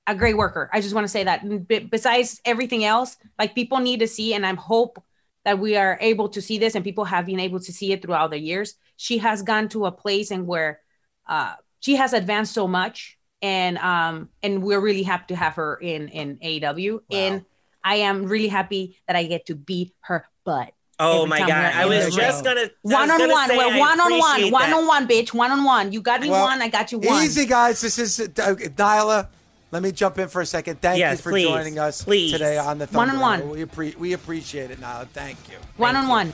a 0.08 0.16
great 0.16 0.38
worker. 0.38 0.70
I 0.72 0.82
just 0.82 0.96
want 0.96 1.04
to 1.04 1.10
say 1.10 1.26
that. 1.26 1.68
B- 1.68 1.80
besides 1.80 2.40
everything 2.46 2.86
else, 2.86 3.18
like 3.38 3.54
people 3.54 3.80
need 3.80 4.00
to 4.00 4.08
see, 4.08 4.34
and 4.34 4.46
I 4.46 4.54
hope 4.54 5.04
that 5.44 5.60
we 5.60 5.76
are 5.76 5.98
able 6.02 6.30
to 6.30 6.42
see 6.42 6.58
this, 6.58 6.76
and 6.76 6.84
people 6.84 7.06
have 7.06 7.26
been 7.26 7.40
able 7.40 7.60
to 7.60 7.74
see 7.74 7.92
it 7.92 8.02
throughout 8.02 8.32
the 8.32 8.40
years. 8.40 8.76
She 8.96 9.18
has 9.20 9.42
gone 9.42 9.70
to 9.70 9.86
a 9.86 9.92
place 9.92 10.32
and 10.32 10.48
where 10.48 10.80
uh, 11.28 11.54
she 11.80 11.98
has 11.98 12.14
advanced 12.14 12.54
so 12.54 12.68
much, 12.68 13.17
and 13.42 13.78
um, 13.78 14.30
and 14.44 14.64
we're 14.64 14.80
really 14.80 15.04
happy 15.04 15.34
to 15.34 15.36
have 15.36 15.56
her 15.56 15.76
in 15.76 16.10
in 16.10 16.38
AEW. 16.38 17.02
And 17.12 17.46
I 17.84 17.96
am 17.98 18.26
really 18.26 18.48
happy 18.48 18.98
that 19.08 19.16
I 19.16 19.24
get 19.24 19.46
to 19.48 19.56
beat 19.56 19.94
her 20.02 20.26
butt. 20.44 20.72
Oh 21.00 21.18
every 21.24 21.30
my 21.30 21.40
god! 21.40 21.52
I 21.76 21.86
was 21.86 22.16
just 22.16 22.44
ring. 22.44 22.56
gonna 22.56 22.70
One 22.82 23.12
on 23.12 23.18
gonna 23.20 23.32
one, 23.34 23.48
say 23.50 23.58
we're 23.58 23.74
I 23.76 23.80
one 23.80 24.00
on 24.02 24.18
one, 24.18 24.32
appreciate 24.32 24.52
one 24.54 24.74
on 24.74 24.88
one, 24.88 25.08
bitch, 25.08 25.34
one 25.34 25.52
on 25.52 25.64
one. 25.64 25.92
You 25.94 26.02
got 26.02 26.22
me 26.22 26.30
Well, 26.30 26.44
one, 26.44 26.62
I 26.62 26.70
got 26.70 26.92
you 26.92 26.98
one. 26.98 27.24
Easy, 27.24 27.46
guys. 27.46 27.82
This 27.82 28.00
is 28.00 28.20
uh, 28.20 28.26
Nyla. 28.28 29.28
Let 29.70 29.84
me 29.84 29.92
jump 29.92 30.18
in 30.18 30.28
for 30.30 30.42
a 30.42 30.46
second. 30.46 30.82
Thank 30.82 30.98
Yes, 31.00 31.18
you 31.18 31.24
for 31.24 31.32
please, 31.32 31.48
joining 31.48 31.78
us 31.78 32.04
please. 32.04 32.32
today 32.32 32.58
on 32.58 32.78
the 32.80 32.88
One 32.88 33.10
on 33.10 33.20
one. 33.20 33.50
We, 33.50 33.66
appre- 33.66 33.96
we 33.98 34.14
appreciate 34.14 34.72
it, 34.72 34.80
Nyla. 34.80 35.08
Thank 35.10 35.38
you. 35.50 35.58
One 35.76 35.96
on 35.98 36.08
one. 36.08 36.34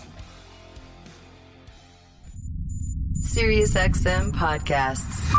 SiriusXM 3.35 4.33
podcasts. 4.33 5.33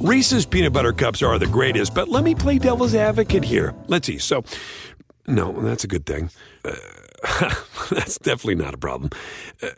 Reese's 0.00 0.44
peanut 0.44 0.72
butter 0.72 0.92
cups 0.92 1.22
are 1.22 1.38
the 1.38 1.46
greatest, 1.46 1.94
but 1.94 2.08
let 2.08 2.24
me 2.24 2.34
play 2.34 2.58
devil's 2.58 2.94
advocate 2.94 3.44
here. 3.44 3.74
Let's 3.86 4.06
see. 4.06 4.18
So, 4.18 4.44
no, 5.26 5.52
that's 5.52 5.84
a 5.84 5.86
good 5.86 6.04
thing. 6.04 6.30
Uh, 6.64 6.74
that's 7.90 8.18
definitely 8.18 8.56
not 8.56 8.74
a 8.74 8.76
problem. 8.76 9.10
Uh, 9.62 9.70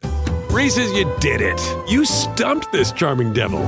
Reese's, 0.50 0.90
you 0.92 1.04
did 1.20 1.40
it. 1.40 1.60
You 1.88 2.04
stumped 2.04 2.72
this 2.72 2.90
charming 2.92 3.32
devil. 3.34 3.62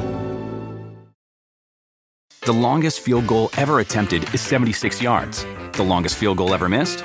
The 2.41 2.53
longest 2.53 3.01
field 3.01 3.27
goal 3.27 3.51
ever 3.57 3.81
attempted 3.81 4.33
is 4.35 4.41
76 4.41 5.03
yards. 5.03 5.45
The 5.75 5.85
longest 5.85 6.17
field 6.17 6.39
goal 6.39 6.55
ever 6.55 6.69
missed? 6.69 7.05